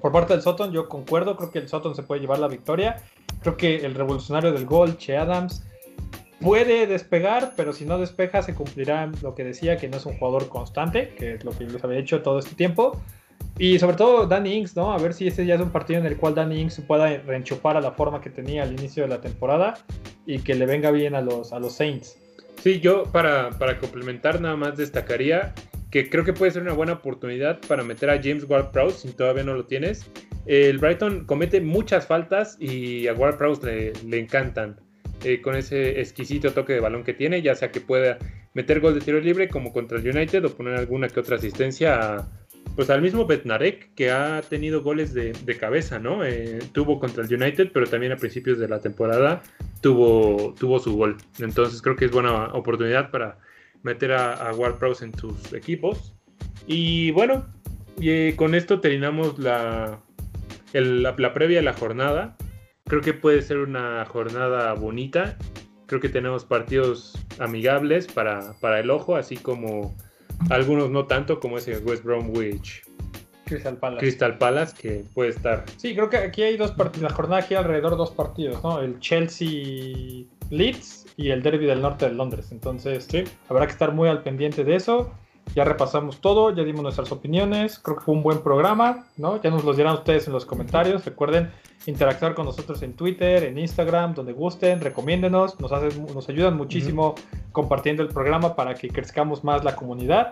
Por 0.00 0.12
parte 0.12 0.32
del 0.32 0.42
Soton, 0.42 0.72
yo 0.72 0.88
concuerdo, 0.88 1.36
creo 1.36 1.50
que 1.50 1.58
el 1.58 1.68
Soton 1.68 1.94
se 1.94 2.02
puede 2.02 2.20
llevar 2.20 2.38
la 2.38 2.48
victoria. 2.48 3.02
Creo 3.42 3.56
que 3.56 3.76
el 3.76 3.94
revolucionario 3.94 4.52
del 4.52 4.66
gol, 4.66 4.96
Che 4.98 5.16
Adams, 5.16 5.64
puede 6.40 6.86
despegar, 6.86 7.52
pero 7.56 7.72
si 7.72 7.84
no 7.84 7.98
despeja 7.98 8.42
se 8.42 8.54
cumplirá 8.54 9.10
lo 9.22 9.34
que 9.34 9.44
decía, 9.44 9.76
que 9.76 9.88
no 9.88 9.98
es 9.98 10.06
un 10.06 10.18
jugador 10.18 10.48
constante, 10.48 11.14
que 11.16 11.34
es 11.34 11.44
lo 11.44 11.52
que 11.52 11.64
les 11.64 11.82
había 11.84 11.98
hecho 11.98 12.22
todo 12.22 12.38
este 12.38 12.54
tiempo. 12.54 13.00
Y 13.60 13.78
sobre 13.78 13.98
todo 13.98 14.26
Danny 14.26 14.54
Ings, 14.54 14.74
¿no? 14.74 14.90
A 14.90 14.96
ver 14.96 15.12
si 15.12 15.26
ese 15.26 15.44
ya 15.44 15.56
es 15.56 15.60
un 15.60 15.68
partido 15.68 16.00
en 16.00 16.06
el 16.06 16.16
cual 16.16 16.34
Danny 16.34 16.62
Ings 16.62 16.80
pueda 16.80 17.14
reenchufar 17.18 17.76
a 17.76 17.82
la 17.82 17.92
forma 17.92 18.22
que 18.22 18.30
tenía 18.30 18.62
al 18.62 18.72
inicio 18.72 19.02
de 19.02 19.10
la 19.10 19.20
temporada 19.20 19.74
y 20.24 20.38
que 20.38 20.54
le 20.54 20.64
venga 20.64 20.90
bien 20.90 21.14
a 21.14 21.20
los, 21.20 21.52
a 21.52 21.60
los 21.60 21.74
Saints. 21.74 22.16
Sí, 22.62 22.80
yo 22.80 23.02
para, 23.12 23.50
para 23.50 23.78
complementar 23.78 24.40
nada 24.40 24.56
más 24.56 24.78
destacaría 24.78 25.52
que 25.90 26.08
creo 26.08 26.24
que 26.24 26.32
puede 26.32 26.52
ser 26.52 26.62
una 26.62 26.72
buena 26.72 26.94
oportunidad 26.94 27.60
para 27.68 27.84
meter 27.84 28.08
a 28.08 28.14
James 28.22 28.48
Ward-Prowse 28.48 29.08
si 29.08 29.14
todavía 29.14 29.42
no 29.42 29.52
lo 29.52 29.66
tienes. 29.66 30.10
El 30.46 30.78
Brighton 30.78 31.26
comete 31.26 31.60
muchas 31.60 32.06
faltas 32.06 32.56
y 32.58 33.08
a 33.08 33.12
Ward-Prowse 33.12 33.66
le, 33.66 33.92
le, 34.08 34.20
encantan 34.20 34.80
eh, 35.22 35.42
con 35.42 35.54
ese 35.54 36.00
exquisito 36.00 36.54
toque 36.54 36.72
de 36.72 36.80
balón 36.80 37.04
que 37.04 37.12
tiene, 37.12 37.42
ya 37.42 37.54
sea 37.54 37.70
que 37.70 37.82
pueda 37.82 38.16
meter 38.54 38.80
gol 38.80 38.94
de 38.94 39.00
tiro 39.00 39.20
libre 39.20 39.48
como 39.48 39.70
contra 39.70 39.98
el 39.98 40.08
United 40.08 40.46
o 40.46 40.56
poner 40.56 40.76
alguna 40.76 41.08
que 41.08 41.20
otra 41.20 41.36
asistencia 41.36 42.16
a, 42.16 42.39
pues 42.76 42.90
al 42.90 43.02
mismo 43.02 43.26
Betnarek, 43.26 43.94
que 43.94 44.10
ha 44.10 44.40
tenido 44.42 44.82
goles 44.82 45.12
de, 45.12 45.32
cabeza, 45.58 45.98
¿no? 45.98 46.24
Eh, 46.24 46.60
tuvo 46.72 46.98
contra 46.98 47.24
el 47.24 47.34
United, 47.34 47.70
pero 47.72 47.86
también 47.86 48.12
a 48.12 48.16
principios 48.16 48.58
de 48.58 48.68
la 48.68 48.80
temporada 48.80 49.42
tuvo, 49.80 50.54
tuvo 50.58 50.78
su 50.78 50.96
gol. 50.96 51.16
Entonces 51.38 51.82
creo 51.82 51.96
que 51.96 52.06
es 52.06 52.10
buena 52.10 52.46
oportunidad 52.54 53.10
para 53.10 53.38
meter 53.82 54.12
a, 54.12 54.34
a 54.34 54.54
Ward 54.54 54.78
en 55.02 55.12
tus 55.12 55.52
equipos. 55.52 56.14
Y 56.66 57.10
bueno, 57.10 57.46
y, 57.98 58.32
con 58.32 58.54
esto 58.54 58.80
terminamos 58.80 59.38
la, 59.38 60.00
la, 60.72 61.34
previa 61.34 61.58
de 61.58 61.64
la 61.64 61.72
jornada. 61.72 62.36
Creo 62.84 63.02
que 63.02 63.12
puede 63.12 63.42
ser 63.42 63.58
una 63.58 64.04
jornada 64.06 64.72
bonita. 64.74 65.36
Creo 65.86 66.00
que 66.00 66.08
tenemos 66.08 66.44
partidos 66.44 67.18
amigables 67.38 68.06
para, 68.06 68.54
para 68.60 68.80
el 68.80 68.90
ojo, 68.90 69.16
así 69.16 69.36
como 69.36 69.94
algunos 70.48 70.90
no 70.90 71.06
tanto 71.06 71.40
como 71.40 71.58
ese 71.58 71.78
West 71.78 72.04
Bromwich. 72.04 72.82
Crystal 73.44 73.76
Palace. 73.76 74.00
Crystal 74.00 74.38
Palace, 74.38 74.76
que 74.80 75.04
puede 75.12 75.30
estar. 75.30 75.64
Sí, 75.76 75.94
creo 75.94 76.08
que 76.08 76.18
aquí 76.18 76.42
hay 76.42 76.56
dos 76.56 76.70
partidos. 76.70 77.10
La 77.10 77.16
jornada 77.16 77.42
aquí 77.42 77.54
alrededor 77.54 77.92
de 77.92 77.96
dos 77.96 78.12
partidos, 78.12 78.62
¿no? 78.62 78.80
El 78.80 79.00
Chelsea 79.00 80.24
Leeds 80.50 81.06
y 81.16 81.30
el 81.30 81.42
Derby 81.42 81.66
del 81.66 81.82
Norte 81.82 82.06
de 82.08 82.14
Londres. 82.14 82.52
Entonces, 82.52 83.08
sí. 83.10 83.24
habrá 83.48 83.66
que 83.66 83.72
estar 83.72 83.92
muy 83.92 84.08
al 84.08 84.22
pendiente 84.22 84.62
de 84.62 84.76
eso. 84.76 85.12
Ya 85.54 85.64
repasamos 85.64 86.20
todo, 86.20 86.54
ya 86.54 86.62
dimos 86.62 86.82
nuestras 86.82 87.10
opiniones. 87.10 87.78
Creo 87.78 87.96
que 87.96 88.04
fue 88.04 88.14
un 88.14 88.22
buen 88.22 88.42
programa, 88.42 89.06
¿no? 89.16 89.42
Ya 89.42 89.50
nos 89.50 89.64
los 89.64 89.76
dirán 89.76 89.94
ustedes 89.94 90.26
en 90.26 90.32
los 90.32 90.46
comentarios. 90.46 91.04
Recuerden 91.04 91.50
interactuar 91.86 92.34
con 92.34 92.46
nosotros 92.46 92.82
en 92.82 92.94
Twitter, 92.94 93.42
en 93.44 93.58
Instagram, 93.58 94.14
donde 94.14 94.32
gusten, 94.32 94.80
recomiéndenos. 94.80 95.58
Nos, 95.58 95.70
nos 96.14 96.28
ayudan 96.28 96.56
muchísimo 96.56 97.14
compartiendo 97.52 98.02
el 98.02 98.10
programa 98.10 98.54
para 98.54 98.74
que 98.74 98.88
crezcamos 98.88 99.42
más 99.42 99.64
la 99.64 99.74
comunidad. 99.74 100.30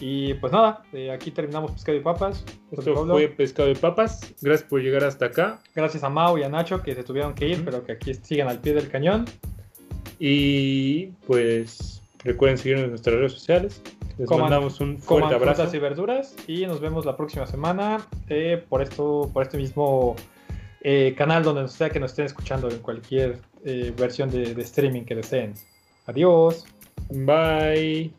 Y 0.00 0.34
pues 0.34 0.52
nada, 0.52 0.82
eh, 0.92 1.10
aquí 1.10 1.30
terminamos 1.30 1.72
Pescado 1.72 1.98
y 1.98 2.00
Papas. 2.00 2.44
Esto 2.72 3.06
fue 3.06 3.28
Pescado 3.28 3.70
y 3.70 3.74
Papas. 3.74 4.34
Gracias 4.40 4.68
por 4.68 4.80
llegar 4.80 5.04
hasta 5.04 5.26
acá. 5.26 5.60
Gracias 5.74 6.02
a 6.02 6.08
Mau 6.08 6.38
y 6.38 6.42
a 6.42 6.48
Nacho 6.48 6.82
que 6.82 6.94
se 6.94 7.04
tuvieron 7.04 7.34
que 7.34 7.48
ir, 7.48 7.64
pero 7.64 7.84
que 7.84 7.92
aquí 7.92 8.14
sigan 8.14 8.48
al 8.48 8.60
pie 8.60 8.74
del 8.74 8.88
cañón. 8.88 9.26
Y 10.18 11.06
pues 11.26 11.99
recuerden 12.24 12.58
seguirnos 12.58 12.84
en 12.84 12.90
nuestras 12.90 13.16
redes 13.16 13.32
sociales. 13.32 13.82
Les 14.18 14.28
mandamos 14.28 14.80
un 14.80 14.98
fuerte 14.98 15.34
abrazo. 15.34 15.74
y 15.74 15.78
verduras 15.78 16.36
y 16.46 16.66
nos 16.66 16.80
vemos 16.80 17.06
la 17.06 17.16
próxima 17.16 17.46
semana 17.46 18.06
eh, 18.28 18.62
por 18.68 18.82
esto, 18.82 19.30
por 19.32 19.44
este 19.44 19.56
mismo 19.56 20.16
eh, 20.82 21.14
canal 21.16 21.42
donde 21.42 21.68
sea 21.68 21.88
que 21.88 22.00
nos 22.00 22.10
estén 22.10 22.26
escuchando 22.26 22.68
en 22.68 22.78
cualquier 22.78 23.38
eh, 23.64 23.92
versión 23.96 24.30
de, 24.30 24.54
de 24.54 24.62
streaming 24.62 25.04
que 25.04 25.14
deseen. 25.14 25.54
Adiós. 26.06 26.66
Bye. 27.10 28.12